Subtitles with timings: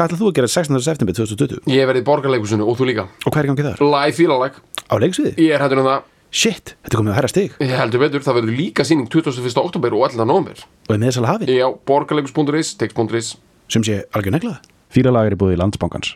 [0.00, 0.80] hvað ætlað þú að gera 16.
[0.86, 1.60] september 2020?
[1.68, 3.82] Ég verið í borgarleikusinu og þú líka Og hvað er í gangi þar?
[3.84, 4.56] Live fílalag
[4.88, 5.34] Á leiksviði?
[5.44, 8.24] Ég er hættur um það Shit, þetta er komið að herra stig Ég heldur betur,
[8.24, 9.50] það verður líka síning 21.
[9.60, 10.28] oktober og 11.
[10.30, 13.32] november og er meðsala hafið Já, borgarleikus.is, text.is
[13.70, 14.60] sem sé algjör neglað
[14.94, 16.14] Fýralag er í búið í landsbankans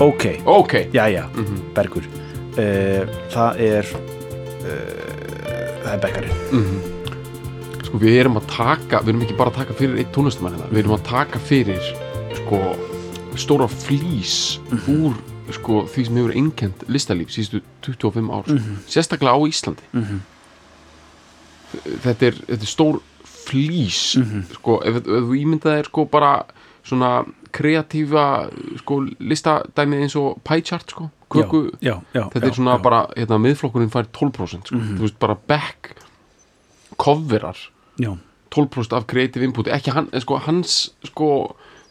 [0.00, 1.24] Ok, Ok, jæja,
[1.74, 2.04] Bergur.
[2.58, 3.88] Uh, Það er
[4.66, 5.08] uh,
[5.82, 6.36] það er bekkarinn.
[7.88, 10.68] Sko við erum að taka Við erum ekki bara að taka fyrir eitt tónlistumann hérna.
[10.72, 11.90] Við erum að taka fyrir
[12.42, 12.60] sko
[13.38, 14.34] stóra flís
[14.90, 15.14] úr
[15.54, 18.50] sko því sem hefur einkend listalíf síðustu 25 ár.
[18.90, 19.86] Sérstaklega á Íslandi.
[21.78, 24.00] Þetta, er, þetta er stór flís
[24.58, 26.34] sko ef, ef þú ímyndaðir sko bara
[26.88, 28.24] svona kreatífa
[28.82, 31.62] sko listadæmi eins og pie chart sko köku.
[31.80, 34.80] Já, já, þetta er svona bara, hérna, miðflokkurinn fær 12% sko.
[34.80, 35.92] þú veist, bara back
[37.00, 37.58] coverar
[38.00, 38.14] já,
[38.54, 40.78] 12% af creative input, ekki hann, sko hans,
[41.10, 41.30] sko,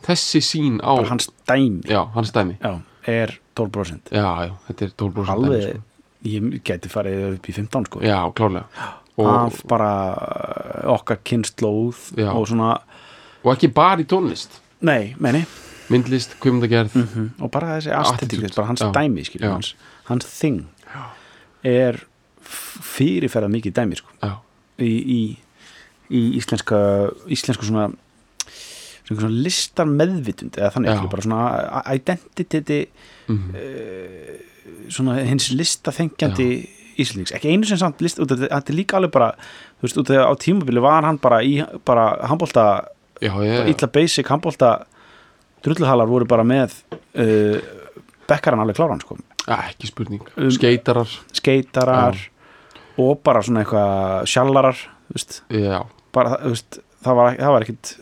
[0.08, 1.84] þessi sín á, bara hans dæmi.
[1.90, 2.58] Já, hans dæmi.
[2.62, 5.84] Já, er 12% já, já, þetta er 12% dæmi, alveg, sko.
[6.28, 8.06] ég geti farið upp í 15 sko.
[8.06, 8.94] Já, klárlega.
[9.18, 12.76] Og, af bara uh, okkar kynnslóð og svona,
[13.42, 15.46] og ekki bara í tónlist nei, meini.
[15.88, 18.90] Myndlist, kvimdagerð mm og bara þessi Attitude, bara hans já.
[18.92, 19.76] dæmi skilur, hans,
[20.10, 20.66] hans thing
[21.64, 22.02] er
[22.44, 24.12] fyrirferða mikið dæmi sko,
[24.84, 25.22] í, í,
[26.12, 26.78] í íslenska
[27.32, 27.88] íslensku svona
[29.08, 32.82] svona, listar meðvitund eða þannig, skilur, bara svona identity
[33.32, 33.46] mm,
[34.92, 36.50] svona hins listaþengjandi
[36.98, 39.28] Íslendings, ekki einu sem samt list þetta er líka alveg bara,
[39.78, 42.64] þú veist, út af á tímabili var hann bara í, bara handbólta
[43.22, 44.72] já, ég, illa basic handbólta
[45.66, 46.76] drulluhalar voru bara með
[47.18, 47.60] uh,
[48.30, 49.18] bekkaran alveg kláran sko.
[49.48, 50.22] Ekki spurning.
[50.38, 52.18] Um, skeitarar, skeitarar
[53.00, 54.80] og bara svona eitthvað sjallarar,
[55.54, 55.80] já.
[56.14, 57.96] Bara, veist það var, það var það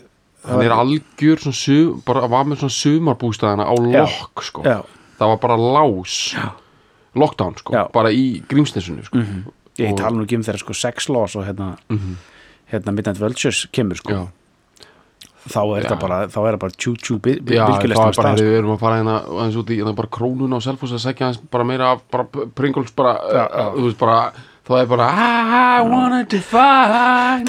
[0.46, 4.06] hann er algjör sum, bara var með svona sumarbústæðana á Já.
[4.06, 4.64] lokk sko.
[4.66, 4.78] já,
[5.20, 6.16] það var bara lás.
[6.36, 6.52] Já.
[7.16, 7.84] lockdown sko, Já.
[7.94, 9.18] bara í grímsnesinu sko.
[9.22, 9.46] mm
[9.78, 12.16] ég Og- tala nú ekki um þeirra sko sex laws og hérna, Mhm.
[12.72, 14.10] hérna Midnight Vultures kemur sko.
[14.14, 14.28] Já,
[15.46, 18.34] þá er þetta bara, þá er það bara tjú-tjú heyrðu, sko.
[18.40, 21.28] við erum að fara hérna aðeins út í hérna bara krónuna og selfos að segja
[21.30, 23.46] aðeins bara meira bara Pringles bara, já.
[23.76, 24.20] þú veist bara
[24.66, 27.46] þá er bara I wanna define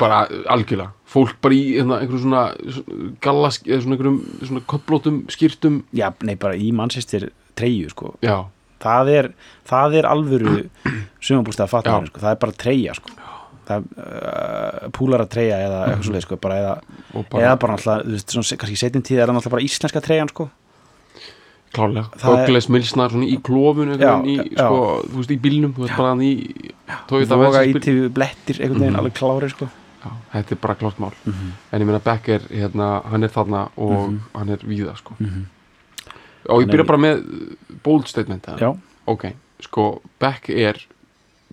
[0.00, 0.22] bara
[0.54, 2.44] algjörlega fólk bara í hérna, einhverjum svona
[3.24, 8.36] galla, eða svona einhverjum svona köplótum skýrtum já, nei bara í mannsistir treyju sko já,
[8.82, 9.30] það er,
[9.68, 10.56] það er alvöru
[11.24, 12.12] sumabústæða fatnaður Já.
[12.12, 12.24] sko.
[12.24, 13.16] það er bara treyja sko
[13.68, 16.74] það uh, púlara treyja eða eitthvað svoleið sko bara eða,
[17.30, 20.02] bara, eða bara alltaf, þú veist, svona, kannski setjum tíð er það alltaf bara íslenska
[20.04, 20.48] treyjan sko.
[21.76, 22.06] Klárlega.
[22.16, 25.84] Það er- Böggles milsnar svona í klófun Já, í, sko, þú veist, í bílnum þú
[25.84, 26.32] veist bara hann í
[27.28, 29.00] voga í tíu blettir einhvern veginn Mhm.
[29.02, 29.68] alveg klári sko.
[30.04, 31.12] Já, þetta er bara klárt mál.
[31.26, 31.52] Mhm.
[31.72, 34.20] en ég meina Beck er, hérna, hann er þarna og Mhm.
[34.34, 35.14] hann er víða sko.
[35.20, 35.44] Mhm.
[36.48, 40.74] og ég Hann byrja bara með bold statement já, ok, sko Beck er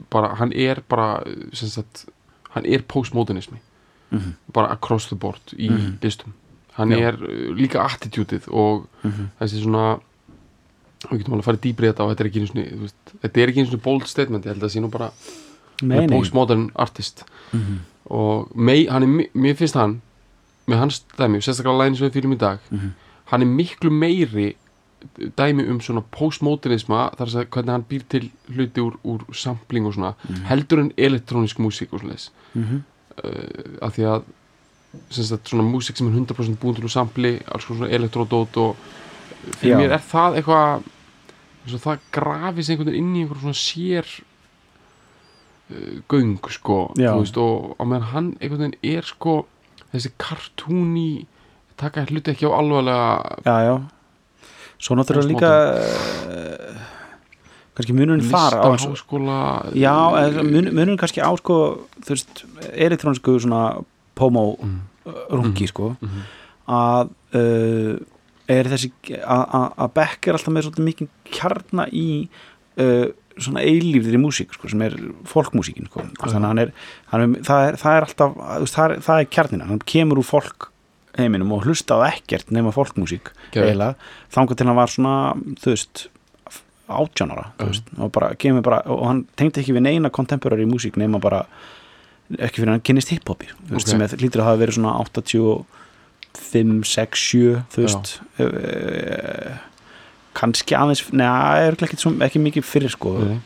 [0.09, 1.23] bara, hann er bara
[1.53, 2.06] sagt,
[2.51, 3.57] hann er postmodernismi
[4.11, 4.33] Mhm.
[4.53, 5.97] bara across the board í Mhm.
[6.01, 6.33] listum
[6.73, 6.97] hann Já.
[7.07, 9.29] er uh, líka attitútið og Mhm.
[9.41, 10.00] þessi svona
[11.09, 13.41] við getum alveg að fara dýbri í þetta og þetta er ekki þú veist, þetta
[13.41, 15.11] er ekki einu sinni bold statement ég held að það sé nú bara
[15.81, 16.07] nei.
[16.07, 17.23] postmodern artist
[17.53, 17.79] Mhm.
[18.09, 20.01] og mei, hann er, mér finnst hann
[20.67, 22.89] með hans dæmi, sérstaklega lægin sem við fylgjum í dag Mhm.
[23.25, 24.55] hann er miklu meiri
[25.38, 29.93] dæmi um svona postmodernisma þar að hvernig hann býr til hluti úr, úr sampling og
[29.97, 30.13] svona
[30.49, 32.81] heldur en elektrónisk músík og svona þess Mhm.
[33.23, 34.23] uh, af því að
[35.11, 38.75] sagt, svona músík sem er 100% búin til úr sampli alls svona elektródót og
[39.59, 39.79] fyrir Já.
[39.79, 40.83] mér er það eitthvað
[41.81, 44.05] það grafis einhvern veginn inn í einhver svona sér
[45.72, 49.45] uh, göng sko veist, og á meðan hann einhvern veginn er sko
[49.93, 51.25] þessi kartúni
[51.77, 53.75] taka hluti ekki á alvarlega já, já
[54.85, 55.52] svo náttúrulega líka
[56.29, 56.84] uh,
[57.76, 59.37] kannski munurinn þar á háskóla
[59.76, 59.93] já,
[60.46, 61.58] mun, munurinn kannski á sko,
[62.05, 63.64] þú veist, elektrónsku svona
[64.16, 64.79] pomo mm,
[65.34, 65.72] rungi Mhm.
[65.73, 66.22] sko mm,
[66.72, 67.96] að uh,
[68.47, 68.91] er þessi
[69.26, 72.08] að- Beck er alltaf með svolítið mikið kjarna í
[72.79, 74.93] uh, svona eilífðir í músík sko, sem er
[75.28, 76.05] folkmúsíkin sko.
[76.22, 76.72] þannig að hann er,
[77.11, 78.38] hann er, það, er það er alltaf
[78.72, 80.70] það er, það er kjarnina, hann kemur úr folk
[81.20, 83.70] heiminum og hlusta á ekkert nema Geðveikt.
[83.70, 83.96] eiginlega,
[84.34, 85.16] þangað til hann var svona
[85.62, 86.08] þú veist
[86.85, 87.66] átjánara Já.
[87.70, 91.46] veist, og, bara, kemur bara, og hann tengdi ekki við neina contemporary músík nema bara
[92.38, 93.72] ekki fyrir hann kynnist hiphopi Ok.
[93.72, 93.88] okay.
[93.90, 95.66] sem er, lítur að hafa verið svona 80 og
[96.35, 98.14] 5, 6, 7 þú veist
[98.44, 99.58] uh,
[100.35, 103.38] kannski aðeins neða, ekki, ekki mikið fyrir sko Nei.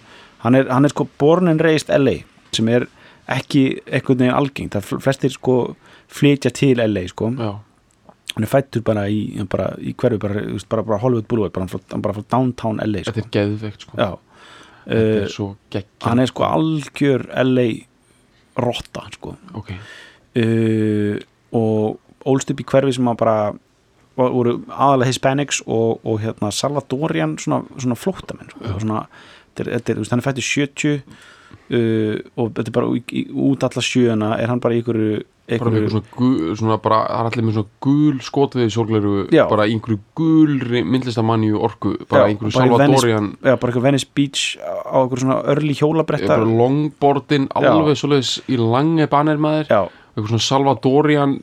[0.45, 2.21] hann er, hann er sko born and raised LA
[2.55, 2.87] sem er
[3.29, 5.55] ekki einhvern veginn algengt, það fl- flestir sko
[6.09, 7.29] flytja til LA sko.
[7.37, 7.51] Já,
[8.35, 12.17] hann er fættur bara í, bara, í hverju bara, bara, bara Hollywood Boulevard bara, bara
[12.17, 13.25] frá downtown LA þetta sko.
[13.25, 13.97] er geðveikt sko.
[13.99, 14.09] Já.
[14.89, 16.03] Þetta uh, er svo geggjað.
[16.07, 17.67] hann er sko algjör LA
[18.59, 19.35] rotta sko.
[19.59, 19.73] Ok,
[20.41, 21.17] uh,
[21.55, 23.39] og ólst upp í hverfi sem að bara
[24.19, 28.73] voru aðalega Hispanics og, og hérna Salvadorian svona, svona flóttamenn sko.
[28.81, 29.03] svona,
[29.53, 30.97] þetta er, þetta er, hann er fættur 70
[31.49, 35.19] uh, og þetta er bara í, í, út alla sjöuna er hann bara í einhverju,
[35.49, 38.73] bara með einhverju eitthvað svona, gul, svona bara, það er allir með svona gul skotviði
[38.75, 39.43] sólgleru, Já.
[39.49, 44.97] bara einhverju gulri myndlistamanni orku, bara Já, einhverju Salvadorian já, bara einhver Venice Beach á
[45.01, 49.81] einhverju svona örli hjólabretta bara longboardin, alveg svoleiðis í lange banir maður, já,
[50.13, 51.37] eitthvað svona Salvadorian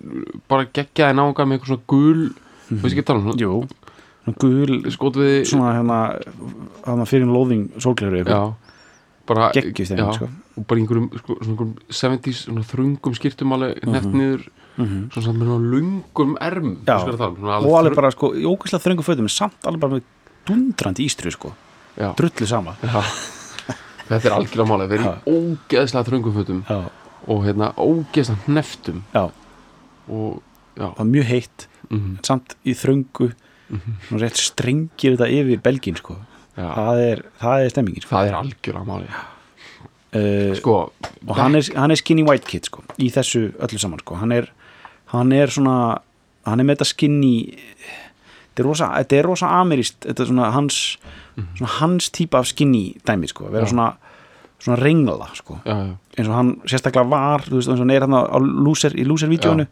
[0.51, 2.27] bara geggjaði náunga með eitthvað svona gul
[2.67, 2.81] Mhm.
[2.83, 3.57] veist ekki að tala um jú.
[4.27, 5.99] Svona gul, skotviði svona hérna
[6.83, 8.41] hérna fyrir loðing sólgleru já,
[9.27, 10.29] bara geggjust já, þeim sko.
[10.57, 13.93] og bara einhverjum, sko, einhverjum 70s svona þrungum skýrtum alveg Mhm.
[13.93, 14.45] neft niður
[14.77, 19.65] svona samt með svona lungum erm og alveg bara sko, í ógæslega þröngu fötum samt
[19.65, 20.03] alveg bara með
[20.47, 21.53] dundrandi ístru sko,
[21.99, 22.77] já, drullu sama.
[22.83, 23.03] Já.
[24.09, 26.79] þetta er algjörlega málið við erum í ógeðslega þrungum fötum já,
[27.27, 29.25] og hérna ógeðslega hneftum já,
[30.09, 30.43] og
[30.77, 33.33] það var mjög heitt mm samt í þröngu
[33.73, 36.17] og rétt strengir þetta yfir belgin sko.
[36.57, 38.15] Það er, það er stemmingin sko.
[38.15, 39.13] það er algjörlega málið
[40.17, 40.77] uh, sko,
[41.27, 44.19] og hann er, hann er skinny white kid sko, í þessu öllu saman sko.
[44.23, 44.51] hann, er,
[45.13, 45.77] hann er svona
[46.47, 50.51] hann er með þetta skinny þetta er rosa, þetta er rosa ameríst þetta er svona
[50.55, 50.81] hans
[51.37, 53.51] svona hans típa af skinny dæmi sko.
[53.53, 53.91] vera svona,
[54.63, 55.61] svona rengla sko.
[55.67, 58.39] já, já, eins og hann sérstaklega var þú veist, eins og hann er hann á
[58.41, 59.69] loser, í loser-vídeónu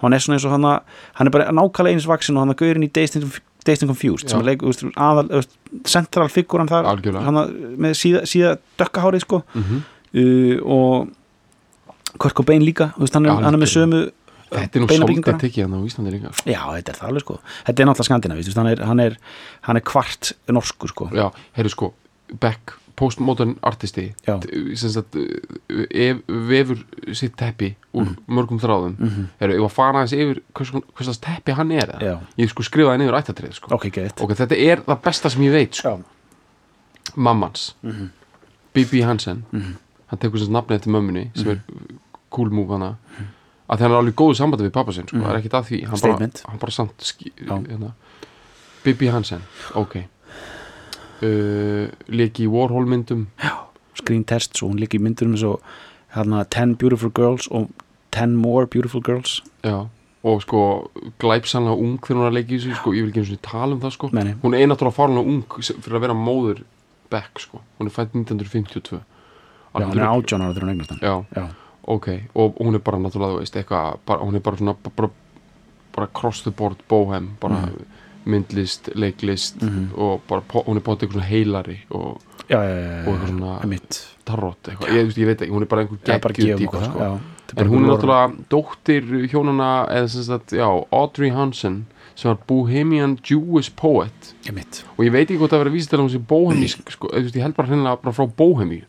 [0.00, 2.60] hann er svona eins og hann hann er bara nákvæmlega eins vaksin og hann er
[2.60, 5.42] gaurin í and Dazed and Confused sem er leik, veist, aðal,
[5.88, 6.88] central figuran þar
[7.26, 7.40] hann
[7.80, 9.42] með síða, síða dökkahárið sko.
[9.54, 11.10] Mm uh, og
[12.18, 14.00] Kurt Cobain líka veist, hann, hann er með sömu
[14.50, 15.36] þetta er nú beinabygginguna.
[15.36, 16.32] svolítið tekið hann á Íslandi líka.
[16.42, 17.36] Já, þetta er það alveg sko.
[17.68, 19.16] Þetta er náttúrulega skandina, hann hann
[19.68, 21.10] hann er kvart norsku sko.
[21.14, 21.92] Já, heyrðu sko,
[22.40, 24.10] Beck postmodern artisti
[24.76, 26.82] sagt uh, ef, vefur
[27.16, 29.26] sitt teppi úr mörgum þráðum mm Mhm.
[29.40, 31.94] heyrðu, ég var að fara aðeins yfir hvers, hvers teppi hann er?
[32.00, 32.14] Já.
[32.38, 33.72] ég sko skrifaði niður ættatrið sko.
[33.74, 35.96] ok, gett ok, þetta er það besta sem ég veit sko.
[37.16, 38.10] mammans Mhm.
[38.74, 41.50] Bibi Hansen hann tekur sem nafnið eftir mömmunni sem Mhm.
[41.56, 41.60] er
[42.30, 42.96] cool move hana
[43.70, 45.16] að hann er alveg góðu sambandi við pappa sinn sko.
[45.18, 46.48] það er ekkit að því hann bara, Mhm.
[46.48, 47.66] Hann bara samt Já.
[47.66, 47.92] hérna.
[48.84, 49.42] Bibi Hansen,
[49.74, 49.96] ok
[51.22, 53.28] uh, leki í Warhol myndum.
[53.98, 55.62] Screen tests og hún líka í myndurum eins og
[56.14, 57.70] hérna 10 beautiful girls og
[58.16, 59.40] 10 more beautiful girls.
[59.64, 59.86] Já
[60.20, 60.62] og sko
[61.20, 63.40] glæpsanlega ung þegar hún er að leika í þessu sko, ég vil ekki eins og
[63.46, 64.10] tala um það sko.
[64.12, 64.34] Nei.
[64.42, 66.60] hún er náttúrulega farinlega ung fyrir að vera móður
[67.10, 69.00] Beck sko, hún er fætt 1952 já,
[69.72, 71.00] hann er átján ára þegar hún eignast hann.
[71.02, 71.46] Já, já,
[71.94, 75.10] ok, og hún er bara náttúrulega, þú veist, eitthvað, hún er bara svona bara,
[75.96, 77.64] bara cross the board bohem, bara
[78.26, 79.90] myndlist, leiklist Mhm.
[79.96, 83.60] og bara, hún er bátt eitthvað heilari og já, já, já, Og svona-
[84.24, 87.20] tarot, eitthvað, ég, ég veit ekki, hún er bara einhver gefum típa, sko.
[87.56, 93.18] en hún er náttúrulega dóttir hjónana, eða sem sagt, já, Audrey Hansen sem var Bohemian
[93.24, 94.34] Jewish poet.
[94.44, 96.90] Já, mitt og ég veit ekki hvort það verið að vísa til hún sem bohemísk,
[96.90, 98.82] sko, veist, ég held bara hreinlega bara frá bohemíu.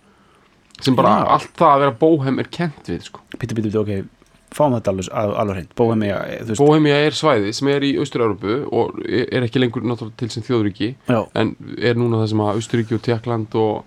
[0.82, 3.20] Sem bara allt það að vera bohem er kent við, sko.
[3.38, 4.06] Pítu, pítu, pítu, ok,
[4.52, 7.94] fáum þetta alveg, al- alveg hreint Bóhemia, þú veist Bohemia er svæði sem er í
[8.02, 9.86] Austur-Európu og er ekki lengur
[10.18, 13.84] til sem þjóðríki Já, en er núna það sem að Austuríki og Tjekkland og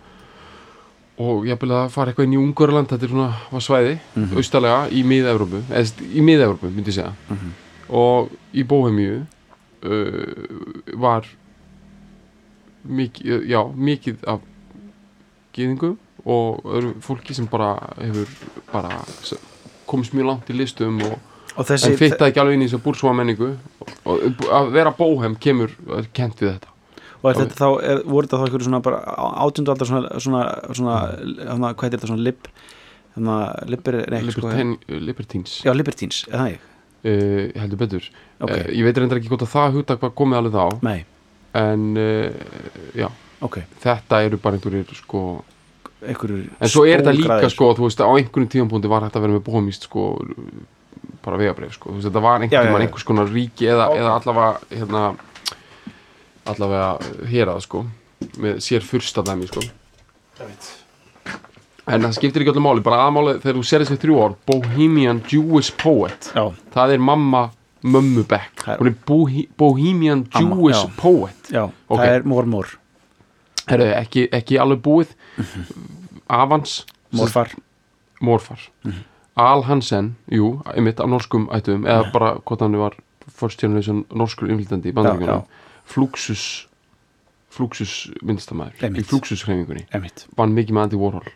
[1.15, 4.33] og jafnvel að fara eitthvað inn í Ungverland þetta er svona var svæði, Mhm.
[4.37, 7.53] austalega í mið-Európu, eða í mið-Európu myndi ég segja Mhm.
[7.95, 9.21] og í Bohemíu
[9.85, 11.23] uh, var
[12.89, 14.41] mikið, já, mikið af
[15.55, 16.65] gýðingum og
[17.05, 18.27] fólki sem bara hefur
[18.73, 18.99] bara
[19.91, 21.17] komist mjög langt í listum og
[21.55, 23.53] og þessi en fitta ekki alveg inn í þess að búrsúa menningu
[24.11, 26.73] og, að vera bóhem kemur er kent við þetta.
[27.21, 28.99] Og er þetta þá, er, voru þetta þá einhverju svona bara
[29.45, 30.43] átjöndu aldar svona, svona,
[30.77, 30.97] svona
[31.53, 32.27] hana, hvað heitir þetta, svona
[33.71, 34.77] liber, nei, ekki sko Libertin,
[35.07, 35.57] Libertines.
[35.65, 36.71] Já, libertines, er það ég
[37.05, 38.11] uh, heldur betur.
[38.41, 40.87] Ok, uh, ég veit reyndar ekki hvort að það hugtak var komið alveg þá.
[40.89, 40.99] Nei,
[41.63, 42.53] en uh,
[42.99, 43.09] já,
[43.47, 43.61] ok.
[43.85, 45.25] Þetta eru bara einhverjir sko
[46.09, 49.37] en svo er þetta líka sko, þú veist, á einhverjum tíðanpúndi var þetta að vera
[49.39, 50.07] með bóhemist sko
[51.25, 52.81] bara vegabrif sko, þú veist, þetta var einhvern já.
[52.85, 55.05] einhvers konar ríki eða, eða allavega hérna
[56.45, 56.89] allavega
[57.31, 57.85] hérað sko
[58.41, 59.65] með sér fyrsta dæmi sko.
[61.85, 65.21] En það skiptir ekki öllu máli bara aðmáli þegar þú sér þessi þrjú orð Bohemian
[65.29, 66.31] Jewish Poet.
[66.33, 67.43] Já, það er mamma
[67.85, 70.91] mömmu Beck Það er- hún er Bohe Bohemian Amma, Jewish já.
[70.97, 71.51] Poet.
[71.53, 71.99] Já, Ok.
[72.01, 72.67] það er mormór
[73.71, 75.15] Herru, ekki, ekki alveg búið.
[76.29, 76.85] Avans.
[77.15, 77.51] Morfar,
[78.21, 78.61] Morfar.
[79.39, 82.95] Al Hansen, jú, einmitt af norskum ættum, eða bara hvort hann var
[83.59, 85.43] generation norskur innflytandi í Já, bandaríkjunum.
[85.43, 85.71] já.
[85.85, 86.45] Fluxus
[87.55, 89.05] Fluxus myndistamæður í.
[89.07, 89.87] Fluxus hreifingunni
[90.37, 91.29] vann mikið með Andy Warhol.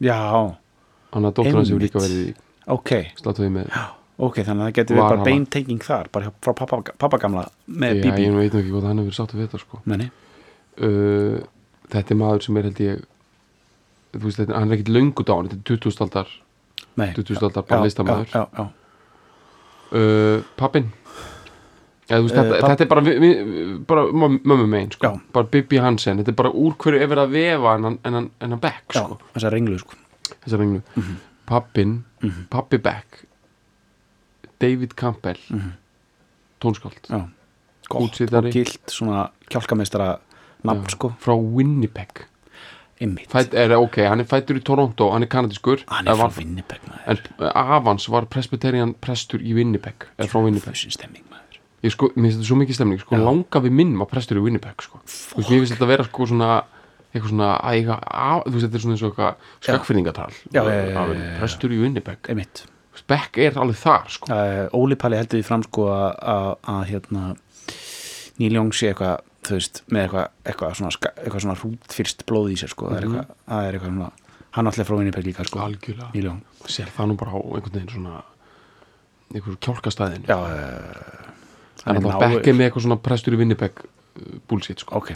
[0.00, 0.18] Já,
[1.14, 2.34] hann að dóttur hans hefur líka verið í
[2.70, 3.70] ok, sláttuði með
[4.20, 8.02] ok, þannig að það getur við bara beintenging þar, bara frá pappa, pappa með Já,
[8.04, 8.26] Bibi.
[8.26, 9.80] ég veit ekki hvað hann hefur sagt við þetta sko.
[9.88, 10.10] Meni.
[10.78, 11.40] Uh,
[11.90, 13.02] þetta er maður sem er held ég
[14.14, 16.00] þú veist, þetta, hann er ekkit löngu dán þetta er 20.
[16.06, 16.28] aldar,
[16.96, 17.42] Nei, 20.
[17.42, 18.70] aldar bara já.
[19.92, 20.90] uh, pappin
[22.10, 25.20] Eða, þú veist, Eh, þetta, papp- þetta er bara, vi, bara möm- mömmu megin sko.
[25.32, 28.30] Bara Bibi Hansen, þetta er bara úr hverju er verið að vefa en hann, hann,
[28.40, 29.18] hann Beck já, sko.
[29.34, 29.94] þessar ringlu sko.
[30.42, 30.82] þessar ringlu
[31.46, 32.48] pappin, Mhm.
[32.50, 33.24] pappi Beck
[34.58, 35.38] David Campbell
[36.60, 37.28] tónskáld
[37.90, 38.46] Útsitari.
[38.48, 40.18] og gilt svona kjálkameistara
[40.64, 40.94] nafn Já.
[40.96, 42.26] sko, frá Winnipeg.
[43.32, 46.34] Fætt, er, ok, hann er fættur í Toronto hann er kanadiskur hann er frá var-
[46.36, 47.20] Winnipeg maður.
[47.40, 50.76] en Avans var presbyterian prestur í Winnipeg eða frá Winnipeg.
[50.76, 51.56] Stemming maður.
[51.82, 53.24] Ég sko, mér finnst þetta svo mikið stemning sko, Já.
[53.24, 55.00] langa við minn var prestur í Winnipeg sko.
[55.06, 56.50] þú veist, mér finnst þetta að vera sko svona
[57.14, 61.38] eitthvað svona, að eiga, að, þú veist, þetta er svona eins og eitthvað skakfyrningatal Já,
[61.40, 62.18] prestur í Winnipeg.
[63.08, 64.26] Beck er alveg þar sko.
[64.76, 67.34] Óli Palli heldur því fram sko að, hérna
[68.38, 70.90] Neil Young sé eitthvað þú veist, með eitthvað, eitthvað svona,
[71.24, 73.14] eitthvað svona hrútfyrst blóð í sér sko, er Mhm.
[73.14, 74.10] eitthvað, það er eitthvað svona
[74.50, 76.10] hann allir frá Winnipeg líka sko, algjörlega,
[76.66, 78.22] sér það nú bara á einhvern veginn svona
[79.34, 81.30] einhver kjálkastæðin já, uh,
[81.86, 84.96] en það Beck er með eitthvað svona prestur í Winnipeg uh, bullshit sko.
[84.98, 85.12] ok,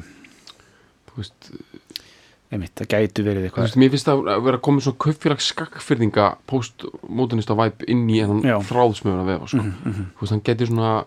[1.11, 1.51] þú veist,
[2.55, 5.49] einmitt, það gætu verið þú eitthvað veist, mér finnst það að vera komið svona kaupfélags
[5.51, 8.41] skakfyrninga postmodernista væp inn í hann
[9.21, 9.59] að vefa sko.
[9.59, 11.05] Þú veist, hann geti svona ég sé að svona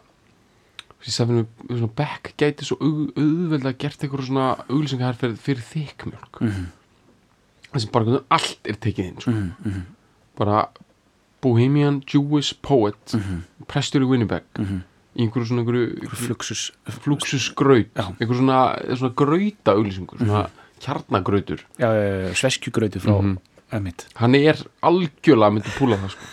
[1.95, 6.65] Beck geti svo au, auðveldlega gert eitthvað svona auglýsingaherferð fyrir þykmjölk Mhm.
[7.73, 9.31] þess að bara allt er tekið inn sko.
[9.31, 9.81] Mhm, mhm,
[10.37, 10.67] bara
[11.41, 14.81] Bohemian Jewish Poet mhm, prestur í Winnipeg mhm.
[15.17, 15.63] í einhverju svona
[16.89, 17.93] fluxusgraut.
[17.95, 18.15] Mhm.
[18.19, 18.59] einhverju svona,
[18.95, 20.49] svona grauta auglýsingur svona
[20.79, 23.37] kjarnagrautur já, uh, sveskjugrautu frá Mhm.
[23.71, 26.25] einmitt, hann er algjörlega myndi púla það sko.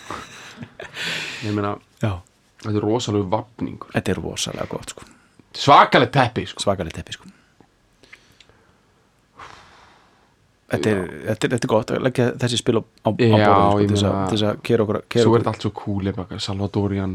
[1.45, 2.21] ég meina já,
[2.65, 5.07] þetta er rosalega vapningur þetta er rosalega gott sko,
[5.55, 6.59] svakalega teppi sko.
[6.65, 7.31] svakalega teppi sko.
[10.65, 14.13] Þetta er, þetta, er, þetta er gott að leggja þessi spil á, á, borðið sko,
[14.25, 16.09] til þess að- kera okkur, svo er þetta allt svo cool
[16.41, 17.13] Salvadorian,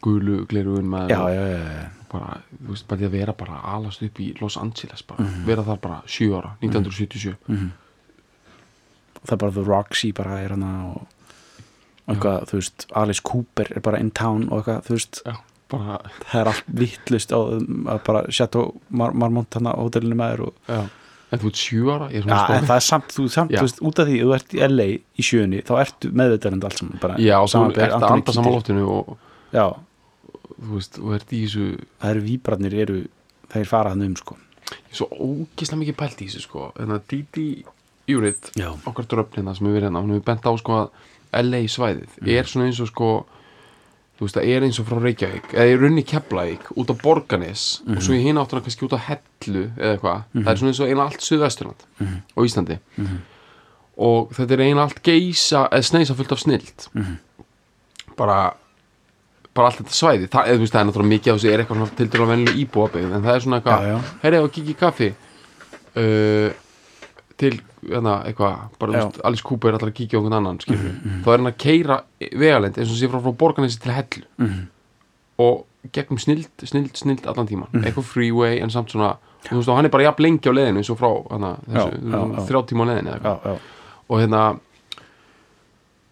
[0.00, 1.88] gulu glerugun já, já, já, já.
[2.12, 5.44] bara, þú veist, bara því að vera bara alast upp í Los Angeles bara, Mhm.
[5.44, 7.36] vera þar bara 7 ára, 1977
[9.26, 11.06] það er bara The Roxy bara er hana og
[12.10, 15.20] eitthvað, þú veist, Alice Cooper er bara in town og eitthvað, þú veist.
[15.26, 15.36] Já,
[15.72, 15.98] bara,
[16.30, 17.52] það er allt vittlust að
[18.06, 20.82] bara Chateau Mar Marmont hana á hótelinu maður og, já.
[21.32, 23.52] En þú ert 7 ára, ég er ja, svona en það er samt, þú, samt,
[23.54, 23.56] Já.
[23.56, 26.80] þú veist, út af því þú ert í LA í sjöunni, þá ertu meðvitaðrandi allt
[26.82, 28.56] saman bara, já, og þú ert að anda saman Kiedis.
[28.58, 29.14] loftinu og
[29.56, 29.64] já,
[30.58, 31.68] þú veist, þú ert í þessu
[32.02, 32.98] það eru víbratnir eru,
[33.54, 34.36] þeir fara hann um sko.
[34.92, 36.66] Svo ógislega mikið pælt í þessu sko.
[36.84, 37.46] En að Didi
[38.12, 41.62] Júrit já, okkar dröfnina sem við verið hérna, hún hefur bent á sko að LA
[41.68, 42.28] svæðið Mm.
[42.38, 43.26] er svona eins og sko
[44.18, 47.82] þú veist, það er eins og frá Reykjavík eða í runni Keflavík, út á Borganes
[47.86, 47.96] Mhm.
[47.96, 50.80] og svo í hinn áttuna kannski út á Hellu eða eitthvað, það er svona eins
[50.80, 52.16] og eina allt Suðvesturland Mhm.
[52.36, 52.78] og Íslandi
[53.98, 57.16] og þetta er eina allt geisa eða sneisa fullt af snilt Mhm.
[58.16, 58.54] bara
[59.54, 61.96] bara allt þetta svæði, það, eða, veist, það er náttúrulega mikið á þessu er eitthvað
[61.96, 65.14] til dæla venlu íbúabegð en það er svona eitthvað, herri og kikki kaffi
[65.96, 66.52] uh,
[67.38, 71.28] til hérna, eitthvað, bara Alice Cooper er alltaf að kíkja á einhvern annan skilur þá
[71.32, 74.66] er hann að keira vegalend eins og sé frá, frá borganessi til hellu Mhm.
[75.38, 77.84] og gegnum snild, snild, snild allan tíman Mhm.
[77.84, 80.52] eitthvað freeway en samt svona og þú veist og hann er bara jafn lengi á
[80.54, 82.46] leiðinu eins og frá hana, þessu, Já, já, já.
[82.46, 83.58] þrjá tíma á leiðinu eða eitthvað.
[84.08, 84.60] og hérna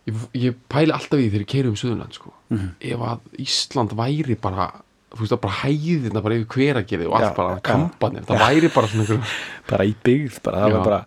[0.09, 2.33] ég, ég pæli alltaf í því þegar ég keiri um Suðurland sko.
[2.51, 2.69] Mhm.
[2.81, 4.71] ef að Ísland væri bara
[5.11, 7.63] þú veist að bara hæðina bara yfir hveragerði og allt Já, bara já.
[7.71, 9.33] kampanir, það væri bara svona einhver,
[9.73, 10.77] bara í byggð bara, það Já.
[10.77, 11.01] var bara,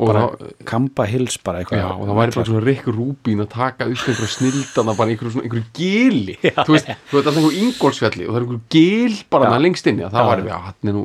[0.00, 3.50] bara það, Kamba Hills bara eitthvað já, og það væri bara svona Rick Rubin að
[3.54, 7.64] taka upp einhverja snildana bara einhverju, svona, einhverju gili þú veist, þú veist alltaf einhverju
[7.66, 9.52] ingólsfjalli og það er einhverju gil bara Já.
[9.54, 10.30] það lengst inni það Já.
[10.32, 11.04] væri, já, hann er nú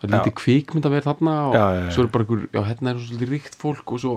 [0.00, 0.16] það er Já.
[0.18, 1.90] lítið kvikmynd að vera þarna og Já, já, já.
[1.94, 4.14] svo er bara einhver, já, hérna er svolítið ríkt fólk og svo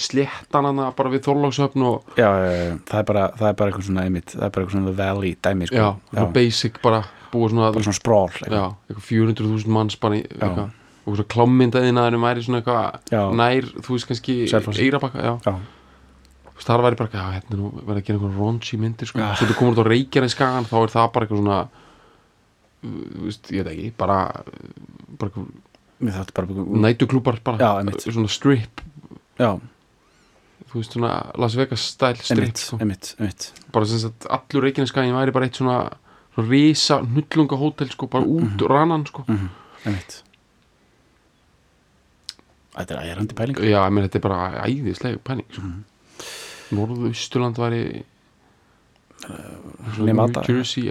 [0.00, 3.72] sléttan hana bara við Þorlákshöfn og já, já, já, það er bara, það er bara
[3.72, 5.76] eitthvað svona einmitt, það er bara eitthvað svona Valley dæmi sko.
[5.80, 7.00] já, eitthvað basic bara
[7.32, 8.54] búið svona, bara svona eitthvað.
[8.56, 11.04] já, eitthvað 400.000 manns bara í eitthvað, Já.
[11.10, 13.22] og svo klámyndaðinaðurum væri svona eitthvað Já.
[13.40, 14.38] nær, þú veist kannski.
[14.50, 15.54] Eirabakka, já, já,
[16.50, 19.20] Þú veist, þar væri bara, já, hérna nú verið að gera einhvern raunchy myndir, sko,
[19.22, 19.30] Já.
[19.38, 21.60] svo þú komur út á Reykjanes skagan, þá er það bara eitthvað svona
[22.80, 24.18] þú veist, ég veit ekki, bara
[25.20, 26.46] bara eitthvað þátti bara
[27.60, 27.72] Já,
[28.12, 28.80] svona strip
[29.40, 29.50] já,
[30.70, 32.78] þú veist, svona Las Vegas style strip, einmitt, sko.
[32.80, 35.78] einmitt bara sem sagt, allur Reykjanes skagin væri bara eitt svona,
[36.34, 39.24] svona risa hnullunga hótel, sko, bara út úr rannan, sko.
[39.28, 39.48] Mm
[39.86, 40.22] einmitt.
[42.76, 43.56] Þetta er æjarandi pæling.
[43.64, 45.62] Já, ég menn, þetta er bara æðislega pæning, sko.
[45.62, 45.84] Mhm.
[46.76, 48.04] Norðausturland væri
[49.24, 50.42] svona Nevada.
[50.48, 50.82] New Jersey,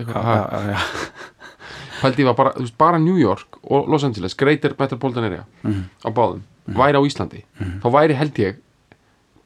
[2.01, 5.83] pældi ég var bara, veist, bara New York og Los Angeles, Greater Metropolitan Area Mhm.
[6.05, 7.43] á báðum, væri á Íslandi
[7.81, 8.57] þá væri held ég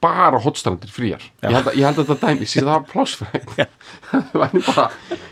[0.03, 1.47] bara hotstrandir fríar Já.
[1.47, 3.43] ég held, að, ég held að þetta dæmi, síðan það var plássfræð
[4.11, 4.85] það væri bara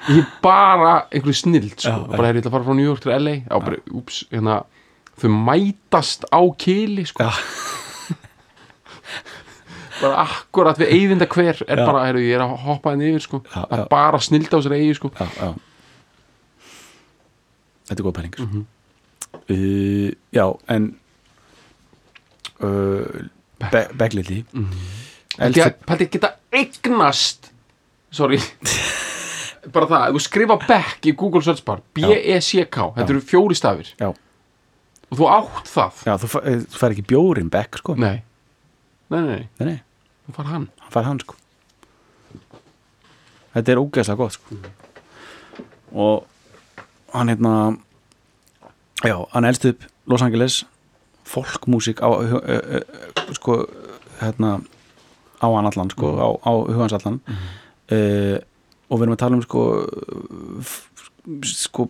[0.10, 1.92] ég bara einhverju snild sko.
[1.92, 4.16] Já, bara er ég ætla að fara frá New York til LA á bara, úps,
[4.32, 4.56] hérna
[5.22, 7.20] þau mætast á kili sko.
[7.28, 7.32] Já.
[10.02, 11.86] bara akkurat við eyðinda hver er Já.
[11.86, 13.38] bara, heru, ég er að hoppa henni yfir sko.
[13.52, 13.68] Já, já.
[13.78, 15.08] er bara snild á sér eigi sko.
[15.20, 15.50] já, já
[17.92, 18.46] þetta er góð pæling sko.
[18.48, 18.62] Mhm.
[19.52, 20.84] uh, já, en
[22.64, 23.08] uh,
[23.72, 24.42] be Begliti
[25.38, 27.52] að- pældi að geta eignast
[28.12, 28.40] sorry.
[29.74, 33.92] Bara það, þú skrifa back í Google search bar B-E-C-K, þetta eru fjóri stafir.
[34.00, 34.10] Já.
[35.12, 36.00] og þú átt það.
[36.08, 37.94] Já, þú, eh, fær ekki bjórin Begg sko.
[38.00, 38.24] nei,
[39.14, 39.78] nei, nei, nei, nei,
[40.26, 40.66] þú far hann.
[40.82, 41.36] Hann fær hann sko.
[43.54, 44.58] þetta er ógeðslega gott sko.
[45.94, 46.26] og
[47.14, 47.54] hann hérna
[49.04, 50.64] já, hann elst upp Los Angeles
[51.32, 53.64] folkmúsík á uh, uh, sko
[54.22, 54.60] hérna
[55.42, 57.20] á hann allan sko, á, á hugans allan.
[57.92, 58.38] Uh,
[58.92, 59.64] og við erum að tala um sko
[61.48, 61.88] sko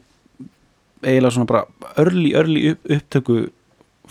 [1.01, 1.65] eiginlega svona bara
[2.01, 3.37] örli, örli upp, upptöku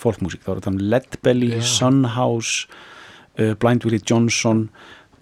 [0.00, 1.66] folkmúsík, þá að tala um Leadbelly, Já.
[1.76, 2.66] Sunhouse
[3.38, 4.68] uh, Blind Willie Johnson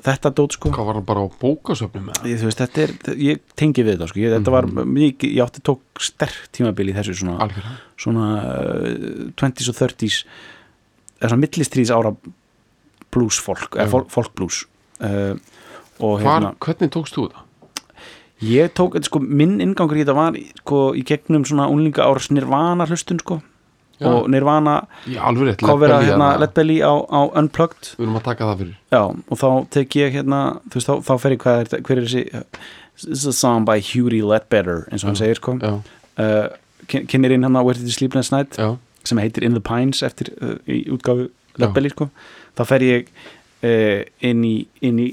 [0.07, 3.41] þetta dót sko hvað var hann bara á bókasöfnum það ég, veist, þetta er, ég
[3.59, 4.21] tengi við þetta sko.
[4.23, 9.73] ég, þetta var mikið, ég átti tók sterk tímabili þessu svona, algjörða, svona uh, 20s
[9.73, 10.21] og 30s
[11.19, 12.15] eða svona millistrís ára
[13.15, 13.93] blues folk, eða Já.
[13.97, 14.63] folk, folk blues
[15.03, 15.35] uh,
[15.99, 17.45] og hérna hvernig tókst þú það?
[18.47, 22.87] ég tók, sko, minn ingangur í þetta var sko, í gegnum svona unlinga áras Nirvana
[22.87, 23.41] hlustun sko
[23.99, 24.07] Já.
[24.13, 24.75] og Nirvana
[25.07, 26.39] Belly hérna.
[26.39, 29.97] Let Belly á, á Unplugged við erum að taka það fyrir Já, og þá tek
[29.99, 32.25] ég hérna þú veist, þá, þá fer ég hvað er hver er þessi
[32.99, 35.23] This is a song by Hughie Ledbetter eins og hann Já.
[35.25, 36.49] segir sko uh,
[36.91, 39.55] kyn- kynir inn hann á Where Did You Sleep Last Night já, sem heitir In
[39.55, 41.65] the Pines eftir uh, í útgáfu Já.
[41.67, 42.09] Ledbelly sko
[42.59, 43.11] þá fer ég
[43.67, 45.09] uh, inn í, inn í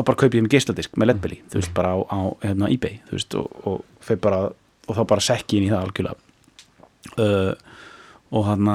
[0.00, 3.00] og bara kaupi ég mig geisladisk með Ledbelly þú veist bara á, á hérna, eBay
[3.10, 4.46] þú veist og, og fer bara
[4.88, 6.16] og þá bara sekki inn í það algjörlega
[7.20, 7.52] uh,
[8.32, 8.68] og hann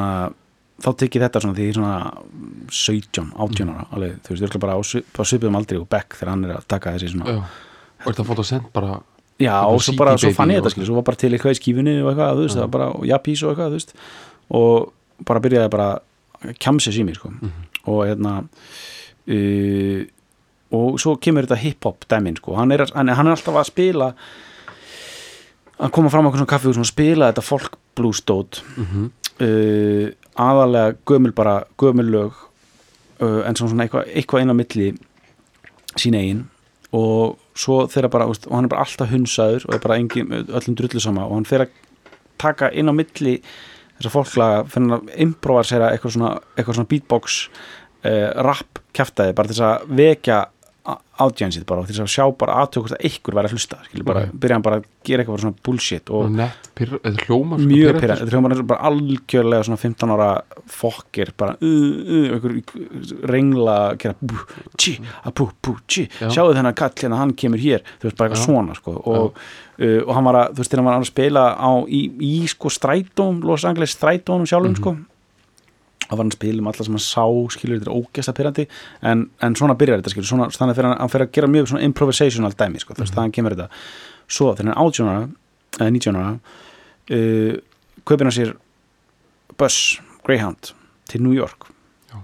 [0.78, 1.94] þá tek ég þetta svona því er svona
[2.70, 6.14] 17, 18 ára alveg, þú veist, örugglega bara á svi- á svipuðum aldrei og Beck
[6.20, 7.40] þegar hann er að taka þessi svona já.
[8.06, 9.00] Og þetta fótt að senda bara
[9.38, 11.92] Já, og svo bara, svo fann ég þetta svo var bara til eitthvað í skífunni
[12.02, 13.92] og eitthvað, þú veist, það var bara, og japís og eitthvað, þú veist.
[14.58, 15.88] Og bara byrjaði bara
[16.42, 17.30] að kjamsess í mér, sko.
[17.94, 18.32] Og hérna
[19.30, 20.02] uh,
[20.78, 23.70] og svo kemur þetta hip-hop dæmin, sko, hann er, hann, er, hann er alltaf að
[23.70, 24.10] spila
[25.78, 28.62] að koma fram á svona kaffi og svona spila þetta folk blues dót.
[28.78, 29.10] Mm
[29.44, 32.44] uh, aðalega gömul bara, gömul lög
[33.22, 34.92] uh, en svona eitthvað, eitthvað inn á milli
[35.98, 36.46] sín eigin.
[36.96, 40.78] Og svo þeirra bara, og hann er bara alltaf hunsaður og er bara engin, öllum
[40.78, 41.26] drullu sama.
[41.28, 41.74] Og hann fer að
[42.42, 43.40] taka inn á milli
[43.98, 47.40] þessar fólklaga, fyrir að improvisera eitthvað svona, eitthvað svona beatbox
[48.06, 50.40] uh, rap kjaftaði bara þess að vekja
[51.20, 54.22] átjænsið bara og til að sjá bara aðtökust að ykkur væri að hlusta, skilur bara,
[54.28, 54.36] Ok.
[54.40, 58.62] byrja hann bara að gera eitthvað svona bullshit og nett, pyrr, sko mjög pyrrandi, þetta
[58.62, 60.30] og bara algjörlega svona 15 ára
[60.68, 64.38] fokkir bara uh, uh, rengla gera bú,
[64.78, 64.96] tí,
[65.26, 66.30] að bú, bú, tí Já.
[66.32, 68.46] sjáu þennan kall hérna, hann kemur hér þú veist, bara eitthvað Já.
[68.48, 69.38] svona, sko og,
[69.82, 72.34] uh, og hann var að, þú veist, þegar hann var að spila á, í, í
[72.48, 74.82] sko strætóm, Los Angeles strætónum sjálfum, Mhm.
[74.82, 74.98] sko
[76.06, 77.24] það var hann að spila um alla sem hann sá
[77.56, 78.68] skilur þetta er ógæsta pyrrandi
[79.12, 81.68] en, en svona byrjar þetta skilur, svona, þannig að hann, hann fer að gera mjög
[81.72, 83.70] svona improvisational dæmi sko, þú veist, þannig kemur þetta
[84.28, 85.26] svo þegar hann 18 ára
[85.82, 87.58] eða 19 ára uh,
[88.08, 88.54] kaupir hann sér
[89.58, 89.80] bus,
[90.28, 90.72] Greyhound
[91.10, 91.68] til New York
[92.12, 92.22] Já.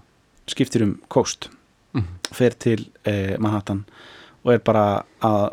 [0.48, 1.50] skiptir um coast
[1.94, 2.08] Mhm.
[2.34, 3.84] fer til uh, Manhattan
[4.44, 5.52] og er bara að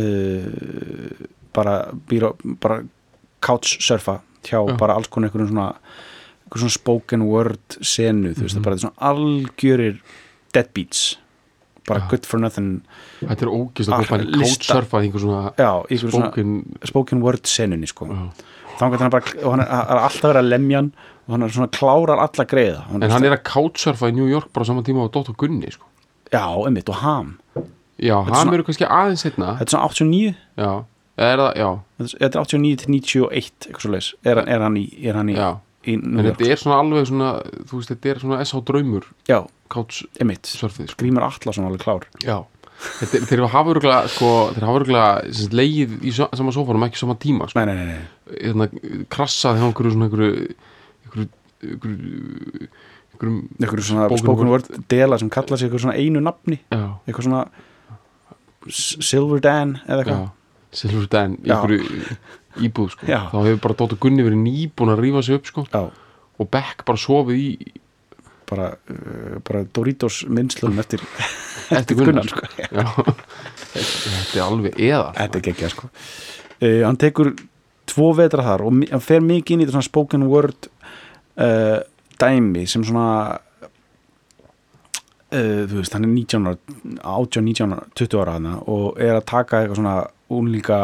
[0.00, 1.74] uh, bara
[2.08, 2.30] býra
[2.60, 2.78] bara
[3.44, 4.76] couchsurfa hjá Já.
[4.80, 5.66] bara alls konar einhverjum svona
[6.52, 10.00] einhverjum svona spoken word senu þú veist, það bara svona algjörir
[10.54, 11.16] deadbeats.
[11.88, 12.08] Bara Já.
[12.10, 12.82] good for nothing.
[13.20, 17.22] Þetta er ógist að Ah, couchsurfa í einhver svona já, í einhverjum svona spoken spoken
[17.22, 18.06] word senunni sko.
[18.06, 18.30] Já.
[18.78, 20.92] þannig að hann er bara, og hann er, hann er alltaf verið að lemja hann
[21.26, 22.84] og hann er svona klárar alla greiða.
[22.94, 25.84] En hann er að couchsurfa í New York bara saman tíma á Dóttur Gunni sko.
[26.32, 27.38] já, einmitt, og ham.
[27.98, 30.84] Já, er hann svona- eru kannski aðeins setna þetta er svona 89 já,
[31.18, 34.74] er það, já, þetta er 89 til 91 eitthvað svo leis, er, hann- er hann
[34.76, 37.30] í er hann í, já en þetta er svona alveg svona
[37.68, 38.60] þú veist, þetta er svona S.H.
[38.68, 39.06] draumur.
[39.28, 39.40] Já,
[40.60, 41.00] surfið, sko.
[41.02, 42.06] Grímur Atlason alveg klár.
[42.22, 42.38] Já.
[42.82, 47.14] Þetta, þeir hafa örgulega sko, þeir hafa örgulega leið í so- sama sófanum ekki sama
[47.14, 47.60] tíma sko.
[47.62, 48.38] nei, nei, nei, nei.
[48.42, 48.66] hérna,
[49.12, 50.30] krassaði hjá einhverju svona einhverju
[51.04, 51.28] einhverju
[51.62, 52.68] einhverju,
[53.12, 54.70] einhverjum einhverju svona Spoken word.
[54.88, 56.58] dela sem kalla sig eitthvað svona einu nafni.
[56.72, 57.44] Já, eitthvað svona
[58.70, 60.30] Silver Dan eða eitthvað.
[60.72, 61.60] Silver Dan í Já.
[62.60, 63.06] Íbúð sko.
[63.06, 67.00] Þá hefur bara Dóttur Gunni verið nýbúin að rífa sig upp sko, og Beck bara
[67.00, 67.72] sofið í
[68.52, 71.04] bara, uh, bara Doritos minnslun eftir,
[71.70, 72.48] eftir Gunnar sko.
[72.58, 72.84] Já.
[73.72, 75.88] þetta er alveg eða þetta er geggja sko.
[76.60, 77.32] uh, hann tekur
[77.92, 80.68] tvo vetra þar og hann fer mikið inn í svona spoken word
[81.40, 81.80] uh,
[82.20, 83.40] dæmi sem svona
[85.32, 86.58] þú veist, hann er 19 ára
[87.24, 89.94] 18, 19 ára, 20 ára hana og er að taka eitthvað svona
[90.28, 90.80] unlíka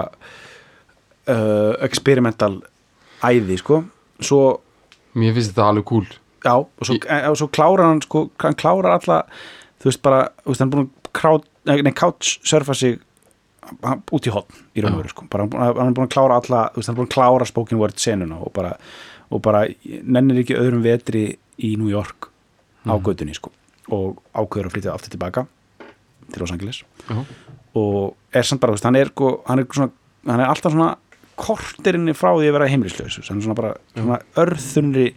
[1.28, 2.62] uh, experimental
[3.22, 3.82] æði sko
[4.20, 4.40] svo
[5.18, 6.06] mér finnst þetta alveg cool
[6.44, 9.24] Já, og svo, Ég- e, og svo klárar hann sko, hann klárar alla
[9.82, 13.00] þú veist bara, þú veist, hann er búin að krát, nei, nei, couch surfa sig
[14.14, 15.26] út í hotn í raun og veru sko.
[15.30, 17.78] bara, hann er búin að klára alla þú veist, hann er búin að klára spoken
[17.82, 18.76] word senuna og bara,
[19.34, 21.24] og bara nennir ekki öðrum vetri
[21.58, 22.30] í New York
[22.86, 23.02] á Mhm.
[23.04, 23.50] gödunni sko
[23.90, 25.46] og ákveður að flytja aftur tilbaka
[26.32, 27.24] til Los Angeles Já.
[27.74, 29.90] og er samt bara, þú veist, hann er, sko, hann er, svona,
[30.26, 30.96] hann er alltaf svona
[31.38, 35.08] korterinni frá því að vera heimilislaus hann er svona bara svona örþunri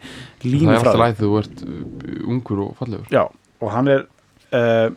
[0.45, 1.03] línu það er frá alltaf því.
[1.03, 3.13] læð þegar þú ert uh, ungur og fallegur.
[3.13, 3.23] Já,
[3.61, 4.05] og hann er
[4.57, 4.89] uh,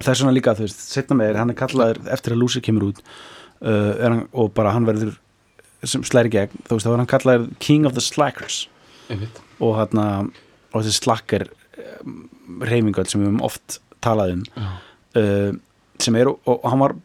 [0.00, 2.88] þess vegna líka, þú veist, setna með þér hann er kallaður eftir að Lucy kemur
[2.90, 5.18] út uh, er hann, og bara hann verður
[5.84, 8.64] sem slæri gegn, þú veist, þá er hann kallaður King of the Slackers.
[9.12, 9.42] Einmitt.
[9.60, 10.32] Og hann
[10.74, 11.46] og þessi slacker
[12.02, 12.24] um,
[12.64, 15.52] reyfingal sem við höfum oft talað um uh,
[16.02, 16.96] sem er, og, og hann var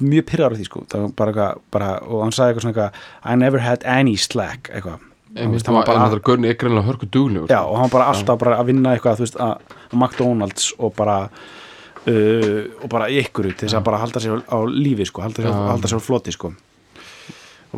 [0.00, 3.36] mjög pyrrar á því sko, það bara, bara og hann sagði eitthvað svona eitthvað I
[3.36, 5.04] never had any slack eitthvað.
[5.28, 8.12] Veist, hann var bara, en Gunni er greinlega hörku duglegur Já, og hann var bara
[8.14, 13.66] alltaf bara að vinna eitthvað veist, að, McDonalds og bara uh, og bara ykkur til
[13.66, 15.68] þess að bara halda sér á lífi sko, halda sér, Já.
[15.74, 16.52] halda sér á floti sko.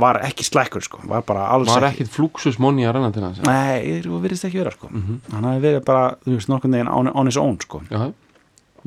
[0.01, 3.43] Var ekki slækkur sko var var ekki ekkit flúksus monni að renna til hans?
[3.43, 4.89] Nei, þú virðist ekki vera sko.
[4.89, 5.21] Mhm.
[5.33, 7.83] hann hafi verið bara, þú veist, nokkurn veginn on, on his own sko.
[7.91, 8.13] Já,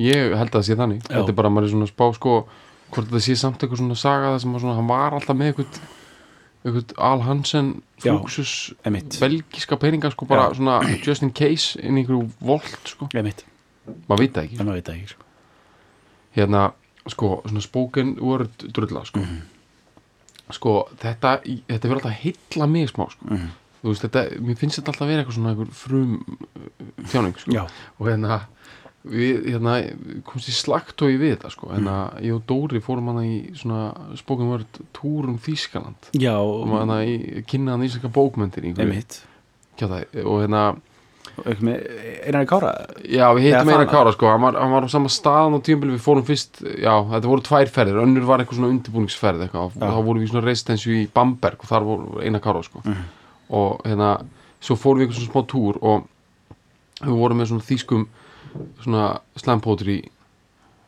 [0.00, 1.02] ég held að það sé þannig.
[1.04, 1.18] Já.
[1.20, 2.38] Þetta er bara, maður er svona spá sko
[2.94, 5.50] hvort þetta sé samt eitthvað svona saga það sem var svona, hann var alltaf með
[5.52, 5.80] eitthvað
[6.64, 8.52] eitthvað Al Hansen flúksus
[9.20, 10.56] belgiska peninga sko bara Já.
[10.60, 14.86] svona just in case inn í einhverju volt sko, maður veit það ekki maður veit
[14.88, 15.26] það ekki sko.
[16.38, 16.62] hérna,
[17.12, 19.42] sko, svona spoken word drulla sko Mhm.
[20.52, 21.34] sko, þetta,
[21.68, 23.48] þetta verður alltaf heilla mig smá sko Mhm.
[23.84, 26.38] þú veist, þetta, mér finnst þetta alltaf að vera eitthvað svona einhver frum
[27.04, 27.66] þjáning sko Já,
[28.00, 28.40] og hérna
[29.04, 29.74] við hérna,
[30.24, 32.22] komst í slagtói við þetta sko, hérna, Mm.
[32.24, 36.08] ég og Dóri fórum hana í svona spoken word túr um Þýskaland.
[36.16, 39.20] Já, og hana í, kynna hann íslenska bókmyndir emitt
[39.76, 40.76] kjátaði og hérna,
[41.44, 42.70] Einar Kára?
[43.04, 45.62] Já við hittum eina það- kára sko, hann var, hann var á sama staðan og
[45.64, 47.98] tímbil við fórum fyrst, já, þetta voru tvær ferðir.
[48.04, 51.66] Önnur var eitthvað svona undirbúningsferð eitthvað, og þá vorum við svona residensju í Bamberg og
[51.68, 52.80] þar voru eina kára sko.
[52.84, 53.04] Mhm.
[53.50, 54.24] og hérna,
[54.60, 56.06] svo fórum við eitthvað svona smá túr og
[57.02, 58.06] við vorum með svona þýskum
[58.84, 59.06] svona
[59.40, 60.02] slampótri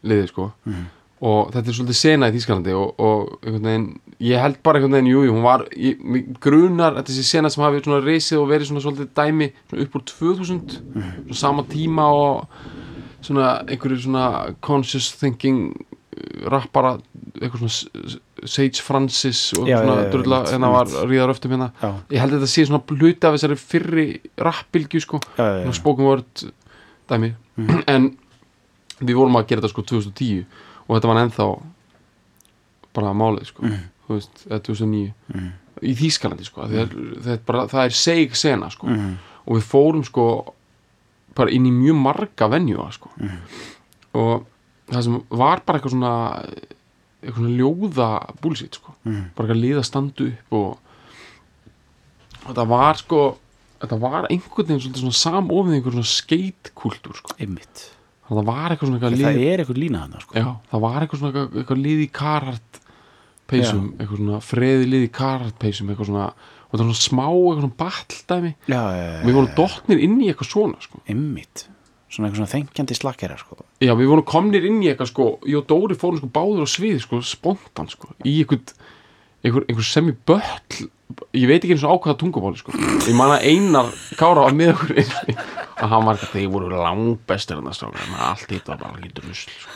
[0.06, 0.50] liði sko.
[0.66, 0.84] Mhm.
[1.26, 3.86] og þetta er svolítið sena í Þýskalandi og, og veginn,
[4.20, 6.02] ég held bara einhvern veginn, jú, jú, hún var ég,
[6.44, 9.86] grunar, þetta er þessi sena sem hafi svona reisið og verið svona svolítið dæmi svona
[9.86, 10.76] upp úr 2000,
[11.24, 12.44] svona sama tíma og
[13.24, 14.26] svona einhverju svona
[14.60, 16.98] conscious thinking uh, rappara,
[17.40, 21.70] eitthvað svona Sage Francis og Já, svona einmitt, hérna var ríðar öftum hérna.
[21.80, 26.06] Já, ég held að þetta sé svona hluti af þessari fyrri rappbylgju sko, svona spoken
[26.12, 26.44] word
[27.08, 27.82] dæmi, Mhm.
[27.88, 28.18] en
[29.00, 30.44] við vorum að gera þetta sko 2010
[30.88, 31.46] og þetta var ennþá
[32.96, 33.62] bara málið sko,
[34.06, 35.52] þú veist, eða 2009 Mhm.
[35.82, 36.70] í Þýskalandi sko, mm.
[36.72, 39.16] það, það, er bara, það er seig sena sko, Mhm.
[39.46, 40.54] og við fórum sko
[41.34, 43.38] bara inn í mjög marga venjúa sko Mhm.
[44.14, 44.46] og
[44.88, 46.46] það sem var bara eitthvað svona
[47.22, 49.30] eitthvað svona ljóða búlsitt sko Mhm.
[49.36, 50.78] bara eitthvað liða standu upp og,
[52.48, 53.38] og það var sko
[53.82, 57.36] þetta var einhvern veginn svona samofið einhver svona skeitkúltúr sko.
[57.40, 57.84] Einmitt.
[58.26, 60.34] Það var eitthvað svona eitthvað Það lið er eitthvað lína hann sko.
[60.40, 62.80] já, það var eitthvað svona eitthvað, eitthvað lið í karhart
[63.46, 67.26] peysum, eitthvað svona freði lið í karhart peysum eitthvað svona og það var svona smá
[67.30, 71.02] eitthvað svona balldæmi Já, já, já, við vorum dottnir inn í eitthvað svona sko.
[71.06, 71.66] Einmitt.
[72.10, 73.60] Svona eitthvað svona þengjandi slakkera sko.
[73.82, 76.68] Já, við vorum komnir inn í eitthvað sko Ég og Dóri fórum sko báður á
[76.74, 78.62] svið sko Spontan sko Í einhver,
[79.46, 80.88] einhver, einhver semi böll
[81.36, 82.72] ég veit ekki eins og ákvaða tungumáli sko.
[83.06, 85.36] ég man að einar kára einu sinni,
[85.76, 88.98] að hann var ekki þeir voru langbestir en það strákar en allt hitt var bara
[88.98, 89.68] ekki drusl sko.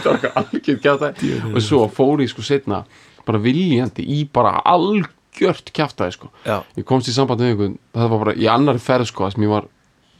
[0.00, 2.84] það var ekki algjörð kjátaði og svo fór ég sko setna
[3.26, 6.30] bara viljandi í bara algjört kjátaði sko.
[6.46, 9.44] Já, ég komst í samband með einhvern það var bara í annari ferð sko sem
[9.44, 9.68] ég var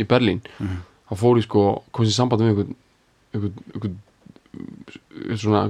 [0.00, 0.44] í Berlín.
[1.08, 1.64] Þá fór ég sko,
[1.96, 2.76] komst í samband með einhvern,
[3.34, 3.98] einhvern, einhvern
[5.38, 5.66] svona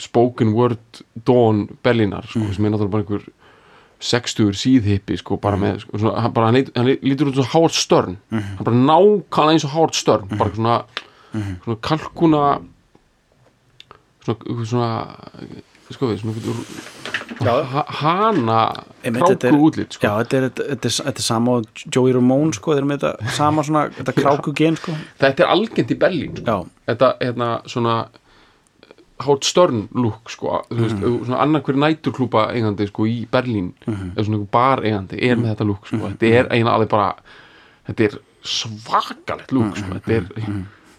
[0.00, 3.26] spoken word Dawn Berlínar sko, sem er náttúrulega bara einhver
[4.04, 7.46] sextugur síðhippi sko bara með sko, svona, hann, bara, hann, leit, hann lítur út svo
[7.54, 8.18] Howard Stern.
[8.34, 10.78] Hann bara nákvæmlega eins og Howard Stern bara svona,
[11.64, 12.44] svona kalkuna
[14.24, 14.90] svona svona
[15.92, 18.60] sko við, svona hana
[19.04, 20.06] kráku útlit sko.
[20.06, 23.34] Já, þetta er, þetta, er, þetta er sama Joey Ramone sko, þeir eru með þetta
[23.36, 24.94] sama svona, þetta kráku gen sko.
[25.20, 26.46] þetta er algengt í Berlín sko.
[26.48, 27.96] Já, þetta hérna svona
[29.24, 34.24] Howard Stern look sko, þú veist, svona annar hver næturklúpa eigandi sko í Berlín eða
[34.26, 37.14] svona einhver bar eigandi er með þetta look sko, þetta er eiginlega alveg bara
[37.88, 40.24] þetta er svakalegt look sko, þetta er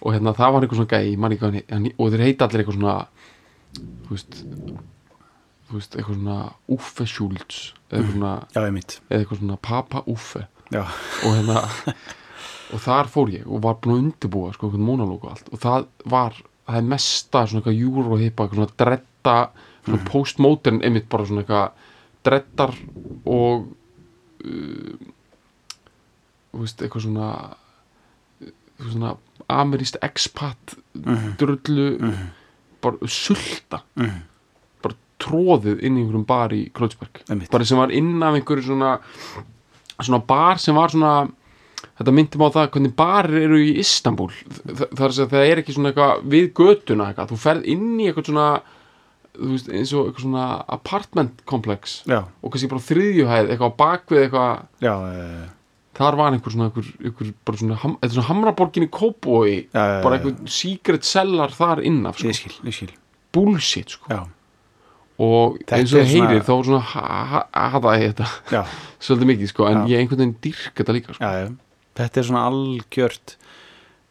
[0.05, 2.45] og hérna það var einhver svona gæi, ég man ekki hvað hann- og þeir heita
[2.47, 2.95] allir eitthvað svona
[3.75, 4.41] þú veist
[5.65, 6.39] þú veist, eitthvað svona
[6.75, 8.61] Uffe Schultz eða eitthvað svona, já,
[9.09, 10.45] eða eitthvað svona Papa Uffe.
[10.71, 10.81] Já,
[11.25, 11.63] og hérna
[12.75, 15.49] og þar fór ég og var búin að undirbúa sko, einhvern mónalóg og allt.
[15.55, 17.79] Og það var, það er mesta svona eitthvað
[18.45, 19.37] eitthvað svona dretta
[19.85, 21.91] svona postmodern, einmitt bara svona eitthvað
[22.25, 22.73] drettar
[23.29, 23.67] og
[24.45, 24.95] uh,
[26.57, 27.31] veist, eitthvað svona
[28.41, 28.53] uh,
[28.89, 29.15] svona
[29.51, 30.77] ameríst expat
[31.39, 31.91] drullu
[32.81, 33.81] bara sulta.
[34.81, 37.51] Bara tróðið inn í einhverjum bar í Einmitt.
[37.51, 38.97] bara sem var inn af einhverju svona
[40.01, 41.27] svona bar sem var svona
[41.99, 45.49] þetta myndi má það hvernig barir eru í Istanbul Þa- það er að segja, það
[45.51, 48.47] er ekki svona eitthvað við götuna eitthvað, þú ferð inn í eitthvað svona
[49.35, 50.45] þú veist, eins og eitthvað svona
[50.77, 55.47] apartment komplex já, og kannski bara á þriðjuhæð, eitthvað á bakvið eitthvað, já, uh,
[55.95, 59.83] þar var einhver svona einhver, einhver bara svona, ham, er svona hamraborgin í Kópói, já,
[60.03, 62.93] bara einhver secret cellar þar innaf, sko, ég skil, ég skil.
[63.35, 64.07] Bullshit, sko.
[64.11, 64.21] Já,
[65.19, 68.63] og Þetta eins og er það svona- heyrir þá svona ha- ha- hataði ég þetta
[69.05, 69.87] svolítið mikið, sko, en Já.
[69.91, 71.23] ég einhvern veginn dyrk þetta líka, sko.
[71.23, 71.53] Já, já
[71.95, 73.35] Þetta er svona algjört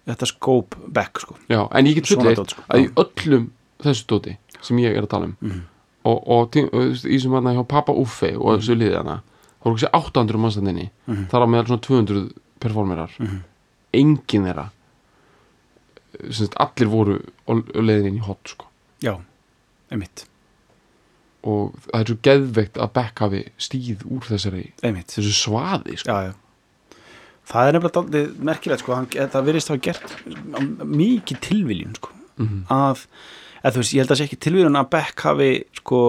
[0.08, 2.62] þetta skóp back sko Já, en ég get dót, sko.
[2.68, 3.50] að í öllum
[3.84, 5.62] þessu dóti sem ég er að tala um Mhm.
[6.04, 9.22] og, og, og í sem hann hjá Papa Uffe og þessu liðið hana
[9.62, 11.26] þá voru ekki 800 mannstændinni Mhm.
[11.32, 13.10] þar á meðal svona 200 performerar
[13.94, 14.70] engin þeirra
[16.30, 17.16] sem sagt, allir voru
[18.06, 18.66] inn í hot sko.
[19.02, 19.16] Já,
[19.90, 20.24] einmitt,
[21.44, 26.08] og það er svo geðveikt að Beck hafi stíð úr þessari þessu svaði sko.
[26.12, 26.34] Já, já
[27.50, 30.14] Það er nefnilega dálítið merkilegt sko, hann, það virðist hafa gert
[30.84, 32.08] mikið tilviljun sko,
[32.40, 32.62] Mhm.
[32.72, 33.02] að,
[33.62, 36.00] eða þú veist, ég held að sé ekki tilviljun að Beck hafi sko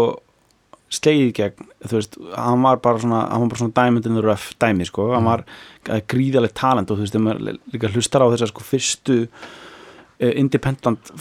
[0.95, 3.21] slegið gegn, veist, hann var bara svona,
[3.58, 5.43] svona diamond in the rough dæmi sko, hann var
[5.89, 10.32] eh, gríðalegt talent og þú veist, þegar maður líka hlustar á þessar sko fyrstu uh,
[10.39, 11.12] independent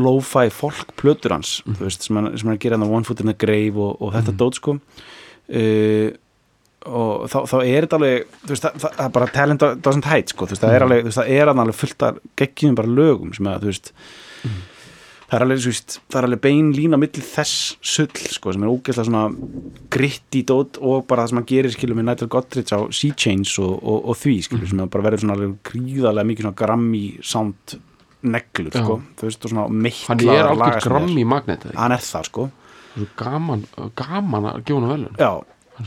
[0.00, 3.26] lo-fi folk plötur hans, þú veist, sem hann, er að gera hann One Foot in
[3.28, 6.08] the Grave og, og þetta dót sko uh,
[6.86, 10.34] og þá, þá er þetta alveg þú veist, það, það, er bara talent doesn't hide
[10.34, 12.94] sko, þú veist, það er alveg, þú veist, það er alveg fullt af geggjum bara
[13.00, 13.92] lögum sem að, veist
[15.32, 17.60] það er alveg, það er alveg bein lína milli þess
[17.94, 19.22] sull, sko, sem er ógeðslega svona
[19.94, 23.54] gritti dót og bara það sem hann gerir, skilur, með Nigel Godrich á Sea Change
[23.62, 27.04] og, og, og því, skilur, sem að bara verður svona alveg gríðarlega mikið svona grammi
[27.24, 27.78] sound
[28.22, 32.28] neglur, sko, þú veist, og svona mikla hann er algjör grammi magnet hann er það,
[32.28, 32.46] sko,
[33.18, 33.64] gaman,
[33.98, 35.32] gaman að gefa hann velun já.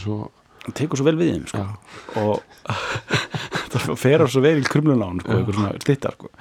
[0.02, 0.18] Svo,
[0.66, 1.64] hann tekur svo vel við þeim, sko.
[2.22, 2.42] Og
[3.76, 6.32] það fer á svo vel í krumlunán sko, einhver svona stittar sko.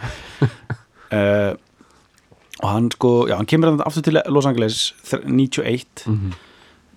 [1.12, 1.52] uh,
[2.64, 6.34] og hann sko já, hann kemur aftur til Los Angeles þr- 91 mhm.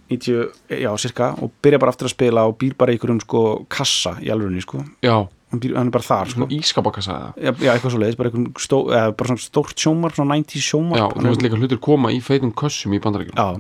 [0.08, 4.14] 90, já, cirka, og byrja bara aftur að spila og býr bara einhverjum sko kassa
[4.24, 5.18] í alvörunni sko, já,
[5.52, 6.48] hann, býr, hann er bara þar sko.
[6.56, 8.32] ískapakassa já, já, eitthvað svo leiðis, bara
[8.64, 12.22] stó, bara svona stórt sjómar, svona 90s sjómar Já, þú veist líka hlutur koma í
[12.24, 13.60] feitum kössum í bandaríkjum Já,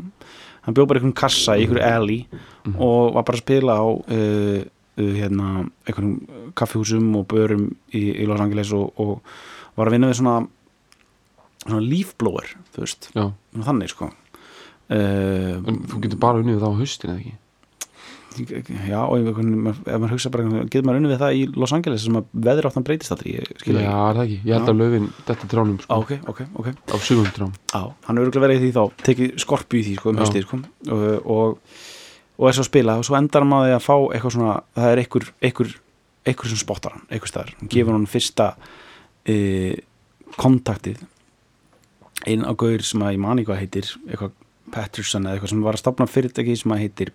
[0.68, 2.20] hann bjóð bara einhverjum kassa í einhverju alley
[2.76, 4.60] og var bara að spila á uh,
[5.00, 10.12] uh, hérna, einhverjum kaffihúsum og börum í, í Los Angeles og, og var að vinna
[10.12, 10.38] við svona
[11.68, 13.10] svona leafblower, þú veist.
[13.66, 14.12] Þannig sko.
[14.88, 15.60] Uh,
[15.92, 17.34] þú getur bara unnið það á haustin eða ekki
[18.46, 22.06] já, og ef, ef maður hugsa bara getur maður unni við það í Los Angeles
[22.06, 24.72] sem að veður áttan breytist Já, skilja er það ekki, ég held Já.
[24.72, 26.70] að löfin þetta tránum sko, ok, ok, ok.
[26.94, 29.98] Á sumum trám Já, hann er örgulega verið í því þá tekið skorpu í því
[29.98, 30.24] sko, um Já.
[30.24, 30.62] haustið sko,
[30.96, 31.84] og, og,
[32.38, 35.04] og er svo að spila og svo endar því að fá eitthvað svona það er
[35.04, 35.76] einhver, einhver,
[36.28, 38.50] einhver sem spottar hann einhver staðar, hann gefur hann fyrsta
[39.28, 39.38] e,
[40.38, 41.02] kontaktið.
[42.28, 44.36] Einn á gaur sem að ég mani hvað heitir eitthvað
[44.74, 47.12] Patterson eða eitthvað sem var að stopna fyrirtæki sem að heitir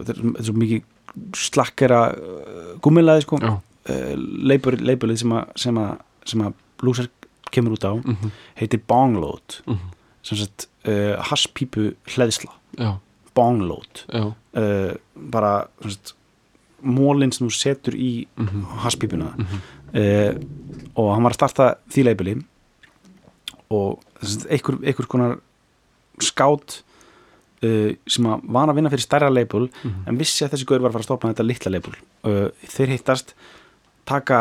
[0.00, 3.40] þetta er, þetta er svo mikið slakkera uh, gummilaði sko.
[3.40, 4.12] Uh,
[4.46, 6.02] leipulið sem að sem að,
[6.46, 7.10] að Lúser
[7.52, 9.90] kemur út á mhm, heitir Bongload mhm,
[10.26, 12.52] sem sagt uh, hasspípu hleðsla.
[12.78, 12.94] Já,
[13.36, 14.92] Bongload já, uh,
[15.32, 16.14] bara sagt
[16.80, 19.32] mólinn sem þú setur í mhm, hasspípuna.
[19.36, 19.64] Mhm,
[20.00, 22.36] uh, og hann var að starta því leipuli
[23.70, 24.00] og
[24.50, 25.36] einhver, einhver konar
[26.20, 26.80] skát
[27.66, 30.80] uh, sem að var að vinna fyrir stærra leipul mhm, en vissi að þessi gaur
[30.84, 33.34] var að fara að stoppa þetta litla leipul uh, þeir hittast
[34.10, 34.40] taka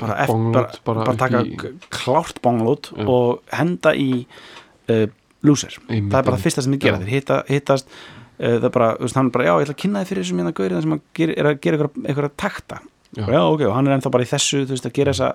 [0.00, 3.04] bara, eft, Bonglót bara, bara bara, taka í- klárt bonglót Já.
[3.06, 4.24] og henda í
[4.90, 5.06] uh,
[5.44, 5.76] loser.
[5.88, 6.98] Einmitt, það er bara það fyrsta sem þið gera.
[7.02, 9.74] Þeir hitta, hittast uh, það er bara, þú veist, hann er bara, já, ég ætla
[9.76, 12.34] að kynna þið fyrir þessum hérna gaurið sem að gera, er að gera eitthvað, eitthvað
[12.44, 12.78] takta.
[13.14, 13.24] Já.
[13.30, 15.28] já, ok, og hann er ennþá bara í þessu þú veist, að gera þessa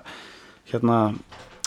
[0.74, 0.98] hérna,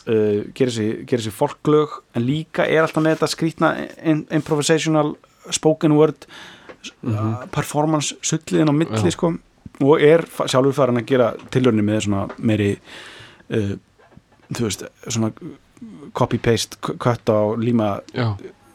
[0.07, 3.71] uh, þessi, gera þessi folklög en líka er alltaf með þetta skrítna
[4.03, 5.15] in, improvisational
[5.51, 6.27] spoken word
[7.07, 9.11] uh, performance sulliðin á milli Mhm.
[9.15, 9.33] Sko,
[9.83, 12.71] og er sjálfur farin að gera tilhörni með svona meiri
[13.51, 13.73] uh,
[14.53, 15.31] þú veist, svona
[16.13, 18.29] copy-paste, k- cut á líma já,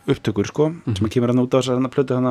[0.09, 2.29] upptökur sko, sem að kemur hann út á þess að plötu hann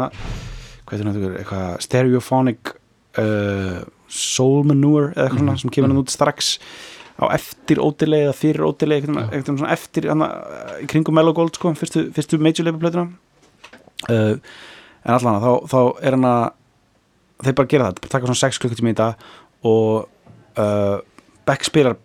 [0.88, 2.74] hvað er þetta, eitthvað stereophonic
[3.22, 6.52] uh, soul manure eða eitthvað svona sem kemur hann út strax
[7.18, 10.22] á eftir ótileg eða fyrir ótileg eitthvað, svona eftir hann
[10.84, 13.06] í kringum Mellow Gold sko, fyrstu, fyrstu major label plötuna
[14.10, 14.34] uh,
[15.08, 16.44] en allan þá, þá er hann að
[17.48, 19.14] þeir bara gera það, bara taka svona 6 klukkutími í dag
[19.66, 19.92] og
[20.58, 20.98] uh,
[21.48, 21.96] Beck spilar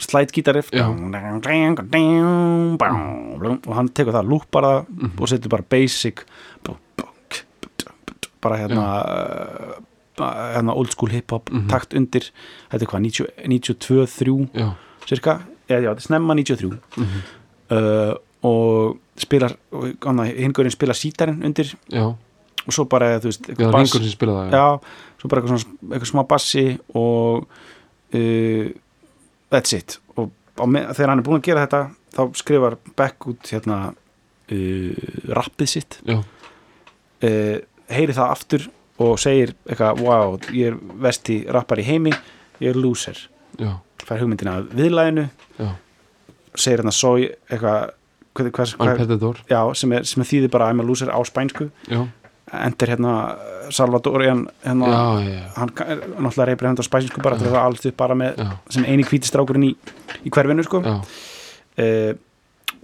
[0.00, 0.86] slide gítariff Já.
[0.88, 0.96] og
[3.76, 5.10] hann tekur það, lúpar það Mhm.
[5.20, 6.22] og setur bara basic
[8.40, 8.84] bara hérna
[10.74, 11.68] old school hip hop Mhm.
[11.68, 12.30] takt undir,
[12.70, 14.70] þetta er hvað 90 92, 3 já,
[15.06, 17.22] cirka, eða já, þetta er snemma 93 mhm,
[17.70, 22.06] uh, og spilar hingurinn spilar sítarinn undir já.
[22.66, 24.80] og svo bara, þú veist, eitthvað bass spila það já,
[25.20, 27.46] svo bara eitthvað, svona, eitthvað smá bassi og
[28.14, 28.70] uh,
[29.50, 29.98] that's it.
[30.16, 31.80] Og með, þegar hann er búin að gera þetta
[32.14, 33.76] þá skrifar Beck út hérna
[34.52, 34.92] uh,
[35.36, 36.00] rappið sitt.
[36.04, 37.56] Já, uh,
[37.90, 38.66] heyri það aftur
[39.00, 42.12] og segir eitthvað, wow, ég er vesti rappar í heimi,
[42.60, 43.18] ég er loser
[43.60, 43.72] já,
[44.04, 45.28] fær hugmyndina af viðlæðinu
[45.60, 45.70] já.
[46.58, 47.94] Segir hérna svo eitthvað
[48.34, 51.68] hvað, hvað, hvað, já, sem, er, sem er þýði bara I'm a loser á spænsku.
[51.90, 52.02] Já,
[52.60, 53.14] endur hérna
[53.70, 57.54] Salvadorian hérna, já, já, já, hann er náttúrulega reybrið hendur á spænsku bara til að
[57.54, 58.42] það allt upp bara með
[58.74, 59.72] sem eini hvítistrákurinn í,
[60.26, 60.82] í hverfinu sko.
[61.80, 62.12] Uh,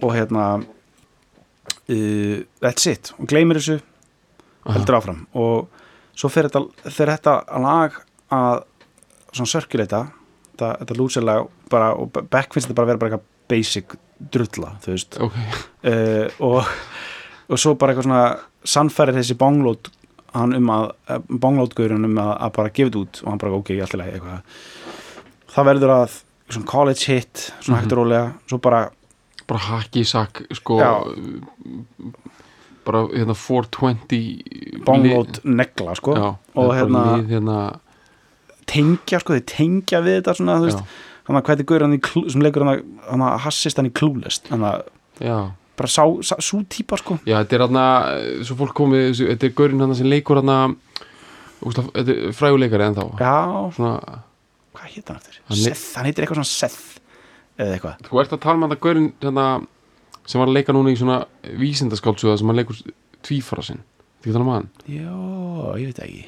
[0.01, 0.45] og hérna
[1.89, 3.11] uh, that's it.
[3.17, 3.79] Og gleymir þessu
[4.67, 5.25] heldur áfram.
[5.37, 5.67] Og
[6.17, 7.97] svo fer þetta, fer þetta lag
[8.33, 8.63] að
[9.31, 10.01] svona sörkuleita
[10.51, 13.97] þetta, þetta lúsilega bara og Beck finnst þetta bara að vera bara eitthvað basic
[14.33, 15.19] drulla þú veist.
[15.23, 15.37] Ok,
[15.87, 16.73] uh, og,
[17.47, 19.91] og svo bara eitthvað svona sannfærir þessi bonglót
[20.35, 20.91] hann um að,
[21.29, 23.21] bonglótgurinn um að, að bara gefa þetta út.
[23.23, 24.63] Og hann bara ok, allt í lagi eitthvað.
[25.53, 28.25] Það verður að svona college hit, svona hægt og rólega.
[28.49, 28.81] Svo bara,
[29.49, 30.91] bara haki sakk sko Já.
[32.87, 37.57] Bara hérna 420 bonglót negla sko, já, og hérna lið, hérna
[38.67, 40.95] tengja sko, þeir tengja við þetta svona, þú veist,
[41.27, 43.79] hann að hvað er gaur hann í Clu- sem leikur hann að, hann að hassist
[43.79, 44.83] hann í klúlest hann að
[45.77, 47.19] bara sá, sá sú típa sko.
[47.27, 47.83] Já, þetta er hérna
[48.47, 50.55] svo fólk komið, þetta er gaurinn hérna sem leikur hérna
[51.61, 53.05] úst, þetta er fræguleikari ennþá.
[53.21, 53.35] Já,
[53.77, 53.91] svona,
[54.73, 55.37] hvað heit hann eftir?
[55.51, 56.79] Hann Seth, hann heitir eitthvað svona Seth
[57.61, 58.01] eða eitthvað.
[58.09, 59.45] Þú ert að tala með þetta gaurinn hérna,
[60.27, 61.21] sem var að leika núna í svona
[61.57, 62.81] vísindaskáldsjóða sem hann leikur
[63.25, 63.83] tvífara sinn.
[64.21, 65.13] Þetta er tala um hann, já,
[65.79, 66.25] ég veit ekki.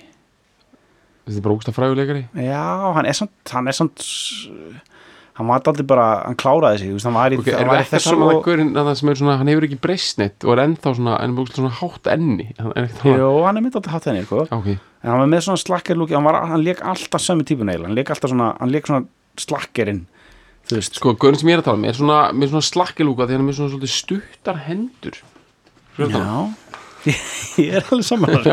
[1.29, 3.75] Þetta er bara úst að fræguleikari Já, hann er samt hann er
[5.39, 7.77] hann var aldrei bara, hann kláraði sig þú hann var í, ok, hann erum var
[7.77, 10.62] við í ekki að þessu tala með og, hann hefur ekki breyst neitt og er
[10.65, 12.47] ennþá svona, en svona hátt enni.
[12.59, 14.43] Hann er Jó, hann er myndið að hatt henni sko.
[14.57, 17.99] ok, en hann var með svona slakkerlúki hann, hann leik alltaf sömu típun eiginlega hann
[18.01, 19.05] leik alltaf svona, hann leik svona
[19.39, 20.18] slakkerinn þú
[20.86, 23.43] sko, gaurinn sem ég er að tala um er svona, með svona slakkilúka því hann
[23.43, 25.15] er með svona svolítið stuttar hendur.
[25.95, 26.38] Svo er þetta- já.
[27.63, 28.43] Ég er alveg saman er-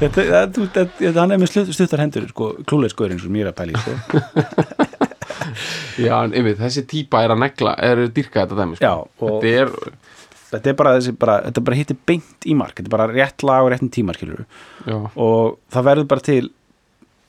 [0.00, 3.92] þetta, hann er með slutt- stuttar hendur sko, klúleisgöðurinn sem ég er að pæli sko.
[5.96, 8.88] Já, en yfir, þessi típa er að negla er að dyrka þetta dæmi sko.
[8.90, 9.70] Já, þetta er,
[10.50, 13.44] þetta er bara þessi bara, þetta bara hittir beint í mark þetta er bara rétt
[13.46, 14.42] lag og réttin tímar skilur
[15.14, 16.42] og það verður bara til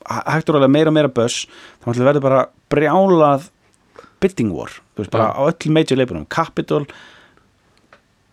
[0.08, 2.42] hæ- hægt og ræðilega meira og meira þá ætlum verður bara
[2.74, 3.48] brjálað
[4.24, 6.88] bidding war, þú veist, bara á öllum major leipunum, Capitol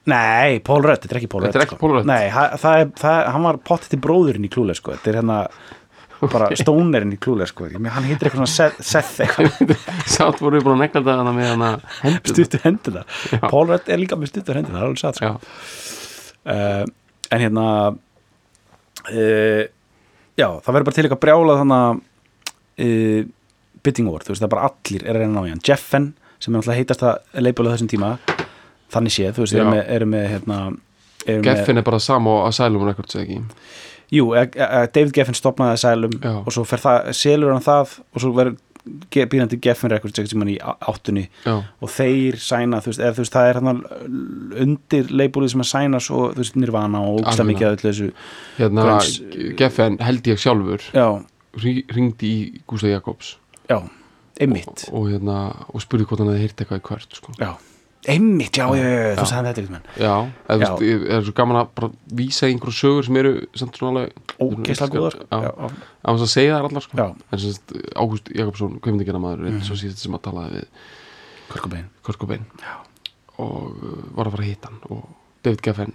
[0.05, 2.09] Nei, Paul Rudd, þetta er ekki Paul Þetta er Rudd ekki Paul Rudd.
[2.11, 4.93] Nei, það, það er, það, er- hann var pottið til bróðurinn í klúlega sko.
[4.99, 5.39] þetta er hérna
[6.35, 7.69] bara stónerinn í klúlega sko.
[7.73, 9.73] Hann heitir eitthvað svona Seth, eitthvað,
[10.13, 11.71] sátt voru við búin að þetta þarna með hana
[12.03, 13.07] hendur stuttur hendina
[13.49, 15.33] Paul Rudd er líka með stuttur hendina, það er alveg satt sko.
[16.45, 16.85] Uh,
[17.33, 17.65] en hérna
[19.09, 19.63] uh,
[20.37, 22.05] já, það verður bara til eitthvað brjálað þannig að
[22.85, 23.33] uh,
[23.85, 25.65] bidding war, þú veist, það er bara allir er að reyna að ná í hann,
[25.69, 26.11] Jeffen
[26.41, 28.11] sem er náttúrulega heitast að leipula þessum tíma
[28.95, 30.61] þannig séð, þú veist, eru með, eru með hérna,
[31.25, 33.41] með, Geffen er bara sama og Asylum Records ekki?
[34.15, 36.35] Jú, e, e, David Geffen stopnaði Asylum Já.
[36.45, 38.61] og svo fer það, selur hann það og svo verður
[39.33, 41.29] býrandi Geffen Records einhvern tímann í á- áttunni.
[41.47, 43.85] Já, og þeir sæna, þú veist, eða, þú veist það er hann
[44.65, 48.11] undir leipúlið sem að sæna svo, þú veist, Nirvana og ógsta mikið að öllu þessu
[48.59, 48.99] hérna
[49.57, 50.85] Geffen held ég sjálfur.
[50.93, 51.09] Já,
[51.97, 53.39] ringdi í Gústa Jakobs
[53.71, 53.79] já,
[54.41, 55.37] einmitt og, hérna,
[55.73, 57.33] og spurði hvort hann hefði heyrt eitthvað í kvört sko.
[57.39, 57.53] já,
[58.09, 60.15] einmitt, já, já, já, þú sagði þetta eitthvað Já,
[60.49, 61.91] eða þú veist, ég er svo gaman að bara
[62.21, 65.71] vísa einhverju sögur sem eru samt svona alveg ógeðslega góðar sko.
[66.05, 67.07] Að segja þær allar sko.
[67.33, 69.55] en sagt, Ágúst Jakobsson, kvimdegina maður Mhm.
[69.57, 69.63] mm.
[69.65, 70.69] svo síðast sem að talaði við
[72.05, 72.75] Körkubein Já.
[73.39, 75.09] og uh, var að fara að hitta hann og
[75.45, 75.93] David Geffen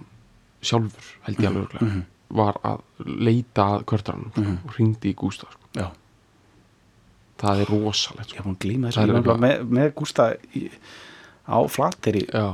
[0.62, 2.02] sjálfur held ég alveg örugglega, Mhm.
[2.30, 4.58] var að leita að Kurtarann Mhm.
[4.64, 5.60] og ringdi í Gústa sko.
[5.74, 5.90] já,
[7.40, 8.42] það er rosalegt ég
[8.94, 9.00] sko.
[9.00, 10.26] Það var eitthvað- með, með Gústa
[10.56, 10.66] í,
[11.48, 12.44] á flateri Já,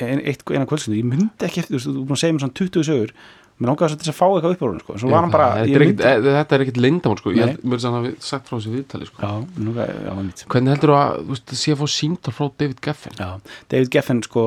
[0.00, 0.20] ein,
[0.54, 3.14] eina kvöldstundu, ég myndi ekki eftir þú búin að segja mér svona 20 sögur
[3.54, 4.94] mér langaði þess að fá eitthvað upp á hún sko.
[5.12, 7.30] var bara, þetta, er ekkit, þetta leyndamál sko.
[7.34, 9.22] ég held, mér er við sagt frá þessu viðtali sko.
[9.22, 9.32] já,
[9.62, 13.14] langaði, já, hvernig heldur þú að þú veist, sé að fá síntal frá David Geffen
[13.20, 13.28] Já,
[13.70, 14.46] David Geffen sko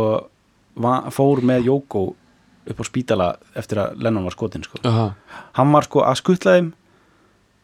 [0.75, 2.03] va, fór með Jóko
[2.67, 4.81] upp á spítala eftir að Lennon var skotin sko.
[4.83, 5.07] Aha,
[5.55, 6.73] hann var sko að skutla þeim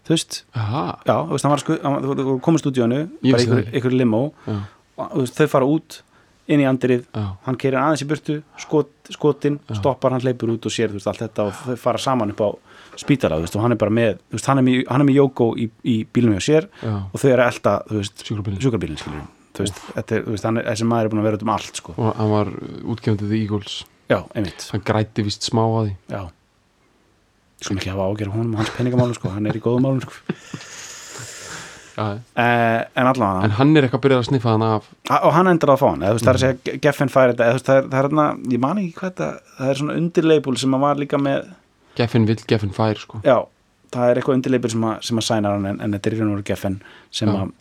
[0.03, 3.95] þú veist, já, þú veist, hann var skutla hann voru komið stúdíónu, bara ykkur, ykkur
[3.95, 4.57] limó já,
[4.99, 6.01] og veist, þau fara út
[6.51, 7.05] inn í andrið,
[7.45, 9.77] hann keirir aðeins í burtu skot, skotin, Já.
[9.79, 12.43] stoppar, hann hleypur út og sér, þú veist, allt þetta og þau fara saman upp
[12.43, 12.49] á
[12.99, 15.95] spítala, þú veist, og hann er bara með veist, hann er með, Jóko í, í
[16.03, 18.61] bílum hjá sér og þau eru að elta, þú veist, sjúkrabílinn.
[18.65, 19.23] sjúkarbílinn, skilur
[19.55, 22.13] þú veist, er, er, þessi maður er búin að vera út um allt, sko, og
[22.19, 22.53] hann var
[22.91, 23.81] útgefndið The Eagles.
[24.11, 24.67] Já, einmitt.
[24.73, 25.97] Hann grætti vist smá að því.
[26.11, 26.23] Já
[27.63, 30.13] Sko ekki hafa ágjör honum og hans peningamálum sko, hann er í góðum málum sko.
[31.95, 34.87] eh, En allavega en hann er eitthvað að byrja að sniffa hann af.
[35.19, 37.49] Og hann endur að fá hann, eða, veist, það er að segja Geffen fær þetta,
[37.51, 40.55] eða, það er, það er hérna, ég man ekki hvað þetta það er svona undirleipul
[40.63, 41.49] sem að var líka með
[41.99, 43.21] Geffen vill, Geffen fær sko.
[43.25, 43.35] já,
[43.93, 46.31] það er eitthvað undirleipul sem sem að sæna hann en, en þetta er í raun
[46.31, 46.79] og veru Geffen
[47.13, 47.51] sem að,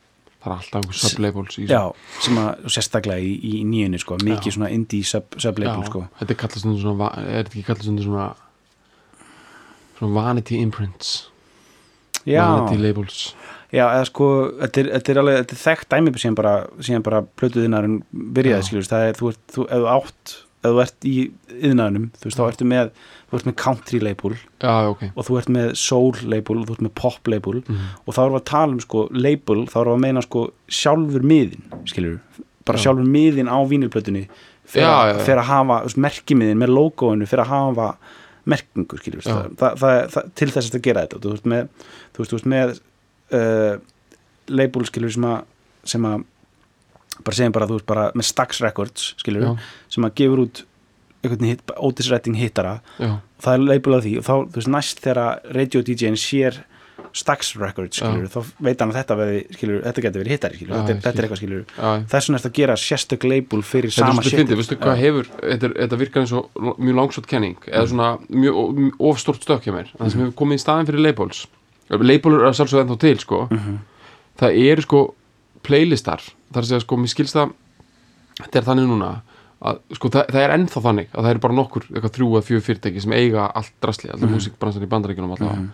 [0.42, 1.82] það er alltaf einhver sublabels í já,
[2.24, 4.56] sem að sérstaklega í, í nýjunni sko, mikið Já.
[4.56, 6.06] svona indie sub, subleipul sko.
[6.22, 8.30] Þetta er kallast svona er þetta ekki kallast svona
[10.02, 11.30] svona vanity imprints.
[12.26, 13.32] Já, vanity labels.
[13.72, 14.28] Já, eða sko,
[14.60, 16.54] þetta er, þetta er alveg þetta er þekkt dæmi síðan bara,
[17.06, 18.00] bara plötuðinarinn
[18.36, 21.14] byrjaði, skiljur, það er, þú ert, þú, ef þú átt, ef þú ert í
[21.56, 22.92] yðnaðunum, þú veist, þá ertu með,
[23.30, 25.06] þú ert með country label já, ok.
[25.08, 27.82] og þú ert með soul label og þú ert með pop label mm.
[28.04, 30.46] og þá erum við að tala um, sko, label, þá erum við að meina, sko,
[30.82, 32.20] sjálfur miðin, skiljur,
[32.68, 32.84] bara Já.
[32.84, 34.26] sjálfur miðin á vínilplötunni
[34.68, 37.94] fyrir að- hafa, merkimiðin með logoinu, fyrir að hafa
[38.48, 39.26] merkingu, skiljur,
[39.60, 41.68] það, til þess að gera þetta, þú veist, með,
[42.12, 42.74] þú veist, þú veist, með
[43.38, 43.74] uh,
[44.50, 45.40] label skilur sem að
[45.92, 46.24] sem að
[47.22, 49.52] bara segjum bara þú veist bara með Stax Records skilur Já.
[49.92, 50.62] sem að gefur út
[51.22, 52.80] einhvern hit, Otis Redding hittara.
[52.98, 56.62] Og það er label af því og þá þú veist næst þegar radio DJ-in sér
[57.12, 60.76] Stax Records skilur þá veit hann að þetta veði skilur þetta getur verið hittari skilur
[60.78, 61.64] þetta, er- þetta er eitthvað skilur
[62.08, 64.38] þess vegna er þetta að gera sérstök label fyrir Þetta er sama shit
[65.42, 66.48] þetta, er- þetta virkar eins og
[66.78, 70.54] mjög langsótt kenning eða svona mjög ofstort stökk hjá mér en það sem hefur komið
[70.60, 71.46] í staðin fyrir labels.
[71.92, 73.48] Labelur er sjálfsög ennþá til sko.
[73.50, 73.78] Mhm.
[74.40, 75.00] það eru sko
[75.62, 76.22] playlistar.
[76.52, 77.52] Það er að segja sko, mér skilst það
[78.40, 79.10] þetta er þannig núna
[79.62, 82.46] að sko það, það er ennþá þannig að það eru bara nokkur eitthvað þrjú eða
[82.48, 85.68] fjögur fyrirtæki sem eiga allt drasli, alltaf mm músikbransan í bandaríkjunum alltaf Mhm.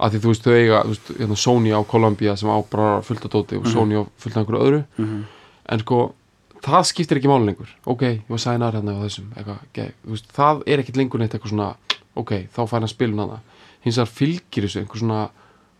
[0.00, 3.02] Að því þú veist þau eiga þú veist, hérna, Sony á Columbia sem á bara
[3.02, 5.24] fullt af dóti og Sony á fullt af einhverju öðru Mhm.
[5.68, 6.14] en sko
[6.62, 9.92] það skiptir ekki máli lengur ok, ég var sænar hérna á þessum eitthvað, okay.
[10.04, 11.74] veist, það er ekkit lengur neitt eitthvað svona
[12.16, 13.40] ok, þá fær hann spilun hana
[13.84, 15.30] hins vegar fylgir þessu einhver svona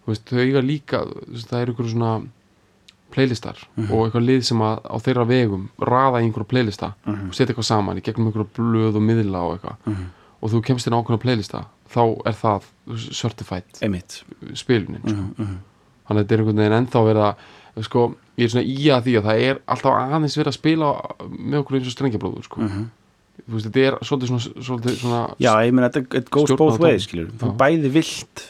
[0.07, 2.13] veist, þau eiga líka, veist, það er einhver svona
[3.11, 3.59] playlistar
[3.91, 7.29] og eitthvað lið sem að á þeirra vegum raða í einhverju playlista Mhm.
[7.29, 10.05] og setja eitthvað saman í gegnum einhverju blöð og miðla og eitthvað Mhm.
[10.43, 12.69] og þú kemst inn á ákveðna playlista þá er það
[13.11, 14.21] certified einmitt
[14.59, 15.17] spilunin sko.
[15.17, 15.59] Mhm, mhm.
[16.07, 19.05] þannig að þetta er einhvern veginn ennþá verið að sko, ég er svona í að
[19.07, 20.95] því að það er alltaf aðeins verið að spila
[21.31, 22.63] með okkur eins og strengjablóður sko.
[22.67, 22.89] Mhm.
[23.41, 27.07] þú veist, þetta er svolítið svona, svolítið svona Já, ég meina þetta goes both ways
[27.09, 28.49] þú bæði vilt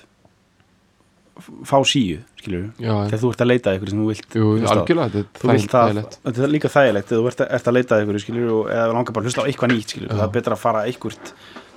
[1.41, 5.22] fá síu skilur já, þegar þú ert að leita ykkur sem þú vilt jú, algjörlega,
[5.30, 9.16] þetta er líka þægilegt þegar þú ert, ert að leita ykkur skilur og eða langar
[9.16, 10.16] bara að hlusta á eitthvað nýtt skilur Já.
[10.18, 11.32] það er betra að fara eitthvað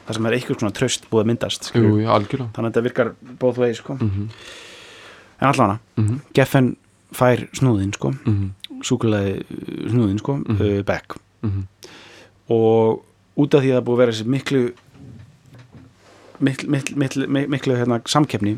[0.07, 3.13] það sem er eitthvað svona tröst búið að myndast jú, já, þannig að þetta virkar
[3.39, 4.29] both ways sko mm
[5.41, 6.19] en allavega, -hmm.
[6.33, 6.75] Geffen
[7.11, 8.51] fær snúðin sko Mm
[8.83, 9.43] súkulega
[9.89, 10.61] snúðin sko Mhm.
[10.61, 11.63] uh, back -hmm.
[12.49, 13.03] og
[13.37, 14.71] út af því að það búið að vera þessi miklu
[16.39, 18.57] miklu, miklu, miklu, miklu hérna, samkeppni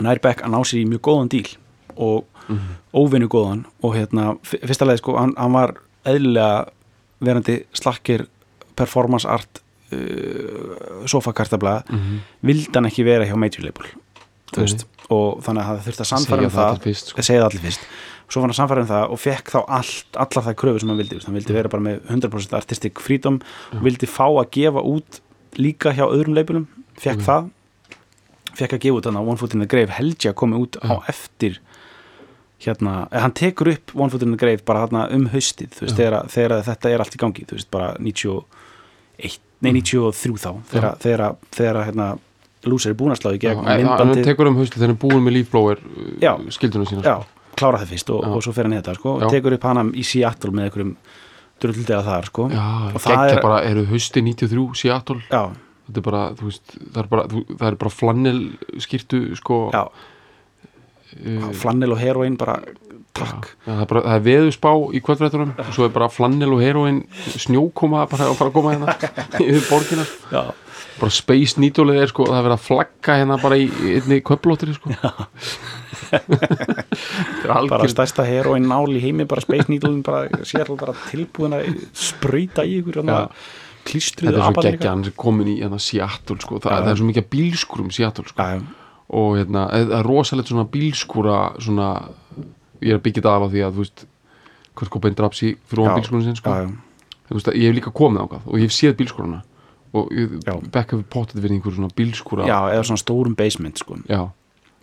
[0.00, 1.56] nær Beck að ná sér í mjög góðan díl
[1.96, 2.58] og Mhm.
[2.94, 5.74] óvinnu góðan og hérna, fyrsta leið sko, hann, hann var
[6.06, 6.68] eðlilega
[7.20, 8.26] verandi slakkir
[8.76, 9.60] performance art
[9.92, 12.20] uh, sofakartabla Mhm.
[12.42, 13.86] vildi hann ekki vera hjá major label
[15.10, 16.78] og þannig að það þurfti að sannfæra um það.
[16.84, 17.22] fyrst, sko.
[17.22, 17.80] segja það allir fyrst.
[18.28, 20.98] Svo var hann sannfæra um það og fekk þá allt, allar það kröfur sem hann
[20.98, 23.40] vildi, hann vildi vera bara með 100% artistic freedom
[23.72, 25.20] og vildi fá að gefa út
[25.56, 26.66] líka hjá öðrum labelum,
[27.00, 27.50] fekk það.
[28.58, 30.56] Fekk að gefa út þannig að One Foot in the Grave held ég að komi
[30.60, 31.08] út á Já.
[31.08, 31.58] eftir
[32.60, 35.96] hérna, hann tekur upp One Foot in the Grave bara þarna um haustið þú veist,
[35.96, 38.44] þegar, þegar þetta er allt í gangi þú veist, bara 91
[39.64, 42.08] nei, 93 þá, þegar, þegar, þegar hérna,
[42.68, 45.02] Loser er búin að slá í gegn en hann tekur um haustu þegar hann er
[45.04, 45.82] búin með lífblóir
[46.20, 46.32] Já.
[46.52, 47.14] skildunum sína já,
[47.58, 49.86] klára það fyrst og, og svo fer hann í þetta sko, og tekur upp hana
[49.94, 50.92] í Seattle með einhverjum
[51.62, 52.44] drulldeða þar sko.
[52.54, 55.40] Já, og það er bara, eru hausti 93 Seattle, já,
[55.88, 57.24] þetta er bara, þú veist það er bara,
[57.70, 58.42] er bara flannel
[58.84, 59.58] skýrtu, sko.
[59.74, 59.82] Já,
[61.18, 62.60] uh, flannel og heroin bara
[63.18, 66.54] takk Já, það, er bara, það er veðusspá í kvöldrættunum og svo er bara flannel
[66.56, 67.02] og heroin
[67.34, 68.96] snjókoma bara að koma hérna
[69.44, 70.42] yfir borgina já,
[70.98, 74.74] bara Space Needle er sko, það er verið að flagga hérna bara í einni köplóttir
[74.76, 74.92] sko.
[77.72, 82.66] bara stærsta heroin nál í heimi bara Space Needle bara, sér bara tilbúin að sprauta
[82.66, 83.20] í ykkur Já.
[83.88, 86.60] klístruðu þetta er svo geggja, hann er komin í hérna, Seattle sko.
[86.64, 88.48] það, það er svo mikið af bílskúrum Seattle sko.
[88.48, 88.62] já,
[89.18, 91.88] og hérna, það er rosalegt svona bílskúra svona,
[92.80, 94.06] ég er að byggja þetta af því að þú veist,
[94.78, 95.94] hvort Cobain draps í Já.
[95.96, 96.50] bílskúrun sinn sko.
[96.50, 96.70] já, já.
[97.28, 99.42] Þú veist, ég hef líka komið ákvað og ég hef séð bílskúruna
[99.94, 100.52] og ég, Já.
[100.70, 103.96] Beck hefur potið verið einhver svona bílskúra já, eða svona stórum basement sko.
[104.08, 104.28] Já.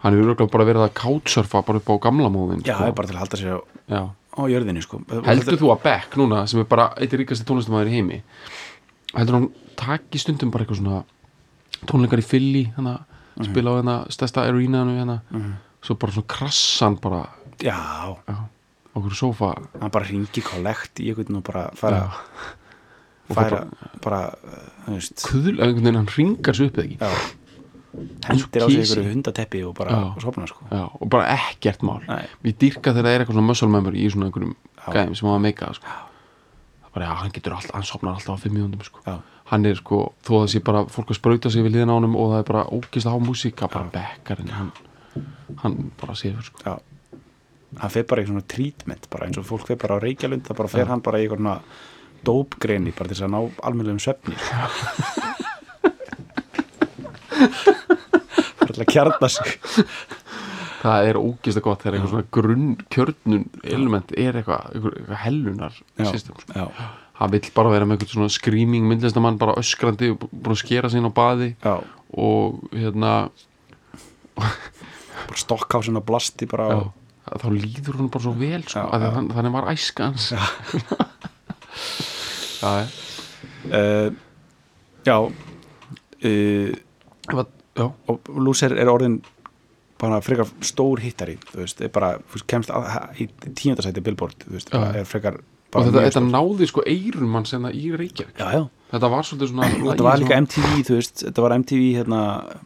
[0.03, 2.83] hann hefur örugglega bara verið að couchsurfa bara upp á gamla móðin já, sko.
[2.83, 4.01] það er bara til að halda sér á, Já.
[4.35, 4.99] á jörðinni sko.
[5.25, 8.21] heldur þú að Beck núna sem er bara eitt ríkasti tónlistamæður í heimi
[9.15, 11.03] heldur hann taki stundum bara eitthvað svona
[11.87, 12.99] tónleikar í Philly hana,
[13.35, 13.45] Mhm.
[13.51, 15.21] spila á hérna stærsta arenaðinu hérna,
[15.81, 17.27] svo bara svona krassan bara
[17.63, 17.77] já,
[18.27, 18.35] já,
[18.95, 22.05] okkur sofa hann bara ringi kollekt í einhvern og bara fara
[23.25, 23.63] Og færa,
[24.03, 24.19] bara,
[24.85, 27.33] þú veist kuðl, einhvern veginn hann ringar svo upp eða ekki
[28.27, 30.01] hendir á sig einhverju hundateppi og bara Já.
[30.15, 30.65] og sopna sko.
[30.69, 32.25] já, og bara ekkert mál Nei.
[32.43, 35.41] við dýrka þegar það er eitthvað svona muscle memory í svona einhverjum gæðum sem hann
[35.41, 35.85] meika sko.
[36.83, 38.99] það bara, já, hann getur alltaf, hann sopnar alltaf á fimm mínúndum sko.
[39.07, 39.15] Já.
[39.51, 41.97] hann er sko, þó að það sé bara fólk að sprauta sig við liðan á
[41.97, 44.71] honum og það er bara ógist á músíka, bara bekkar en hann,
[45.63, 46.61] hann bara séður sko.
[46.61, 46.77] já
[47.81, 50.59] hann fer bara í svona treatment bara eins og fólk fer bara á Reykjalund það
[50.61, 50.89] bara fer Já.
[50.93, 51.61] hann bara í eitthvað
[52.25, 54.35] dópgreni bara til þess að ná almennlegum svefni
[57.35, 59.49] það er til að kjarna sig
[60.85, 65.73] það er ógist að gott þegar eitthvað svona grunn kjörnun element er eitthvað, eitthvað hellunar
[65.97, 66.07] Já.
[66.11, 66.53] system sko.
[66.55, 66.65] já,
[67.21, 71.09] hann vill bara vera með eitthvað svona screaming myndlistamann bara öskrandi og að skera sín
[71.09, 71.75] á baði já,
[72.15, 73.15] og hérna
[74.35, 76.83] bara stokkhásin og blasti bara já, á,
[77.25, 78.95] þá líður hún bara svo vel sko, Já, já.
[78.95, 80.43] að hann, þannig var æskans já,
[83.71, 84.11] uh,
[85.05, 85.17] já.
[86.25, 86.75] Uh,
[87.25, 87.45] já,
[87.79, 87.87] já.
[88.11, 89.19] og Lúser er orðin
[90.01, 92.87] bara frekar stór hittari þú veist, er bara, þú veist, kemst að,
[93.21, 95.41] í tíundasæti Billboard, þú veist, er frekar
[95.75, 98.37] og þetta, þetta náði sko eirum mann sem það í Reykjavík.
[98.39, 98.61] Já, já,
[98.95, 102.19] þetta var svolítið svona þetta var líka MTV þú veist, þetta var MTV hérna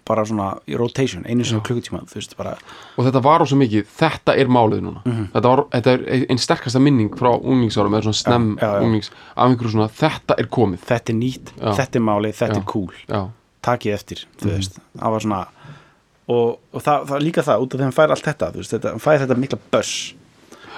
[0.07, 2.53] bara svona í rotation, einu á klukkutíma þú veist, bara,
[2.97, 5.01] og þetta var ósað mikið, þetta er málið núna.
[5.05, 5.27] Mhm.
[5.33, 8.83] þetta, var, þetta er einn sterkasta minning frá unglingsárum eða svona snem Já, já, já.
[8.87, 10.79] unglings af einhverju svona, þetta er komið.
[10.89, 12.93] Þetta er nýtt þetta er máli, þetta er cool.
[13.61, 14.55] Takið eftir, þú Mhm.
[14.55, 14.79] veist.
[14.97, 15.45] Það var svona
[16.29, 18.71] og, og það, það líka það, út af því að hann fær allt þetta veist,
[18.75, 20.13] þetta, hann fær þetta mikla buzz.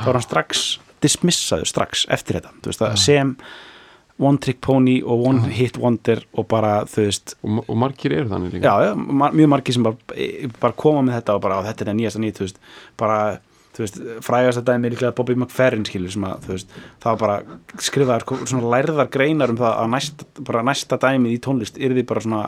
[0.01, 3.35] Þá er hann strax dismissaður strax eftir þetta, veist, sem
[4.21, 8.31] one trick pony og one hit wonder og bara, þú veist og, og margir eru
[8.31, 8.73] þannig líka.
[8.81, 10.17] Já, mar mjög margir sem bara,
[10.61, 12.59] bara koma með þetta og bara, þetta er það nýjasta nýtt, þú veist
[13.01, 13.19] bara,
[13.71, 17.07] þú veist, frægast að dæmi er líklega Bobby McFerrin skilur sem að, þú veist það
[17.07, 21.79] var bara skrifaðar, svona lærðar greinar um það að næsta, bara næsta dæmið í tónlist
[21.79, 22.43] er því bara svona,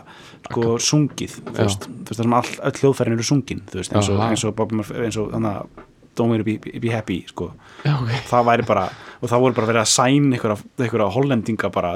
[0.50, 3.96] sko, sungið þú veist, þú veist, það sem all, öll hljóðfærin eru sungin, þú veist,
[3.96, 7.24] eins og, eins og Bobby McFerrin, eins og þannig að Don't Worry Be, Be Happy,
[7.30, 7.52] sko.
[7.84, 8.14] Já, ok.
[8.30, 8.86] Það væri bara,
[9.20, 11.96] og það voru bara verið að sæn einhverja, hollendinga bara,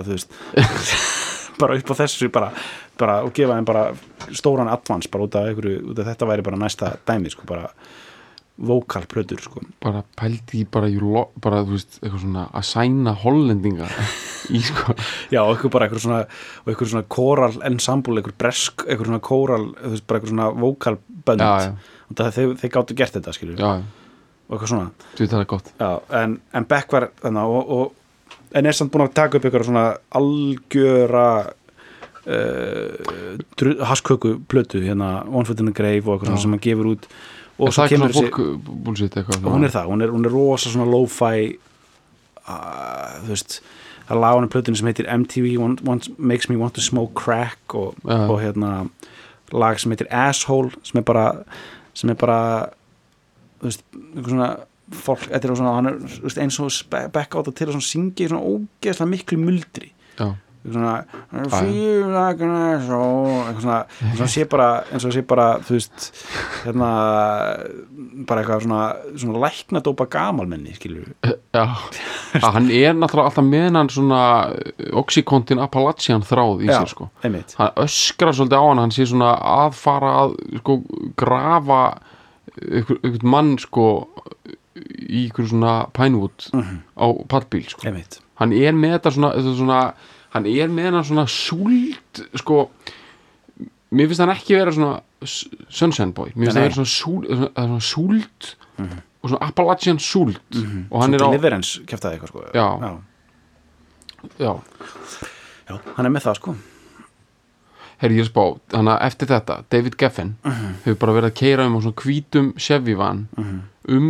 [1.61, 2.51] bara upp á þessu bara,
[2.99, 3.85] bara og gefa þeim bara
[4.35, 7.69] stóran advance bara út af, einhverju, út af þetta væri bara næsta dæmi sko, bara
[8.57, 9.61] vokalplötur sko.
[9.83, 10.89] bara pældi í bara,
[11.41, 13.89] bara veist, eitthvað svona að sæna hollendinga
[14.49, 14.95] í sko.
[15.33, 19.21] Já, og eitthvað bara eitthvað svona og eitthvað svona kóral ensemble, eitthvað bresk eitthvað svona
[19.21, 21.45] bara eitthvað svona vokalbönd
[22.17, 23.71] þeir, þeir gáttu gert þetta, skilur já,
[24.47, 24.89] og eitthvað svona.
[25.13, 25.71] Þú veit það er gott.
[25.79, 25.89] Já,
[26.21, 29.67] en, en Beck var þannig og, og en er samt búin að taka upp ykkur
[29.67, 29.85] svona
[30.17, 31.29] algjöra
[32.27, 37.09] uh, hasköku plötu hérna One Foot in the Grave og eitthvað sem hann gefur út.
[37.57, 39.49] Og Er það kemur svona fólk búlsitt eitthvað?
[39.49, 41.57] Hún er það, hún er, hún er rosa svona lo-fi
[42.47, 43.59] uh, þú veist
[44.07, 46.83] það er lag á henni plötunni sem heitir MTV want, want, Makes Me Want to
[46.85, 48.87] Smoke Crack og, og hérna
[49.51, 51.25] lag sem heitir Asshole sem er bara
[51.97, 52.69] sem er bara
[53.63, 53.85] veist,
[54.17, 54.49] svona
[55.03, 58.27] fólk, þetta er svona, hann er veist, eins og á þetta til að svona syngja
[58.27, 59.91] í svona ógeðslega miklu muldri.
[60.17, 60.31] Já,
[60.67, 60.93] svona
[64.15, 66.07] svona, sé bara eins og sé bara, þú veist
[66.65, 66.89] hérna,
[68.27, 68.81] bara eitthvað svona
[69.13, 71.63] svona læknadópa gamalmenni skilur við, já.
[72.41, 74.21] að hann er náttúrulega alltaf með hann svona
[75.03, 77.09] Oxycontin Appalachian þráð í sér sko.
[77.23, 77.39] hann
[77.85, 80.81] öskrar svolítið á hann hann sé svona að fara að sko,
[81.19, 81.81] grafa
[82.81, 83.87] ykkur mann sko
[84.77, 87.89] í ykkur svona Pinewood á pallbíl sko.
[88.37, 89.81] Hann er með þetta svona, þetta svona
[90.35, 92.67] hann er með hann svona súld sko
[93.89, 97.51] mér finnst hann ekki vera svona sunshine boy, mér finnst hann vera svona súld, svona,
[97.55, 98.49] svona súld
[99.17, 100.37] og svona Appalachian súld.
[100.91, 102.43] Og hann Svo er á, Deliverance kæftaði eitthvað sko.
[102.53, 102.67] Já.
[102.83, 102.91] já.
[104.37, 104.51] já,
[105.67, 106.53] Já, hann er með það sko
[108.01, 108.43] herri ég er spá
[108.75, 112.53] hann að eftir þetta, David Geffen hefur bara verið að keira um á svona hvítum
[112.61, 113.27] Chevy van
[113.87, 114.09] um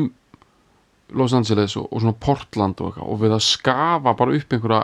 [1.16, 4.82] Los Angeles og, og svona Portland og, eitthvað, og við að skafa bara upp einhverja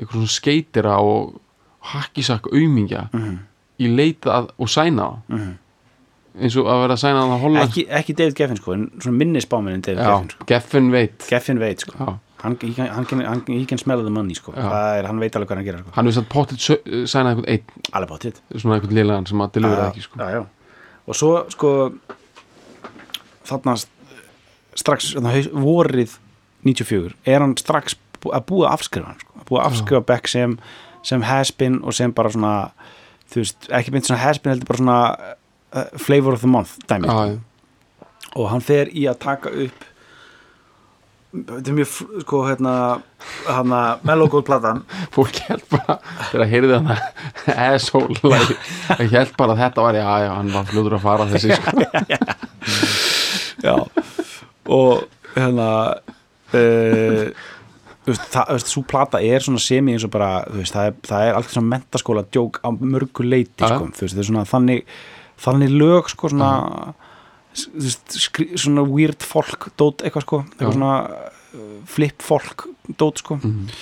[0.00, 1.34] einhverja svona skeitira og
[1.92, 3.08] hakkisakk aumingja
[3.80, 5.10] í leita að, og sæna
[6.40, 7.68] eins og að vera að sæna að Holland.
[7.68, 10.46] Ekki, ekki David Geffen sko, en svona minnisbáminn David já, Geffen sko.
[10.50, 11.24] Geffen veit.
[11.28, 11.96] Geffen veit sko.
[11.98, 12.12] Já.
[12.42, 15.66] Hann, hann, hann, he can smell the money sko er, hann veit alveg hvað hann
[15.68, 19.44] gerir sko hann hefur satt potið sæna einhvern einn alveg báttið svona einhvern liðlegan sem
[19.44, 20.20] að delivera ekki sko.
[20.20, 20.42] já, já.
[21.06, 21.72] og svo sko
[23.50, 23.90] þarna st-
[24.80, 25.10] strax
[25.52, 26.16] vorið
[26.66, 29.36] 94 er hann strax að búa að afskrifa hann sko.
[29.40, 30.56] að búa að afskrifa Beck sem,
[31.06, 32.54] sem has-been og sem bara svona
[33.30, 34.98] þú veist, ekki mynd svona has-been heldur bara svona
[35.72, 37.38] uh, flavor of the month dæmi sko.
[38.36, 39.86] og hann fer í að taka upp
[41.30, 41.90] þetta er mjög
[42.24, 42.74] sko hérna
[43.46, 44.82] hérna Mellow Gold platan
[45.14, 45.98] fólk held bara
[46.30, 46.90] þegar að heyrði hann
[47.54, 48.56] asshole like,
[49.12, 51.70] held bara að þetta var já, já, hann var fljóður að fara þessi sko.
[53.66, 53.76] já.
[54.70, 55.06] Og
[55.36, 55.68] hérna
[56.56, 57.46] uh,
[58.04, 61.28] þú veist, það, svo plata er svona semi eins og bara, veist, það er, það
[61.28, 64.82] er allt svona mentaskóla djók á mörgu leiti, sko, veist, er svona þannig
[65.40, 67.09] þannig lög, sko, svona veist, skri,
[67.54, 73.40] svona weird folk dót, eitthvað, sko, eitthvað svona uh, flip folk dót, sko.
[73.40, 73.72] Mhm.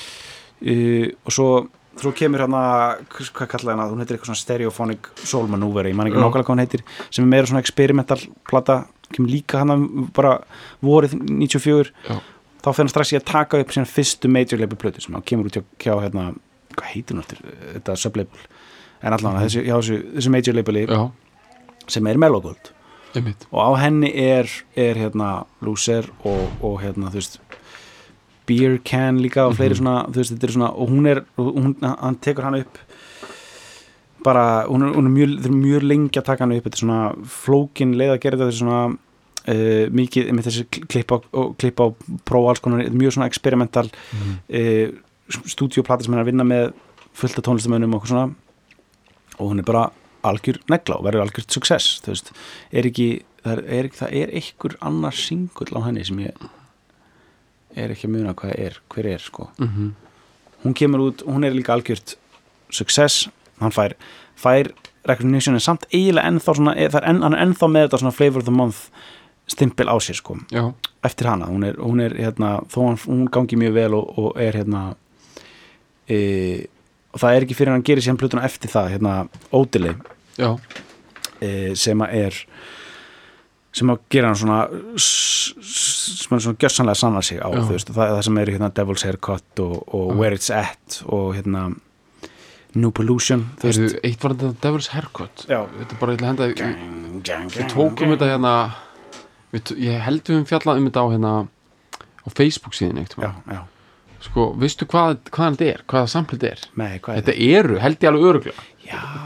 [0.63, 1.51] uh, og svo
[1.99, 2.63] svo kemur hérna,
[3.11, 3.89] hvað kallaði hana?
[3.91, 7.25] Hún heitir eitthvað svona stereophonic soul maneuver ég man ekki nákvæmlega hvað hún heitir sem
[7.25, 8.85] er meira svona experimental plata.
[9.15, 9.79] Kemur líka hana
[10.15, 10.37] bara
[10.85, 12.19] vorið 94 Já.
[12.63, 15.25] þá fyrir hann strax í að taka upp sína fyrstu major label plötu sem hann
[15.27, 16.35] kemur út hjá, hérna,
[16.77, 17.43] hvað heitir hún eftir
[17.75, 18.49] þetta sublabel?
[19.03, 20.87] En allan þessi, hjá þessu, þessu major labeli
[21.89, 22.73] sem er Mellow Gold
[23.17, 23.47] einmitt.
[23.53, 27.39] Og á henni er, er hérna Loser og, og hérna þú veist
[28.49, 31.51] Beer Can líka og fleiri svona, þú veist, þetta er svona og hún er, og
[31.57, 32.79] hún, hann tekur hann upp
[34.25, 37.03] bara, hún er, hún er mjög, mjög lengi að taka hann upp þetta er svona
[37.29, 41.53] flókin leið að gera þetta þetta er svona uh, mikið með þessi klipp á, og
[41.61, 41.87] klipp á
[42.29, 44.35] pró alls konar, mjög svona experimental Mhm.
[44.49, 46.71] uh, stúdíoplata sem hann er að vinna með
[47.13, 48.35] fullt af tónlistamönnum og okkur svona.
[49.39, 49.91] Og hún er bara
[50.27, 52.33] algjör negla og verður algjört success þú veist,
[52.73, 53.09] er ekki
[53.45, 56.49] það er, er, það er einhver annar singull á henni sem ég
[57.79, 59.51] er ekki að muna hvað er, hver er sko.
[59.59, 59.93] Mhm.
[60.65, 62.17] hún kemur út, hún er líka algjört
[62.71, 63.29] success,
[63.61, 63.95] hann fær
[64.37, 64.73] fær
[65.07, 68.15] recognition en samt eiginlega ennþá svona, e- er enn, hann er ennþá með þetta svona
[68.17, 68.89] flavor of the month
[69.49, 70.37] stimpil á sér sko.
[70.53, 74.19] Já, eftir hana, hún er, hún er hérna, þó hann, hún gangi mjög vel og,
[74.19, 74.83] og er hérna
[76.09, 76.67] e,
[77.13, 79.15] og það er ekki fyrir hann gerir sér plötuna eftir það, hérna
[79.55, 79.95] Ódili
[80.39, 80.51] já,
[81.41, 82.43] e, sem að er
[83.79, 84.61] sem að gera hann svona
[84.99, 89.63] sem hann svona gjössanlega sanna sig á veist, það, það sem eru hérna Devil's Haircut
[89.65, 90.15] og, og.
[90.19, 91.69] Where It's At og hérna
[92.79, 93.79] New Pollution veist.
[93.81, 95.47] Heyrðu, eitt var þetta Devil's Haircut?
[95.49, 95.61] Já.
[95.79, 98.55] þetta er bara eitthvað henda við, tókum þetta hérna
[99.55, 101.35] við, ég held við um fjallað um þetta á hérna
[102.25, 103.61] á Facebook síðan eitt já, já,
[104.25, 106.67] sko, veistu hvað, hvað þetta er, hvaða samplið þetta er?
[106.81, 108.67] Með hvað er þetta eru, held ég alveg öruglega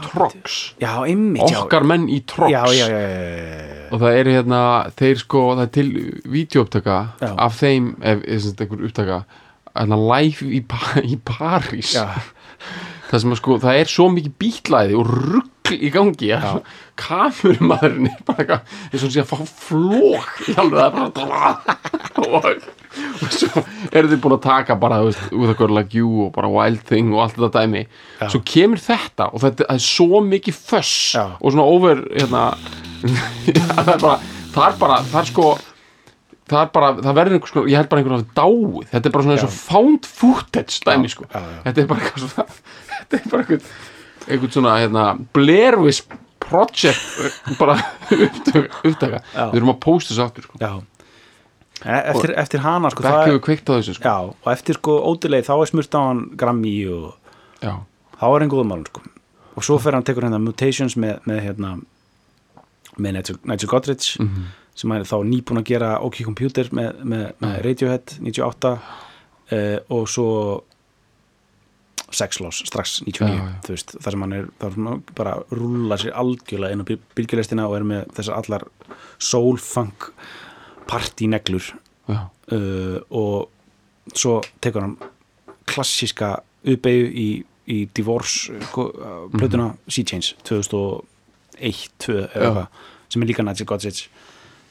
[0.03, 1.61] Trox, já, einmitt já.
[1.61, 2.51] okkar menn í Trox.
[2.51, 4.59] Já, já, já, já, já, og það er hérna,
[4.99, 5.87] þeir sko það er til
[6.33, 7.29] vídeouptaka Já.
[7.45, 9.19] af þeim, ef, ef sem sagt einhver upptaka
[9.71, 11.93] hérna live í, Pa- í París.
[11.95, 12.09] Já.
[13.09, 16.59] það sem að sko, það er svo mikið bítlæði og rugg rugl í gangi ja.
[16.99, 20.97] kamerumæðurinn er bara eitthvað eins og hann sé að fá flók í alveg
[22.23, 22.47] og,
[23.23, 26.27] og svo eru þið búin að taka bara, þú veist, With a Girl Like You
[26.27, 27.83] og bara Wild Thing og allt þetta dæmi.
[28.27, 31.25] Svo kemur þetta og þetta er svo mikið föss Já.
[31.39, 32.47] og svona over hérna
[33.47, 34.17] já, það er bara,
[34.53, 35.47] það er bara, það er sko
[36.53, 39.25] það bara, það verður einhvers sko, ég held bara einhvern veginn dáið, þetta er bara
[39.25, 41.59] svona eins og found footage dæmi sko, já, já.
[41.65, 42.55] þetta er bara eitthvað
[42.99, 43.67] þetta er bara einhvern,
[44.27, 45.05] einhvern svona hérna,
[45.35, 46.03] Blair Witch
[46.43, 47.77] Project bara
[48.87, 49.21] upptaka,
[49.51, 50.59] við erum að posta þessu aftur sko.
[51.83, 53.25] En eftir, eftir hana sko, á
[53.79, 54.03] þessu sko.
[54.07, 54.15] já,
[54.45, 57.15] og eftir sko ódileg þá er smurt á hann Grammy og
[57.63, 57.73] já,
[58.19, 59.01] þá er hann góðum málum sko.
[59.55, 61.73] og svo fer hann tekur hérna Mutations með, með hérna
[62.97, 64.45] með Nigel, Nigel Godrich Mhm.
[64.75, 70.07] sem er þá nýbúin að gera OK Computer með, með, með Radiohead 98 uh, og
[70.09, 70.27] svo
[72.15, 73.69] Sex Loss strax 99 Já, já.
[73.69, 77.67] veist, þar sem hann er þar sem hann bara rúlla sér algjörlega inn á bylgjulistina
[77.69, 78.65] og er með þessar allar
[79.17, 80.09] soul funk
[80.89, 81.71] partyneglur
[82.09, 84.97] uh, og svo tekur hann
[85.69, 86.35] klassíska
[86.67, 87.27] uppeyju í,
[87.71, 92.43] í Divorce uh, plötuna Sea Change 2001 2, eða Já.
[92.43, 92.67] eitthvað,
[93.13, 94.05] sem er líka Nigel Godrich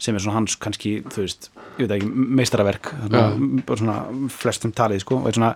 [0.03, 1.49] sem er svona hans kannski, þú veist
[1.79, 2.09] ég veit ekki,
[2.41, 3.23] meistaraverk þarna,
[3.69, 5.51] bara svona flestum talið sko og er svona,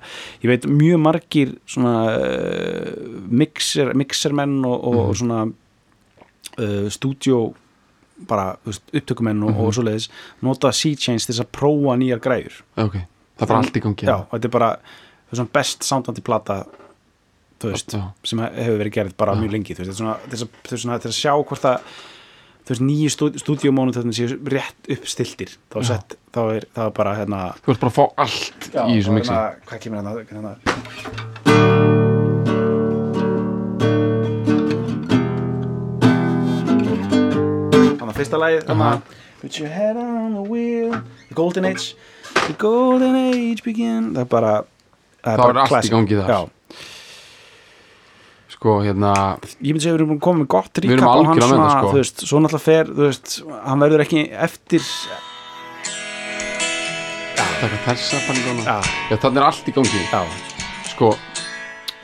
[0.45, 2.93] ég veit mjög margir svona uh,
[3.43, 7.43] mixer, mixermenn og, og, og svona uh, stúdjó
[8.31, 10.09] bara veist, upptökumenn og, og svoleiðis
[10.47, 12.97] nota Change til þess að prófa nýjar græður ok
[13.37, 14.73] það bara allt í gangi já, og þetta er bara
[15.27, 16.63] það svona best soundandi plata
[17.61, 18.03] þú veist, Já.
[18.25, 21.21] sem hefur verið gerð bara mjög lengi, þú veist, þetta er svona, til þess að-
[21.21, 21.91] sjá hvort að
[22.67, 25.87] þú veist, nýju stúdíumónu þetta séu rétt uppstiltir þá, Já.
[25.93, 29.31] sett, þá er það bara hérna þú ert bara að fá allt í þessu mixi.
[29.31, 31.57] hérna, hvað kemur hérna, hérna?
[36.77, 40.93] Þannig að fyrsta lagið þannig að put your head on the wheel.
[41.31, 41.95] The golden age.
[42.47, 44.13] The golden age begin.
[44.17, 46.31] Það er bara það Það bara er allt í gangi þar.
[46.35, 46.56] Já.
[48.67, 49.13] Sko hérna
[49.63, 51.91] ég myndi segja að við erum komið með gott ríkap á hann svona, það, sko.
[51.93, 54.89] þú veist, svo náttúrulega fer, þú veist hann verður ekki eftir
[57.61, 60.23] taka þessa bandana já, já þannig er allt í gangi já,
[60.91, 61.13] sko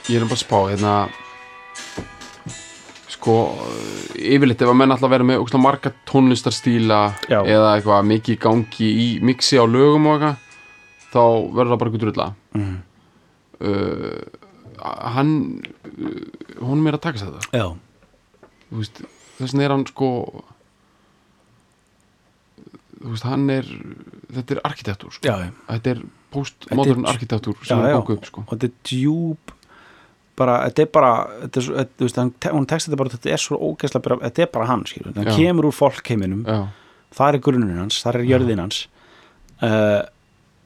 [0.07, 0.95] ég er bara að spá hérna
[3.11, 3.35] sko
[4.23, 7.41] yfirleitt ef að menn alltaf vera með ógstlega marga tónlistarstíla Já.
[7.43, 10.39] eða eitthvað mikið í gangi í mixi á lögum og eitthvað
[11.13, 11.25] þá
[11.59, 12.73] verður það bara drulla mm.
[13.67, 14.43] uh,
[14.83, 15.33] hann
[15.87, 17.63] uh, honum er að taka sér þetta
[19.39, 20.11] þess vegna er hann sko
[23.03, 23.67] þú veist hann er
[24.33, 25.27] þetta er arkitektúr sko.
[25.27, 28.45] já, þetta er postmodern er- arkitektúr sem er bókuð upp sko.
[28.47, 29.57] og þetta er djúb
[30.39, 31.11] bara, þetta er bara
[31.43, 32.21] þetta er, þú veist,
[32.55, 35.29] hún tekst þetta bara þetta er svo ógeðslega, bara, þetta er bara hann skilur, hann
[35.29, 35.35] Já.
[35.37, 36.45] kemur úr fólkheiminum.
[36.49, 36.63] Já,
[37.19, 38.79] það er grunnurinn hans, það er jörðin hans.
[39.63, 40.01] Uh,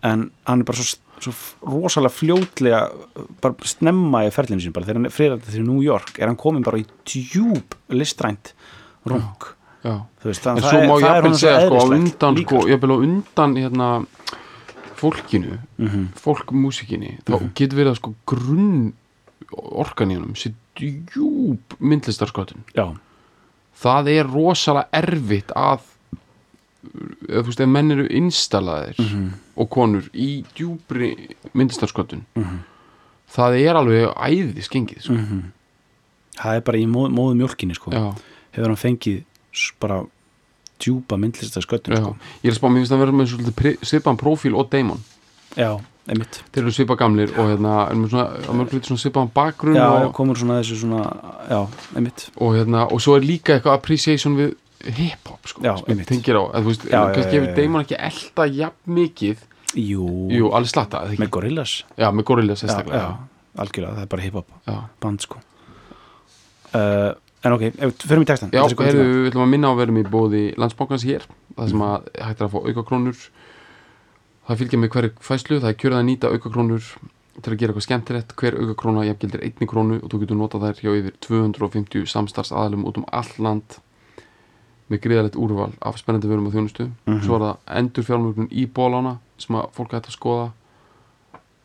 [0.07, 1.33] en hann er bara svo, svo
[1.67, 2.81] rosalega fljótlega
[3.43, 6.37] bara snemma í ferlinu sín bara þegar hann er friðandi til New York er hann
[6.41, 8.53] komin bara í djúb listrænt
[9.07, 9.53] rung
[10.25, 13.89] veist, en svo má ég svo segja sko á undan sko, á undan hérna
[14.97, 16.07] fólkinu, Mhm.
[16.17, 18.93] fólkmúsikinni þá getur verið að sko grunn
[20.17, 22.65] honum sér djúb myndlistarskotun
[23.77, 25.81] það er rosalega erfitt að
[27.29, 29.29] eða þú veist, ef menn eru installaðir Mhm.
[29.57, 31.13] og konur í djúbri
[31.55, 32.59] myndlistarskotun Mhm.
[33.37, 35.43] það er alveg æði skengið sko.
[36.37, 37.91] það er bara í móð, móðu mjólkinni sko.
[38.53, 39.25] hefur hann fengið
[39.81, 40.05] bara
[40.79, 41.17] djúpa
[41.97, 42.03] já.
[42.03, 42.17] sko.
[42.43, 45.01] ég er að spá, mér finnst það að vera með svipaðan prófíl og Damon
[45.57, 48.27] já, einmitt þeir eru svipa gamlir og hérna er með svona,
[49.01, 51.03] svipaðan bakgrunn já, og, komur svona þessu svona
[51.49, 54.55] já, einmitt og hérna, og svo er líka eitthvað appreciation við
[54.97, 57.53] hip-hop sko, sem ég tengir á, að veist, Já, kannski hefur.
[57.59, 59.45] Damon ekki elda jafn mikið.
[59.77, 61.79] Jú, jú, alveg slatta, með gorillas.
[61.99, 62.65] Já, með Gorillaz
[63.57, 64.55] algjörlega, það er bara hip-hop
[65.03, 65.41] band sko.
[66.77, 67.13] Uh,
[67.47, 67.67] en ok,
[68.05, 71.27] förum í textan Já, við ætlum að minna á að vera með bóði landsbókans hér,
[71.57, 73.27] það sem að hægt er að fá aukakrónur.
[74.47, 76.91] Það fylgja með hverju fæslu, það er kjörið að nýta aukakrónur
[77.37, 78.37] til að gera eitthvað skemmtilegt.
[78.39, 82.87] Hver aukakróna jafngildir einni krónu og þú getur notað þær hjá yfir 250 samstarfs aðalum
[82.89, 83.79] út um all land
[84.91, 87.23] með gríðalegt úrval af spennandi vörum og þjónustu Mhm.
[87.27, 90.45] svo er það endur fjármögnun í bólána sem að fólk hægt að skoða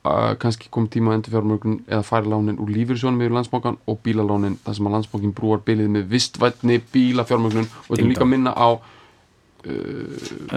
[0.05, 4.57] uh, kannski kom tíma endur fjármögnun eða færi lánin úr lífyrsjónum yfir landsbókan og bílalánin
[4.65, 8.69] þar sem að landsbókin brúar bilið með vistvætni bílafjármögnun og þetta er líka minna á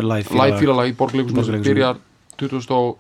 [0.01, 1.99] live lægfílalag í borgleikusinu sem byrjar
[2.41, 2.71] 20.
[2.73, 2.99] og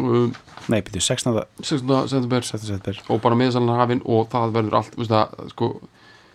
[0.00, 0.32] um,
[0.70, 1.40] nei, byrju, 16.
[1.60, 2.08] 16.
[2.08, 2.68] september 16.
[2.68, 5.68] september og bara miðsalinn hafinn og það verður allt veist það, sko,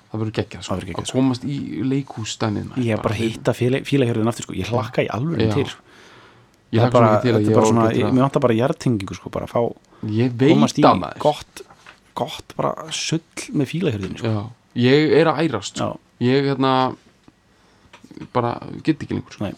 [0.10, 0.78] það verður geggjað sko.
[0.80, 5.54] Að komast í leikhússtænin ég er bara hitta fílahjörðin aftur sko, ég hlakka í alveg
[5.54, 5.66] til.
[5.70, 5.84] Sko.
[6.74, 9.62] ég hlakka bara, til að ég að- mér vantar bara jarðtengingu sko, bara að fá,
[10.06, 10.86] ég komast í
[11.20, 11.62] gott,
[12.16, 13.22] gott bara sull
[13.54, 14.52] með fílahjörðin sko.
[14.76, 16.96] Ég er að ærast Já, ég hérna
[18.34, 19.52] bara get ekki lengur sko.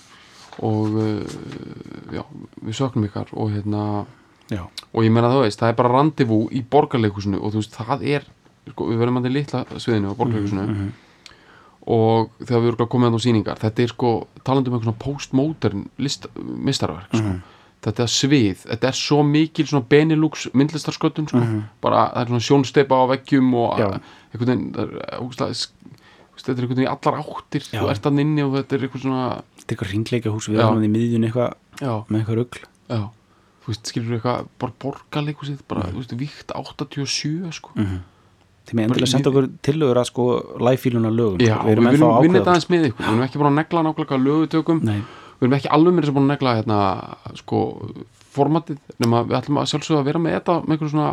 [0.62, 1.24] Og uh,
[2.12, 2.24] já,
[2.62, 4.06] við söknum ykkar og hérna
[4.52, 7.78] já, og ég meina það veist, það er bara randevú í borgarleikusinu og þú veist,
[7.80, 8.28] það er
[8.70, 10.92] sko, við verðum að til litla sviðinu á borgarleikusinu mhm.
[11.96, 14.12] og þegar við erum komið að á sýningar þetta er sko,
[14.48, 17.24] talandi um eitthvað postmodern mistarverk sko.
[17.24, 17.42] Mhm.
[17.82, 21.46] þetta svið, þetta er svo mikil svona Benelux myndlistarskötun sko.
[21.82, 26.52] bara það er svona sjónsteipa á veggjum og einhvern veginn það er þú veist, þetta
[26.52, 27.80] er einhvern veginn í allar áttir Já.
[27.80, 29.26] þú ert að inni og þetta er eitthvað svona
[29.58, 33.02] þetta er eitthvað ringleika hús við erum í miðjun eitthvað með eitthvað rugl já
[33.62, 37.74] þú veist, skilur eitthvað, bara borgarleikusið bara, þú veist, víkt 87 sko.
[38.70, 40.26] Þið með endilega senda okkur tillögur að sko
[40.62, 41.42] live-fíluna lögum.
[41.42, 43.02] Já, við erum ennþá vinnum að ákveða, aðeins með ykkur.
[43.02, 45.00] Við erum ekki búin að negla nákvæmlega lögutökum Nei,
[45.42, 46.80] við erum ekki alveg með þess að búin að negla hérna,
[47.42, 47.62] sko,
[48.32, 51.10] formatið nema við ætlum að sjálfsögða að vera með þetta með einhverjum svona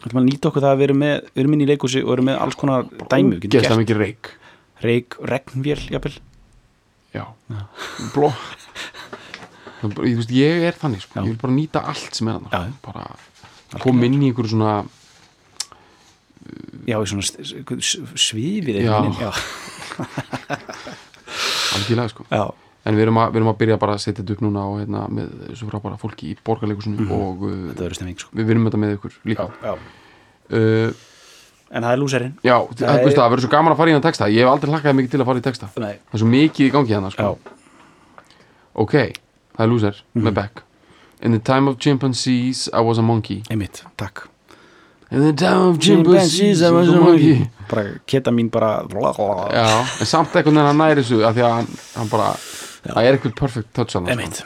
[0.00, 2.04] við ætlum að nýta okkur það að við erum með við erum inn í leikhúsi
[2.04, 3.72] og erum með alls konar dæmi við gert.
[3.80, 4.30] mikið reik
[4.80, 6.14] reik, regnvél, jafnvel.
[7.12, 7.24] Já,
[8.14, 8.30] bló
[9.80, 11.14] er bara- ég, er þannig sko.
[11.16, 11.22] Já.
[11.24, 12.72] ég vil bara nýta allt sem er hann Já.
[12.82, 13.16] bara
[13.80, 14.84] koma inn í einhverju svona
[16.88, 17.36] já, í svona s-
[17.80, 18.96] s- svifið Já.
[19.20, 19.30] já,
[21.76, 22.24] algjörlega sko.
[22.30, 22.42] já,
[22.88, 24.78] en við erum, að, við erum að byrja bara að setja þetta upp núna og
[24.80, 28.32] hérna, með svo frábæra fólki í borgarleikusinu og uh, stemming sko.
[28.36, 29.46] við vinnum þetta með ykkur líka.
[30.50, 30.90] Uh,
[31.70, 32.32] en það er lúserinn.
[32.42, 34.26] Já, það, það verður svo gaman að fara í hann texta.
[34.32, 35.68] Ég hef aldrei hlakkaði mikið til að fara í texta.
[35.78, 35.92] Nei.
[36.08, 37.28] það er svo mikið í gangi hérna sko.
[38.82, 38.96] ok,
[39.54, 40.64] það er loser með Beck.
[41.22, 43.42] In the time of chimpanzees I was a monkey.
[43.52, 44.24] Einmitt, takk
[45.10, 47.48] in the time of chimpanzees I was a monkey.
[47.70, 49.66] Bara keta mín bara já,
[50.00, 52.28] en samt einhvern veginn hann næri þessu af því að hann, hann bara
[52.86, 54.42] það er eitthvað perfect touch hann einmitt,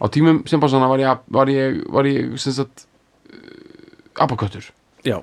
[0.00, 2.86] á tímum simpansana var ég, var ég, var ég sem sagt
[3.32, 4.70] uh, abaköttur
[5.06, 5.20] já.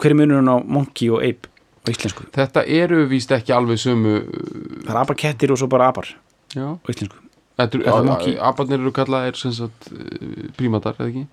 [0.00, 1.48] Hver er munurinn á monkey og ape
[1.84, 2.24] á íslensku?
[2.32, 6.08] þetta eru víst ekki alveg sömu uh, það er apakettir og svo bara apar
[6.56, 7.16] já, á íslensku.
[7.60, 8.36] Þetta Er það eru, monkey?
[8.40, 11.24] abarnir eru kallaðir sem sagt uh, prímatar, eða ekki?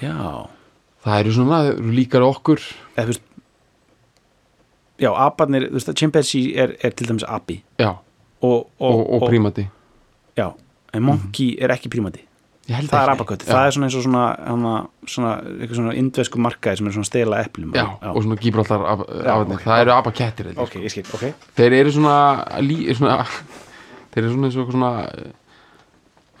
[0.00, 0.16] Já,
[1.04, 2.64] það eru svona, eru líkar okkur.
[2.94, 3.24] Eða þú veist
[5.04, 7.60] já, aparnir, þú veist að chimpanzee er, er til dæmis api.
[7.80, 7.90] Já,
[8.44, 9.66] og, og, og, prímati.
[10.38, 10.48] Já,
[10.94, 12.24] en monkey er ekki prímati.
[12.64, 13.24] Það er Já.
[13.44, 14.70] það er svona eins og svona, hana,
[15.04, 19.02] svona eitthvað svona indvesku markaði sem er svona stela eplum já, og svona gíbraltar af,
[19.04, 19.64] afarnir, ok.
[19.66, 21.26] það eru abakettir held ég, ok, ég skil, ok.
[21.34, 21.50] Sko.
[21.58, 22.14] þeir eru svona,
[22.64, 23.18] lí, svona
[24.14, 24.92] þeir eru svona eins og svona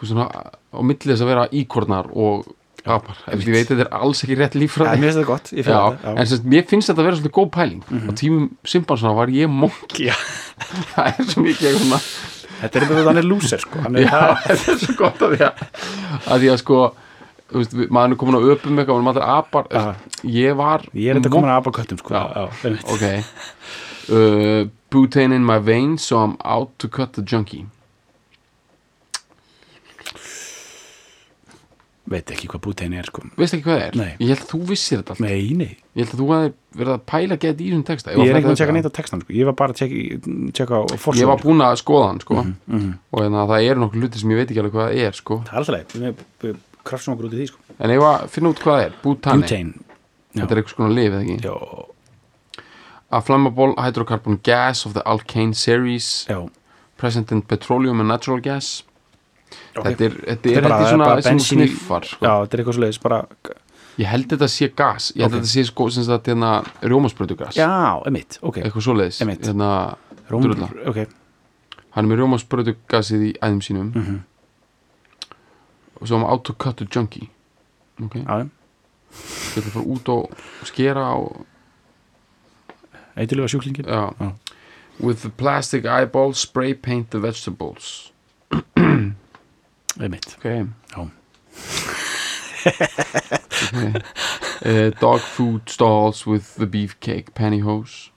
[0.04, 2.48] svona á milli þess að vera íkornar og
[2.84, 5.28] apar en ég veit að þetta er alls ekki rétt Já, líffræði mér finnst það
[5.30, 5.64] gott, Já,
[6.02, 7.84] það en semst, mér finnst þetta að vera svolítið góð pæling.
[7.88, 9.56] Á tímum simpansana var ég
[10.00, 10.14] Já.
[10.94, 12.08] það er svo mikið eitthvað
[12.64, 13.80] Þetta er eitthvað þannig lúser sko.
[13.88, 15.64] Er, Já, þetta er svo gott að því að,
[16.28, 16.78] að því að sko
[17.50, 19.84] þú veist, maður er komin að öpum eitthvað maður er apar Já.
[20.36, 22.14] ég var Ég er þetta komin að apaköttum sko.
[22.14, 22.24] Já.
[22.34, 22.94] já, einmitt.
[22.94, 23.04] ok.
[24.04, 24.62] Uh,
[24.92, 27.64] butane in my veins so I'm out to cut the junkie
[32.04, 33.22] Veit ekki hvað bútein er sko.
[33.38, 33.94] Veist ekki hvað það er?
[33.96, 34.10] Nei.
[34.20, 35.22] ég held að þú vissir þetta allt.
[35.24, 35.70] Nei, nei.
[35.96, 38.12] Ég held að þú hefði verið að pæla gett í þessum texta.
[38.12, 39.32] Ég er ekki að tjekka neitt á textan sko.
[39.38, 42.44] Ég var bara að tjekka, á ég forsögur var búinn að skoða hann sko.
[42.44, 45.08] Mhm, og þannig að það eru nokkuð hluti sem ég veit ekki alveg hvað það
[45.08, 45.40] er sko.
[45.48, 47.64] Það er alltaf leið, við, krafsum okkur út í því sko.
[47.80, 48.94] En ég var að finna út hvað það er.
[49.00, 49.48] Butane
[50.34, 51.38] þetta er eitthvað svona lif eða ekki?
[51.40, 51.56] Já,
[53.14, 56.26] a flammable hydrocarbon gas of the alkane series.
[56.28, 56.50] Já.
[56.96, 58.82] Present in petroleum and natural gas.
[59.82, 62.24] Þetta er, þetta er, bara- þetta er það er svona bara í- sniffar sko.
[62.26, 63.26] Já, þetta er eitthvað svo leiðis bara
[63.98, 65.40] ég held þetta sé gas ég held Ok.
[65.40, 69.46] þetta sé sko sem sagt hérna rjómasprötugas Já, emitt, ok eitthvað Einmitt.
[69.46, 69.96] hérna,
[70.30, 70.68] Róm, drulla.
[70.86, 71.06] ok
[71.94, 74.20] hann er með rjómasprötugasið í æðum sínum Mhm.
[76.00, 77.28] og svo hann auto cut the junkie
[78.02, 78.48] ok, Já,
[79.14, 80.30] þetta er að fara út og
[80.64, 81.46] skera og
[83.16, 84.12] eitthvað sjúklingin já.
[84.18, 84.32] Já.
[85.00, 88.10] with the plastic eyeballs spray paint the vegetables
[90.00, 90.44] Emitt ok
[90.94, 91.08] Já.
[93.74, 93.92] okay.
[94.64, 98.10] uh, dog food stalls with the beefcake pantyhose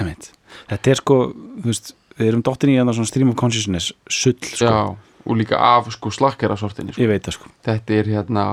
[0.00, 0.32] Emitt
[0.70, 4.36] Þetta er sko, þú veist Við erum dottin í hérna svona stream of consciousness Sull
[4.44, 7.02] sko, já, og líka af sko slakkera sortinni sko.
[7.04, 8.44] ég veit það sko þetta er hérna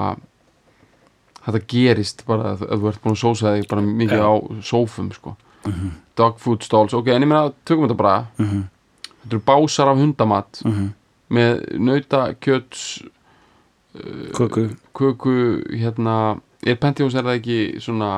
[1.47, 4.27] þetta gerist bara að, þú ert búin að sósa þig bara mikið Já.
[4.27, 4.33] á
[4.67, 5.35] sófum sko.
[6.19, 8.65] dog food stalls, ok, en ég meina tökum þetta bara, Mhm,
[9.23, 10.89] þetta eru básar af hundamat mhm.
[11.33, 13.03] Með nautakjöts
[14.37, 14.67] Köku.
[14.93, 15.31] köku
[15.73, 18.09] hérna er Penthouse er það ekki svona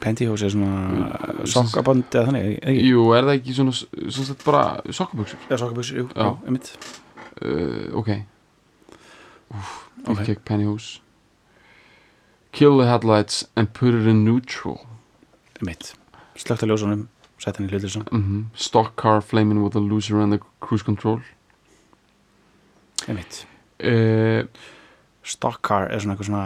[0.00, 2.84] Pantyhose er svona Mm, sokkaband eða þannig, ekki?
[2.90, 5.38] jú, er það ekki svona svona sett bara sokkabuxur?
[5.50, 6.22] Já, sokkabus, jú, Já.
[6.22, 6.70] já, einmitt.
[7.42, 8.10] Uh, ok.
[9.54, 9.70] Úf,
[10.06, 10.16] Ok.
[10.20, 11.00] Dýrkek Pennyhose
[12.52, 14.80] Kill the headlights and put it in neutral.
[15.60, 15.94] Einmitt,
[16.36, 17.08] slögt að ljósunum
[17.40, 20.82] Sett hann í hlutur saman, mm Stock car flaming with a loser and the cruise
[20.84, 21.20] control
[23.10, 24.42] uh,
[25.30, 26.44] Stock car er svona eitthvað svona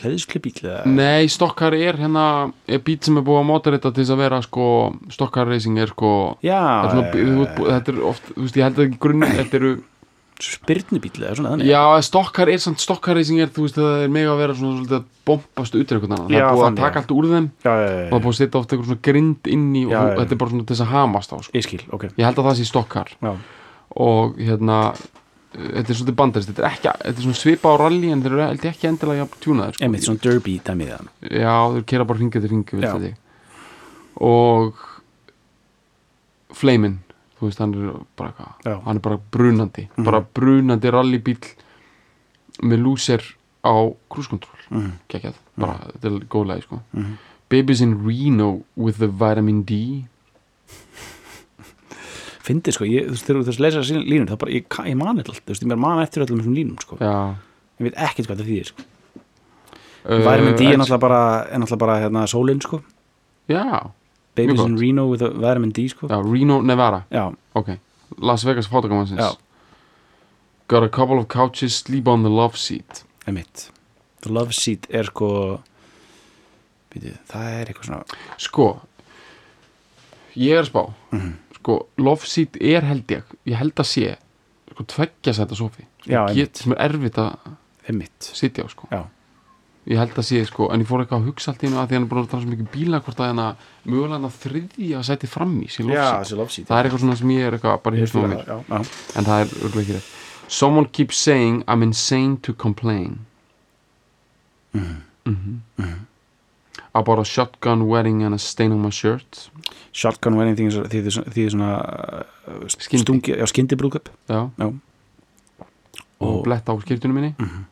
[0.00, 0.80] hlæðislu bíl eða?
[0.88, 2.22] Nei, stock car er hérna
[2.70, 4.66] er bít sem er búið að móta þetta til þess að vera sko,
[5.12, 6.12] stock car racing er sko.
[6.46, 9.72] Já, er, svona, búið- þetta er oft, þú veist, ég held að grunn þetta eru,
[10.40, 11.68] spyrnubíl eða svona þannig?
[11.68, 12.80] Já, stock car er samt
[13.12, 16.16] racing er, þú veist, það er mega að vera svona svolítið að bombast út einhvern
[16.16, 17.02] annan, það Já, er búið að taka já.
[17.02, 17.48] allt úr þeim.
[17.60, 19.84] Já, já, og það já, er búið að setja oft eitthvað svona grind inn í
[19.84, 20.16] og Já, já, já.
[20.22, 21.52] þetta er bara svona til þess að hamast á sko.
[21.60, 22.04] ég skil, ok.
[22.16, 23.32] Ég held að það sé stokkar Já,
[24.00, 24.78] og hérna
[25.50, 28.32] þetta er svolítið bandarist, þetta er ekki þetta er svona svipa á rally en þeir
[28.36, 29.84] eru ekki endilega jafn tjúnaðir sko.
[29.84, 30.92] einmitt svona derby dæmið
[31.26, 33.14] já, þeir kera bara hringið til hringið
[34.20, 34.74] og
[36.52, 36.98] Flamin
[37.38, 40.04] þú veist, hann er bara eitthvað hann er bara brunandi, Mhm.
[40.04, 41.38] bara brunandi rallybíl
[42.62, 43.22] með lúser
[43.64, 43.74] á
[44.10, 44.92] cruise control Mhm.
[45.08, 46.80] geggjað, bara, þetta er góðlega sko.
[46.94, 47.16] Mhm.
[47.48, 50.06] Babies in Reno with the vitamin D
[52.40, 54.96] Fyndið sko, ég, þú veist, þegar þú veist lesa sín línur þá bara, ég, ég
[54.96, 57.12] man þetta allt, þú veist, ég mér man eftir öllum þessum línum sko, já.
[57.80, 58.86] Ég veit ekkert hvað það þýðir sko.
[60.00, 61.20] Uh, Vitamin D er náttúrulega bara,
[61.52, 62.80] er náttúrulega bara hérna, sólinn sko,
[63.50, 63.90] Já,
[64.38, 64.76] Babies in.
[64.78, 66.06] Reno with a vitamin D sko.
[66.08, 67.02] Já, Reno, Nevada.
[67.12, 67.26] Já,
[67.58, 67.74] Ok,
[68.18, 69.34] Las Vegas fótakamannsins Já.
[70.68, 73.02] Got a couple of couches, sleep on the love seat.
[73.26, 73.70] Einmitt.
[74.22, 75.60] The Love Seat er sko
[76.92, 78.04] býtu, það er eitthvað svona
[78.38, 78.66] Sko
[80.36, 80.82] Ég er að spá.
[81.12, 81.32] Mhm.
[81.60, 84.16] Sko, love seat er held ég Ég held að sé
[84.72, 85.84] Sko, tveggja sæta sofi
[86.56, 87.36] sem, er erfitt að
[88.20, 88.88] sitja á sko.
[89.90, 91.88] Ég held að sé sko En ég fór eitthvað að hugsa allt í hennu að
[91.90, 95.02] því hann er búin að tala svo mikið bíla hvort að mögulega hann að þriðja
[95.08, 95.84] sæti fram í sér
[96.20, 96.26] Seat.
[96.68, 98.44] Það er eitthvað svona sem ég er eitthvað bara á fíla mér.
[99.16, 100.10] en það er örgulega ekki rétt.
[100.48, 103.26] Someone keeps saying I'm insane to complain.
[105.26, 105.60] Mhm.
[105.78, 106.06] Mhm.
[106.94, 109.50] About a shotgun wedding and a stain on my shirt.
[109.92, 111.70] Shotgun wedding því því svona
[112.48, 112.98] uh, Skyndi.
[113.04, 113.76] stungi, já, skyndi
[114.28, 114.74] Já, Já.
[116.20, 117.34] og Og- bletta á skiptunum minni.
[117.38, 117.64] Mhm.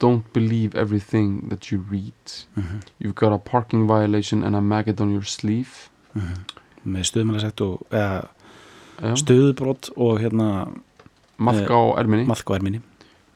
[0.00, 2.46] Don't believe everything that you read.
[2.56, 2.82] Mhm.
[3.00, 5.88] You've got a parking violation and a maggot on your sleeve.
[6.86, 8.28] Með stöðmælasegt og eða,
[9.02, 9.14] Já.
[9.16, 10.68] stöðubrot og hérna
[11.40, 12.26] Maðka á erminni.
[12.26, 12.80] maðkvæðminni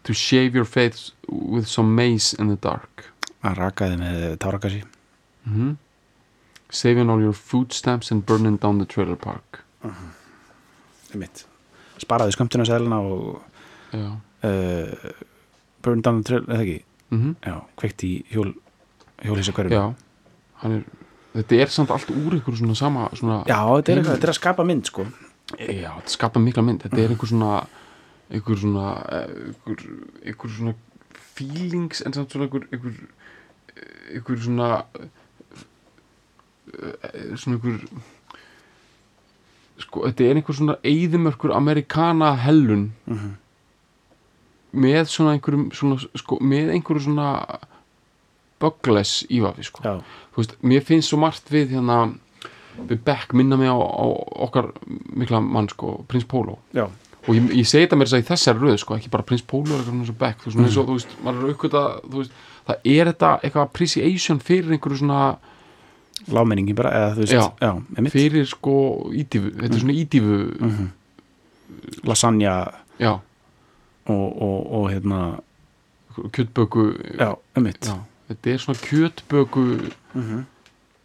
[0.04, 3.10] To shave your face with some mace in the dark.
[3.44, 4.82] Að rakaði með tárakassi
[5.48, 5.76] mm
[6.70, 9.62] Saving all your food stamps and burning down the trailer park.
[11.14, 11.46] Einmitt.
[11.96, 13.42] Sparaði skömmtunarsæluna og
[13.92, 14.10] Já.
[14.44, 15.12] uh,
[15.82, 16.82] burn down the trail, eða ekki?
[17.10, 18.52] Mm já, kveikt í hjól
[19.24, 20.84] er
[21.38, 24.38] Þetta er samt allt úr ykkur svona sama svona, Já, þetta er, þetta er að
[24.38, 25.04] skapa mynd sko.
[25.56, 26.82] Já, þetta skapar mikla mynd.
[26.84, 27.52] Þetta er einhver svona
[28.28, 28.86] einhver svona
[29.22, 29.84] einhver,
[30.24, 30.74] einhver svona
[31.38, 32.96] feelings en samt svona einhver einhver,
[34.12, 34.70] einhver svona
[37.36, 37.80] svona einhver
[39.78, 43.34] sko, þetta er einhver svona eyðimörkur amerikana hellun Mhm.
[44.74, 47.58] með svona einhverjum svona, sko, með einhverjum svona
[48.60, 49.92] buggless ívafi sko Já,
[50.34, 52.14] þú veist, mér finnst svo margt við hérna
[52.88, 54.04] við Beck minna mig á, á
[54.46, 54.72] okkar
[55.14, 56.84] mikla mann sko, Prins Pólo já,
[57.28, 59.42] og ég, ég segi þetta mér þess að í þessari röð sko, ekki bara Prins
[59.42, 60.52] Pólo er eitthvað og Beck þú
[60.94, 61.24] veist, mm.
[61.24, 61.88] maður er aukvitað
[62.68, 65.22] það er þetta eitthvað appreciation fyrir einhverju svona,
[66.28, 67.52] lámenningin bara eða þú veist, Já.
[67.60, 70.88] já fyrir sko ídífu, þetta er svona ídífu Mhm.
[72.04, 73.20] lasagna já,
[74.06, 75.40] og, og, og hérna
[76.32, 77.96] kjötböku já, já,
[78.28, 80.44] þetta er svona kjötböku Mhm.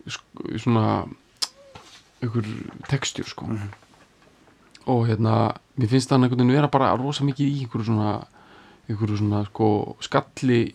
[0.07, 1.05] sko, svona
[2.21, 2.45] einhver
[2.89, 3.69] textjur sko Mhm.
[4.87, 8.25] og hérna mér finnst það einhvern veginn vera bara rosa mikið í einhverju svona
[8.89, 10.73] einhverju svona sko skalli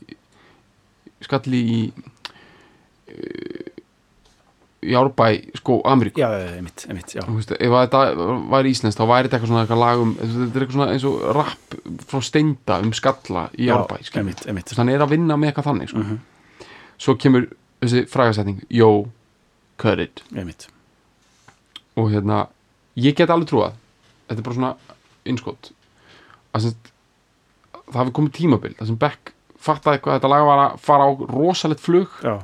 [1.21, 1.93] skalli í
[4.83, 6.21] e, í árbæ sko Ameríku.
[6.21, 7.23] Já, já, einmitt, einmitt, já.
[7.27, 10.43] Veist, ef að þetta væri íslenskt þá væri þetta eitthvað svona eitthvað lag um þetta
[10.45, 11.77] er eitthvað svona eins og rapp
[12.11, 14.21] frá steinda um skalla í Já, árbæ skilur.
[14.23, 14.75] einmitt, einmitt.
[14.79, 15.99] Hann er að vinna með eitthvað þannig sko.
[16.05, 16.19] Mhm.
[16.99, 17.49] svo kemur
[17.83, 19.09] þessi frægasetning yo,
[19.79, 20.69] cut it einmitt.
[21.99, 22.47] Og hérna,
[22.99, 23.75] ég get alveg trúað
[24.29, 24.75] þetta er bara svona
[25.25, 25.71] innskott
[26.55, 26.75] að sem,
[27.89, 31.11] það hafi komið tímabil það sem Beck fattaði hvað þetta lag var að fara á
[31.33, 32.09] rosalegt flug.
[32.23, 32.39] Já,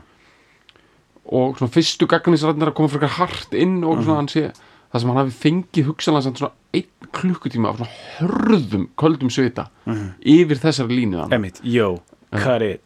[1.27, 4.51] og svona fyrstu gagnisrætnir að koma frekar hart inn og svona hann sé
[4.93, 10.11] það sem hann hafi fengið hugsanlega svona einn klukkutíma af svona hörðum köldum svita Mhm.
[10.25, 12.01] yfir þessari línu hann einmitt, jó
[12.35, 12.81] cut it.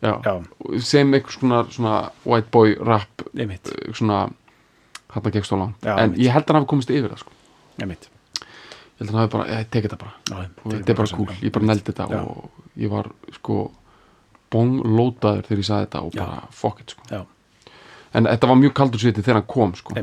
[0.84, 4.28] Sem einhvers konar svona white boy rap einmitt, uh, svona
[5.09, 5.22] hann
[5.59, 5.80] langt.
[5.82, 7.30] Já, en ég held að hann hafi komist yfir það sko.
[7.80, 8.09] einmitt.
[9.01, 10.49] Ég held að hann hafi bara, ég tekið þetta bara.
[10.68, 12.20] Þetta er bara cool, ég bara neldi þetta Já.
[12.20, 13.70] og ég var sko
[14.51, 16.20] bonglótaður þegar ég sagði þetta og Já.
[16.24, 17.03] bara fuck it sko.
[17.11, 17.24] Já.
[18.15, 19.95] En þetta var mjög kaldur sviti þegar hann kom sko.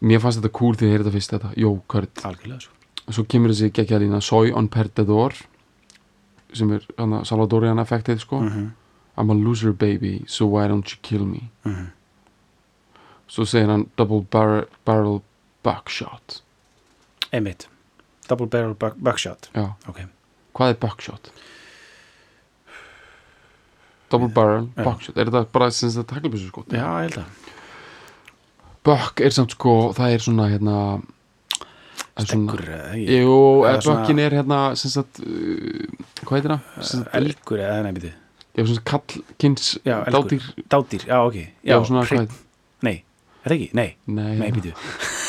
[0.00, 2.22] mér fannst þetta cool þegar ég heyrði þetta fyrst þetta, jó, Kurt.
[2.24, 2.74] Algjörlega sko.
[3.10, 5.34] svo kemur þessi geggjalína Soy on Perdedor
[6.52, 6.84] sem er
[7.24, 8.40] Salvadorian effektið sko.
[8.40, 8.70] Mhm,
[9.18, 11.50] I'm a loser baby, so why don't you kill me?
[11.64, 11.90] Mhm.
[13.28, 15.22] svo segir hann double barrel, barrel
[15.62, 16.40] buckshot.
[17.32, 17.68] Einmitt.
[18.28, 19.48] Double barrel buck, buckshot.
[19.54, 20.00] Já, ok,
[20.54, 21.30] hvað er buckshot?
[24.10, 27.24] Double barrel, buckshot er þetta bara sem þetta taklubissu sko já, ég held að.
[28.84, 30.76] Buck er samt sko, það er svona hérna
[32.20, 32.56] svona-
[32.94, 33.18] ekki?
[33.20, 33.36] Jú,
[33.80, 35.86] svona- bökkin er hérna sem sagt, uh,
[36.24, 36.82] hvað heitir það?
[36.90, 38.12] Sagt, elgur eða nefnir
[38.56, 40.24] Já, sem sagt kallkins Já, elgur.
[40.26, 41.36] dádýr dádýr, já ok.
[41.64, 42.30] Já, svona hvað
[42.82, 43.04] nei,
[43.44, 44.72] er það ekki, nei, Nei, nei, býtu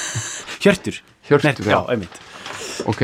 [0.64, 2.20] hjörtur, Hjörtur, Nei, já, einmitt.
[2.88, 3.02] Ok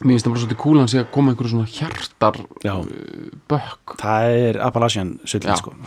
[0.00, 2.72] Mér finnst það bara svolítið kúl að hann sé að koma einhverju svona hjartar Já.
[2.80, 3.94] uh, bökk.
[4.00, 5.74] Það er Appalachian sullin sko.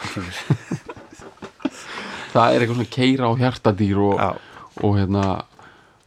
[2.36, 4.24] Það er eitthvað svona keira á hjartadýr og,
[4.84, 5.26] og hérna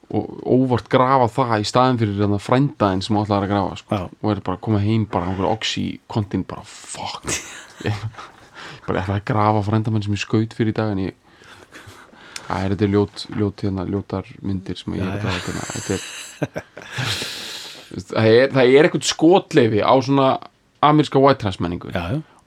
[0.08, 4.00] og óvart grafa það í staðin fyrir hérna frændaðin sem ætlaði að grafa sko.
[4.08, 7.24] og er bara að koma heim bara einhverju oxy-kontin bara fuck.
[8.88, 11.16] Bara ætlaði að grafa frændamenn sem ég skaut fyrir í dag en ég
[12.48, 15.64] Það er þetta er ljót, ljót hérna, ljótar myndir sem ég er að draga.
[15.68, 17.18] Þetta er,
[17.94, 20.28] það er það er eitthvað skotleifi á svona
[20.82, 21.90] ameríska white trash menningu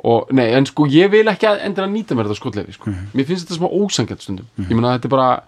[0.03, 2.89] og nei, en sko ég vil ekki endur að nýta mér þetta skotleifi sko.
[2.89, 3.09] Mhm.
[3.13, 5.43] mér finnst þetta smá ósangjart stundum ég meina þetta er bara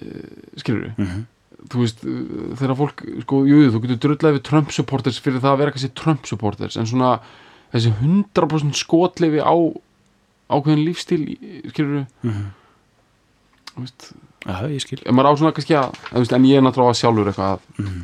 [0.00, 1.26] uh, skilur Mhm.
[1.70, 5.52] þú veist, uh, þegar fólk sko, jú, þú getur drullað við Trump supporters fyrir það
[5.54, 7.20] að vera kannski Trump supporters en svona
[7.72, 9.54] þessi 100% skotleifi á
[10.50, 11.22] ákveðin lífstíl
[11.70, 12.50] skilur Mhm.
[13.76, 14.12] þú veist
[14.46, 17.28] já, ég skil ef maður á svona kannski að þú en ég er náttúrulega sjálfur
[17.30, 18.02] eitthvað að- Mhm.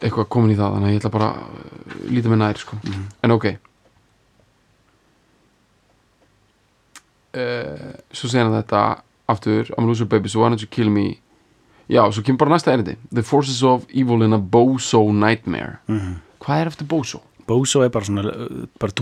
[0.00, 2.76] Eitthvað komin í það þannig að ég ætla bara að líta mig nær sko.
[2.84, 3.04] Mhm.
[3.22, 3.46] en ok
[7.36, 8.84] uh, svo hann þetta
[9.30, 11.18] aftur I'm a loser baby so why don't you kill me
[11.90, 16.16] já, svo kemur bara næsta erindi The forces of evil in a bozo nightmare Mhm.
[16.40, 17.20] hvað er eftir bozo?
[17.46, 18.92] Bozo er bara svona, uh, bara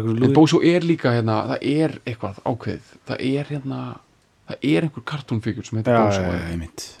[0.00, 3.80] lúði bozo er líka hérna, það er eitthvað ákveð það er hérna
[4.48, 6.94] það er einhver kartúnfigur sem heitir já, bozo já, eða já, eitthvað.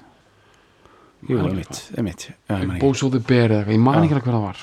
[1.26, 2.28] Jú, einmitt, einmitt.
[2.80, 4.58] Bozo the Bear eða eitthvað, ég man ekki alveg hver það var.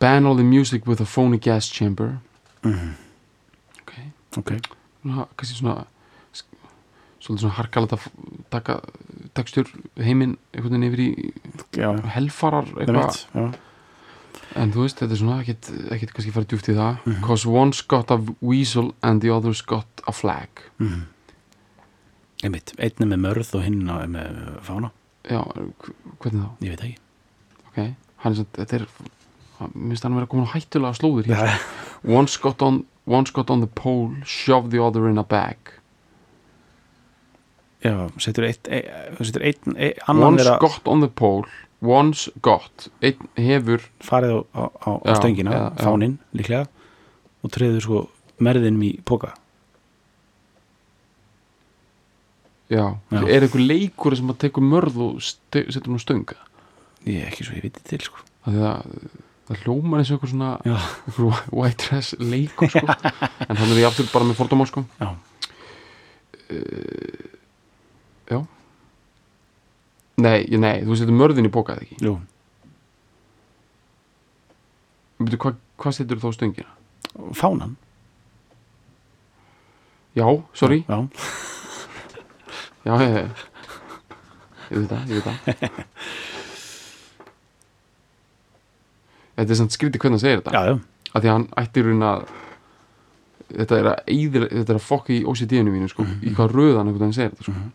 [0.00, 2.18] Ban all the music with a phony gas chamber.
[2.64, 2.94] Mhm.
[3.82, 3.92] ok,
[4.38, 4.52] ok,
[5.02, 5.84] svona, kannski svona
[7.20, 7.54] svolítið svona
[7.96, 8.10] f-
[8.50, 8.80] taka
[9.34, 9.66] tekstur
[9.98, 11.32] heiminn einhvern veginn yfir í
[11.72, 13.16] já, helfarar eitthvað,
[14.56, 16.98] en þú veist, þetta er svona ekkit kannski fara djúft í það.
[17.04, 17.22] Mhm.
[17.22, 20.48] cause one's got a weasel and the other's got a flag.
[20.80, 21.02] Mhm.
[22.44, 23.82] Einmitt, einn er með mörð og hinn
[24.14, 24.90] með fána.
[25.28, 27.00] Já, hv- hvernig þá, ég veit ekki.
[27.70, 27.80] Ok
[28.18, 28.86] hann er svona, þetta er
[29.58, 31.58] finnst hann að vera komin á hættulega já,
[32.06, 35.56] One's got on one's got on the pole, shove the other in a bag.
[37.82, 38.82] já, setur eitt e,
[39.22, 41.46] setur einn, e, annan One's þeirra got on the pole,
[41.80, 42.88] one's got.
[43.02, 46.66] Einn hefur, farið á, á, á, stöngina, fáninn líklega
[47.42, 48.00] og treður sko
[48.42, 49.32] merðinum í póka
[52.68, 53.20] já, Já.
[53.24, 56.36] er einhver leikur sem að tekur mörð og setur hún stönga
[57.06, 58.20] ég er ekki svo ég viti til sko.
[58.44, 59.08] Af því að
[59.48, 62.84] það hljómar eins og einhver svona einhver white dress leikur sko.
[63.48, 64.84] en þannig er ég aftur bara með fordóma sko.
[65.00, 65.08] já,
[68.32, 68.40] já.
[70.18, 72.00] Nei, nei, þú setur mörðin í bókað ekki?
[72.02, 72.16] Jú.
[75.22, 76.74] Byrju, hvað, hvað setur þú þá stöngina?
[77.34, 77.76] fánan.
[80.14, 81.08] Já, sorry, já, já,
[82.84, 83.14] ég, ég,
[84.70, 85.38] ég veit það, ég veit það.
[89.38, 90.52] Þetta er samt skrítið hvernig hann segir þetta.
[90.54, 90.74] Já, já,
[91.14, 92.24] að því að hann ætti í raun að
[93.48, 96.90] þetta er að eyðir, þetta er að fokka í OCD-inu mínu sko, í hvað röðan
[96.90, 97.54] einhvern veginn segir þetta sko.
[97.54, 97.68] Mhm.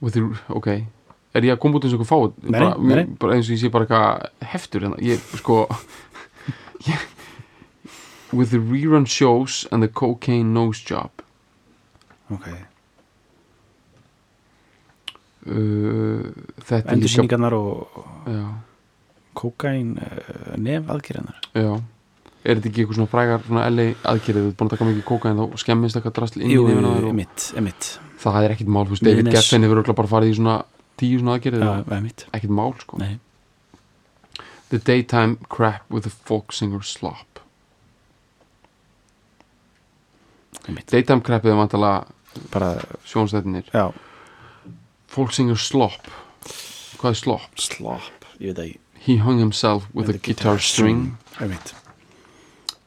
[0.00, 0.20] og því,
[0.56, 0.68] ok.
[1.36, 3.60] Er ég að koma út eins og eitthvað fáið bara, mér- bara eins og ég
[3.60, 5.58] sé bara eitthvað heftur hérna, ég sko
[6.90, 7.00] ég,
[8.32, 11.10] with the rerun shows and the cocaine nose job.
[12.30, 12.48] Ok
[15.46, 16.26] uh,
[16.70, 18.44] er endursýningarnar og já,
[19.40, 21.72] kókain uh, nef aðgerðanar já.
[22.40, 25.08] Er þetta ekki eitthvað svona frægar svona LA aðgerið, þú ert búin að taka mikið
[25.10, 26.86] kókain þá skemmist eitthvað drasl inn í á þér
[28.20, 29.28] og það er ekkit mál, þú veist, David.
[29.32, 30.54] Geffen hefur örugglega bara farið í svona
[31.00, 33.00] tíu svona og emitt, ekkit mál, sko.
[33.00, 33.14] Nei,
[34.70, 37.40] The daytime crap with the folk singer slop.
[40.86, 42.68] Daytime crapið er vantalega bara,
[43.02, 43.88] sjónstættinir já,
[45.10, 46.06] Folk singer slop.
[47.00, 47.58] Hvað er slop?
[47.58, 48.78] slop ég veit ekki.
[49.00, 51.16] He hung himself with, a guitar, string.
[51.40, 51.74] einmitt,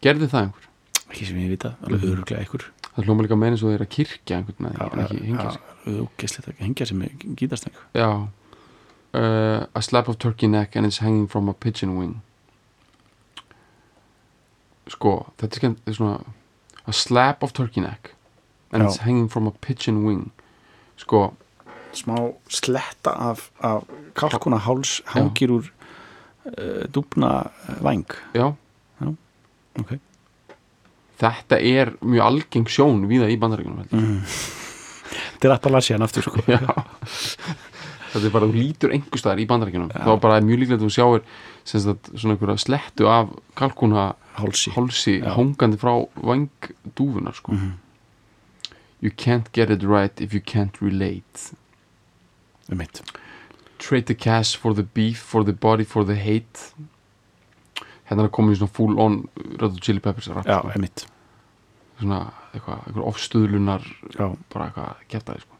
[0.03, 0.67] Gerði það einhver?
[1.09, 2.11] ekki sem ég vita, alveg Mhm.
[2.13, 2.65] öruglega einhver.
[2.95, 5.61] Það hljóma líka meina svo þeir að kirkja einhvern en ekki hengja sig.
[6.47, 8.27] að hengja sig með gítarsteng Já.
[9.13, 12.21] Uh, A slap of turkey neck and it's hanging from a pigeon wing.
[14.87, 16.23] Sko, þetta er er svona
[16.87, 18.13] A slap of turkey neck
[18.71, 18.87] and Já.
[18.87, 20.31] it's hanging from a pigeon wing.
[20.97, 21.33] Sko,
[21.97, 22.17] smá
[22.49, 23.83] sletta af, af
[24.17, 27.51] kalkuna háls hangir úr uh, dúbna
[27.81, 28.53] væng já
[29.79, 29.99] ok
[31.23, 34.17] Þetta er mjög algeng sjón viða í bandaríkunum mm.
[35.37, 36.59] þetta er Appalachian aftur sko Já
[38.13, 40.03] Þetta er bara, þú lítur staðar í bandaríkjunum Já.
[40.05, 41.23] þá bara er mjög líklegt að þú sjáir
[41.65, 45.31] sagt, svona einhverja slettu af kalkuna hálsi hálsi Já.
[45.33, 47.55] hangandi frá vangdúfunar sko.
[47.57, 47.71] Mhm.
[49.01, 51.53] You can't get it right if you can't relate
[52.71, 53.01] um mitt.
[53.79, 56.73] Trade the cash for the beef for the body for the hate.
[58.09, 60.71] Hérna er komin í svona full on Red Hot Chili Peppers rap, já, sko.
[60.75, 61.05] um mitt.
[61.99, 62.19] Svona
[62.53, 63.85] eitthvað, eitthvað ofstuðlunar
[64.53, 65.59] bara eitthvað kæftæði sko.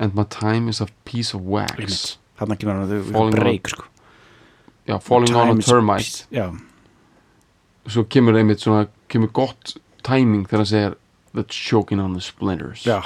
[0.00, 1.76] And my time is a piece of wax.
[1.76, 3.84] Einmitt þarna kemur hann að þau Falling break sko.
[4.88, 6.24] Já, falling on a termite.
[6.32, 6.48] já,
[7.90, 9.76] Svo kemur einmitt svona kemur gott
[10.06, 10.98] timing þegar hann segir
[11.32, 12.82] That's choking on the splinters.
[12.82, 13.04] Já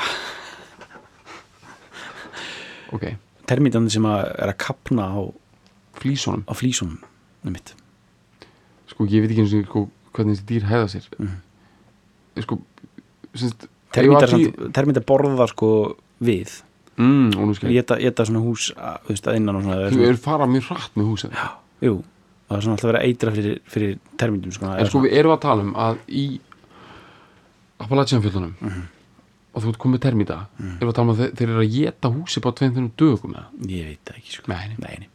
[2.92, 3.04] Ok,
[3.46, 5.20] termítandi sem að er að kapna á,
[6.00, 6.44] flísunum?
[6.48, 6.98] á flísunum
[7.44, 7.56] um
[8.90, 9.82] Sko, ég veit ekki eins og sko,
[10.14, 11.08] hvernig þessi dýr hæða sér.
[11.18, 11.36] Mhm.
[12.44, 12.58] Sko,
[13.94, 16.62] termítar, borða sko við.
[16.96, 17.72] Mm, ég.
[17.74, 17.98] Geta,
[18.28, 21.38] svona hús að, veist, að innan og svona, Þú eru fara mjög hratt með húsið.
[21.82, 21.94] Jú,
[22.48, 25.40] það er svona alltaf að eitra fyrir, fyrir termítum sko, En sko, við erum að
[25.40, 26.24] tala um að í
[27.82, 28.82] Appalachian fjöldunum Mhm.
[29.54, 32.10] Og þú ert komið termíta erum við að tala um að þeir, eru að geta
[32.10, 33.46] húsi bara tveim þennum dögum eða?
[33.70, 34.50] Ég veit það ekki sko.
[34.50, 35.08] Nei, nei.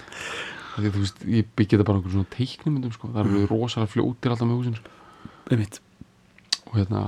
[0.80, 3.12] því þú veist, ég byggja þetta bara einhver svona teiknumyndum sko.
[3.14, 4.92] það eru rosalega fljótir alltaf með húsin sko.
[5.50, 5.80] um mitt
[6.70, 7.00] og hérna,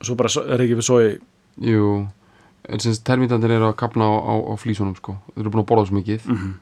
[0.00, 1.00] svo bara er ekki við svo
[1.68, 1.90] jú
[2.68, 5.18] en sem termítandir eru að kapna á, á, á flísunum sko.
[5.34, 6.26] þeir eru búin að borða svo mikið.
[6.28, 6.54] Mhm.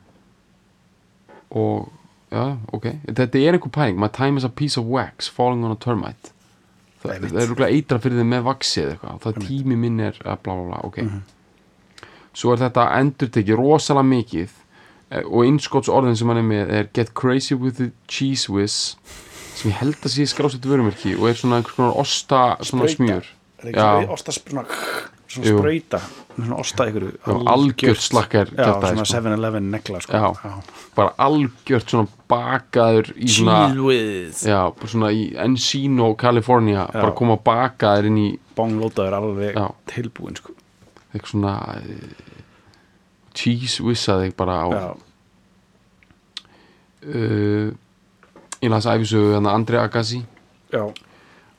[1.56, 1.92] og
[2.30, 2.86] já, ok.
[3.06, 6.32] Þetta er einhver pæling, my time is a piece of wax falling on a termite
[7.02, 8.44] það, það er rúglega eitra fyrir þeim með
[8.82, 11.20] eða eitthvað það tími minn er að bla bla bla, ok Mhm.
[12.36, 14.51] svo er þetta endur tekið rosalega mikið
[15.10, 18.97] eh, og innskotts orðin sem hann er með er get crazy with the cheese whiz
[19.56, 22.97] sem ég held að sé skrásettu vörumerki og er svona einhvers konar osta svona Sprauta.
[22.97, 23.24] smjör
[23.73, 23.89] Já.
[25.36, 25.58] Svona Jú.
[25.60, 26.00] sprauta
[26.36, 29.16] svona osta ykkur Já, algjört slakkar já, svona sko.
[29.20, 30.12] 7-Eleven negla sko.
[30.12, 30.50] Já.
[30.96, 37.12] bara algjört svona bakaður í svona cheese with Já, bara svona í Encino, California bara
[37.16, 39.66] koma bakaðir inn í bonglótaður alveg Já.
[39.92, 40.52] tilbúin sko.
[41.14, 42.36] eitthvað svona uh,
[43.36, 44.86] cheese whizzaði bara á já,
[47.06, 47.72] uh,
[48.62, 50.22] ég las æfisögu hérna Andri Agassi
[50.72, 50.84] já,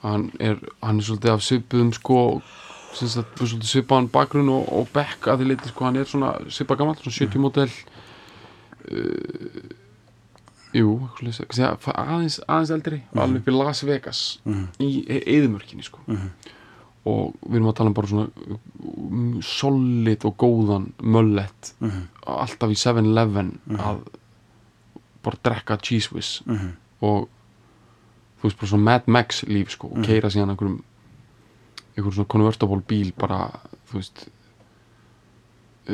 [0.03, 2.65] hann er, hann er svolítið af svipuðum sko svolítið
[2.97, 7.17] svipaðan bakgrunn og, og bekk að því leiti sko, hann er svona svipað gamall, svona
[7.19, 7.69] 70 model
[8.91, 9.73] uh,
[10.75, 10.91] jú
[11.23, 14.67] aðeins, aðeins eldri og alveg upp í Las Vegas Mhm.
[14.83, 14.89] í
[15.23, 16.29] eðumörkinni sko Mhm.
[17.07, 18.29] og við erum að tala um bara svona
[18.83, 22.07] um, solid og góðan möllett Mhm.
[22.27, 24.01] alltaf í 7-Eleven að
[25.23, 26.71] bara drekka cheese whiz Mhm.
[27.01, 27.29] og
[28.39, 29.97] þú veist bara svona Mad Max líf sko Mhm.
[29.99, 30.83] og keira síðan einhverjum
[31.97, 33.39] einhverjum svona convertible bíl bara
[33.89, 34.27] þú veist
[35.89, 35.93] uh,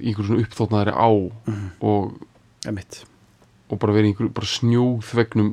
[0.00, 1.08] í einhverjum svona uppþóttnaðari á
[1.46, 1.70] Mhm.
[1.80, 2.14] og,
[2.66, 3.04] emitt
[3.70, 5.50] og bara verið í einhverjum bara snjóþvegnum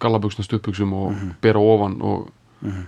[0.00, 1.34] gallaböksna stuðbuksum og Mhm.
[1.40, 2.28] bera ofan og,
[2.62, 2.86] Mhm.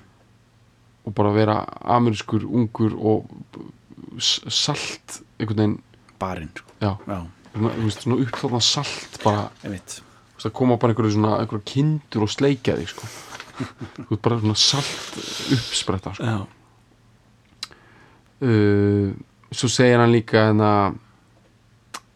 [1.06, 3.26] og bara vera amerískur ungur og
[4.18, 5.82] salt einhvern veginn
[6.18, 6.70] barinn sko.
[8.16, 10.00] uppþóttna salt bara emitt
[10.50, 13.06] að koma bara einhverju svona einhverju kindur og sleikja þig sko.
[13.58, 15.18] Þú veist bara svona salt
[15.56, 16.34] uppspretta sko.
[18.42, 19.12] uh,
[19.52, 20.72] svo segir hann líka hérna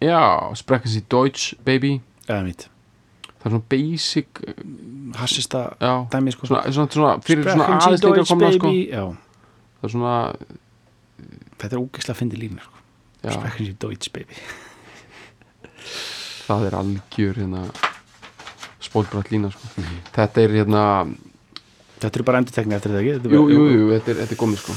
[0.02, 2.00] já, sprechen sie Deutsch baby.
[2.28, 2.68] Já, emitt
[3.42, 4.52] það er svona basic uh,
[5.18, 5.62] hassista
[6.12, 6.46] dæmi sko.
[6.46, 8.74] svona, svona, svona fyrir svona Sprechen Sie aðeins Deutsch, komna sko.
[9.80, 10.16] það er svona
[11.62, 12.76] þetta er ógeðslega að fyndi lína sko.
[13.22, 14.38] já, Sprechen Sie Deutsch baby.
[16.42, 17.64] Það er algjör hérna
[18.82, 19.84] spótbrætt lína sko.
[20.14, 20.84] þetta er hérna
[22.02, 23.34] þetta eru bara endurtekni eftir þetta ekki?
[23.36, 24.76] Jú, jú, jú, þetta er, þetta er komið sko.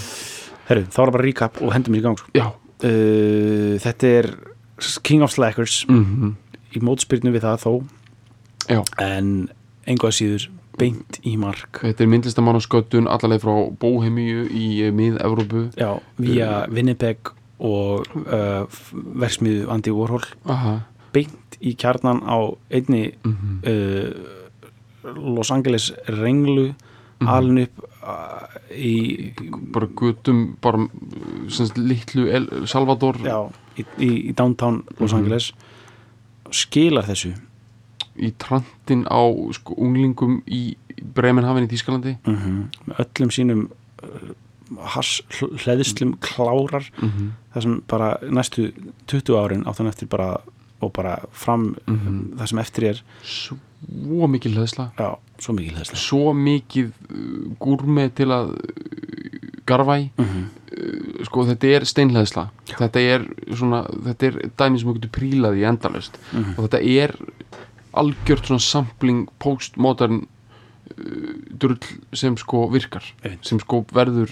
[0.69, 2.33] Herru, þá er það bara recap og hendum mér í gang sko.
[2.35, 4.31] já, uh, þetta er
[5.05, 5.83] King of Slackers.
[5.89, 6.35] Mm
[6.75, 7.71] í mótspyrnu við það þó.
[8.65, 8.79] Já.
[8.97, 9.49] en
[9.85, 10.45] engu að síður
[10.79, 11.83] beint í mark.
[11.83, 15.67] Þetta er myndlistamann á sköttun allarleið frá Bóhemíu í mið-Evrópu.
[15.77, 17.29] Já, via Winnipeg
[17.61, 18.65] og uh,
[19.21, 20.25] verksmiðu Andy Warhol.
[20.49, 20.79] Aha.
[21.13, 24.41] Beint í kjarnan á einni mm uh,
[25.05, 26.71] Los Angeles renglu
[27.25, 27.33] Mhm.
[27.37, 27.83] alin upp
[28.71, 29.33] í,
[29.73, 30.87] bara gutum bara
[31.75, 33.17] litlu El Salvador.
[33.25, 33.39] Já,
[33.77, 35.19] í, í, í downtown Los Mhm.
[35.23, 35.51] Angeles.
[36.51, 37.33] Skilar þessu?
[38.17, 39.19] Í trantin á
[39.53, 40.75] sko, unglingum í
[41.15, 42.17] Bremenhaven í Þýskalandi.
[42.23, 43.65] Með öllum sínum
[44.03, 44.33] uh,
[44.95, 46.87] hass hleðslum klárar.
[47.01, 48.73] Mm það sem bara næstu
[49.07, 50.41] 20 árin áttan eftir bara
[50.81, 52.35] og bara fram Mhm.
[52.37, 53.01] það sem eftir er
[53.85, 58.59] svo mikið hlæðsla já, svo mikil þess svo mikið uh, gúrmi til að uh,
[59.65, 60.45] garfa í mm -hmm.
[60.77, 63.25] uh, sko þetta er steinhleðsla þetta er
[63.55, 66.53] svona þetta er dæmi sem þú getur prílað í endalust Mhm.
[66.57, 67.15] og þetta er
[67.93, 70.27] algjört svona sampling postmodern
[70.97, 71.77] uh, drull
[72.13, 73.45] sem sko virkar Einmitt.
[73.45, 74.29] sem sko verður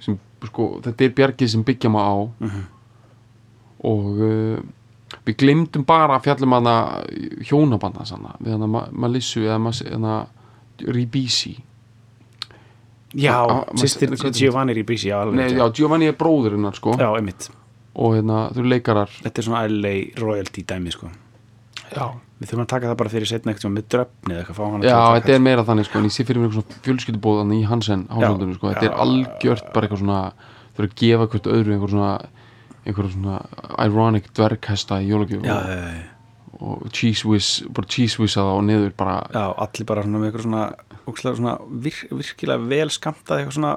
[0.00, 2.62] sem sko þetta er bjargið sem byggja maður á Mhm.
[3.84, 4.58] og uh,
[5.26, 6.74] við glemdum bara að fjallum hana
[7.48, 10.26] hjónabanda sanna, við hana Ma- Malissu eða Mas- hana
[10.80, 11.56] Ribisi.
[13.14, 15.08] Já, Ah, ah, sýstir Giovanni Ribisi.
[15.08, 16.92] Já, alveg Nei, já, Giovanni er bróður hennar sko.
[16.96, 17.50] Já, einmitt.
[17.96, 19.08] Og hérna, þú leikarar.
[19.24, 21.10] Þetta er svona LA royalty dæmi sko.
[21.90, 22.06] Já,
[22.40, 24.80] við þurfum að taka það bara fyrir setna eitthvað með dröfni eða eitthvað fá Já,
[24.80, 27.54] til að þetta er meira þannig sko en ég sé fyrir mér eitthvað svona fjölskyldubóðan
[27.56, 28.90] í Hansen hásöldunum sko, þetta já.
[28.92, 30.32] er algjört bara eitthvað svona
[30.78, 32.12] eru að gefa hvert öðru einhver svona
[32.86, 33.40] einhver svona
[33.84, 38.58] ironic dverghesta í jólagjöf já, og, já, já, og cheese whiz, bara cheese whizza það
[38.58, 43.42] og niður bara já, allir bara svona með eitthvað svona, svona vir, virkilega vel skamtað
[43.42, 43.74] eitthvað svona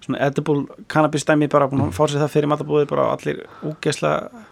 [0.00, 4.46] svona edible cannabis dæmi bara búin að fá sér það fyrir matabóði bara allir ógeðslega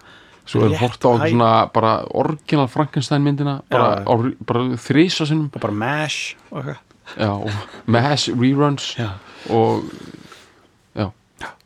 [0.49, 4.09] svo er rétt hort á svona bara orginal Frankenstein myndina bara, Já.
[4.09, 4.13] á,
[4.49, 5.51] bara þrísa sinnum.
[5.53, 6.85] Og bara mash og eitthvað.
[7.17, 9.11] Já, og mass reruns já.
[9.49, 9.85] og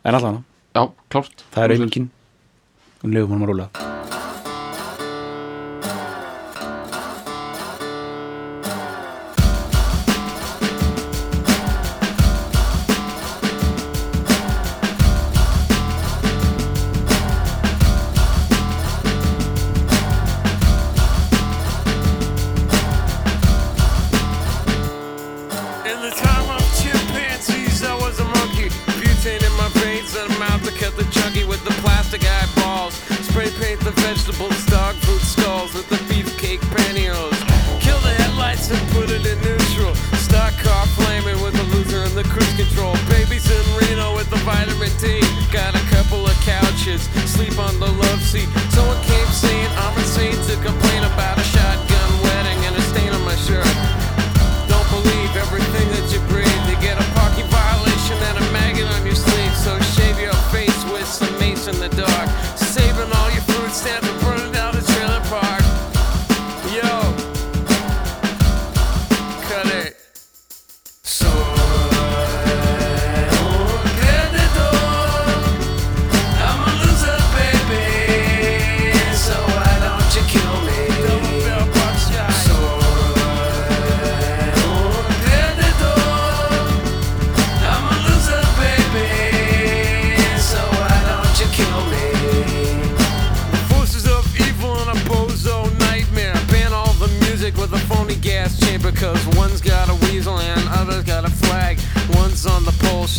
[0.05, 0.45] en allan,
[0.75, 1.45] já, klárt.
[1.55, 2.22] Það er auðvingin og
[3.03, 3.67] lögum honum að rúla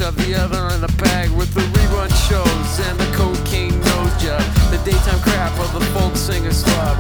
[0.04, 4.44] shove the other in the bag with the rerun shows and the cocaine nose job.
[4.68, 6.98] The daytime crap of the folk singer's club.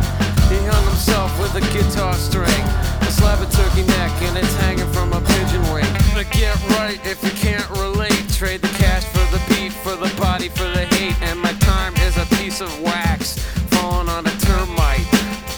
[0.47, 2.63] He hung himself with a guitar string.
[3.01, 5.91] A slab of turkey neck and it's hanging from a pigeon wing.
[6.15, 8.23] To get right if you can't relate.
[8.31, 11.21] Trade the cash for the beat, for the body, for the hate.
[11.23, 13.37] And my time is a piece of wax
[13.73, 15.07] falling on a termite.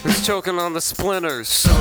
[0.03, 1.49] It's choking on the splinters.
[1.49, 1.71] So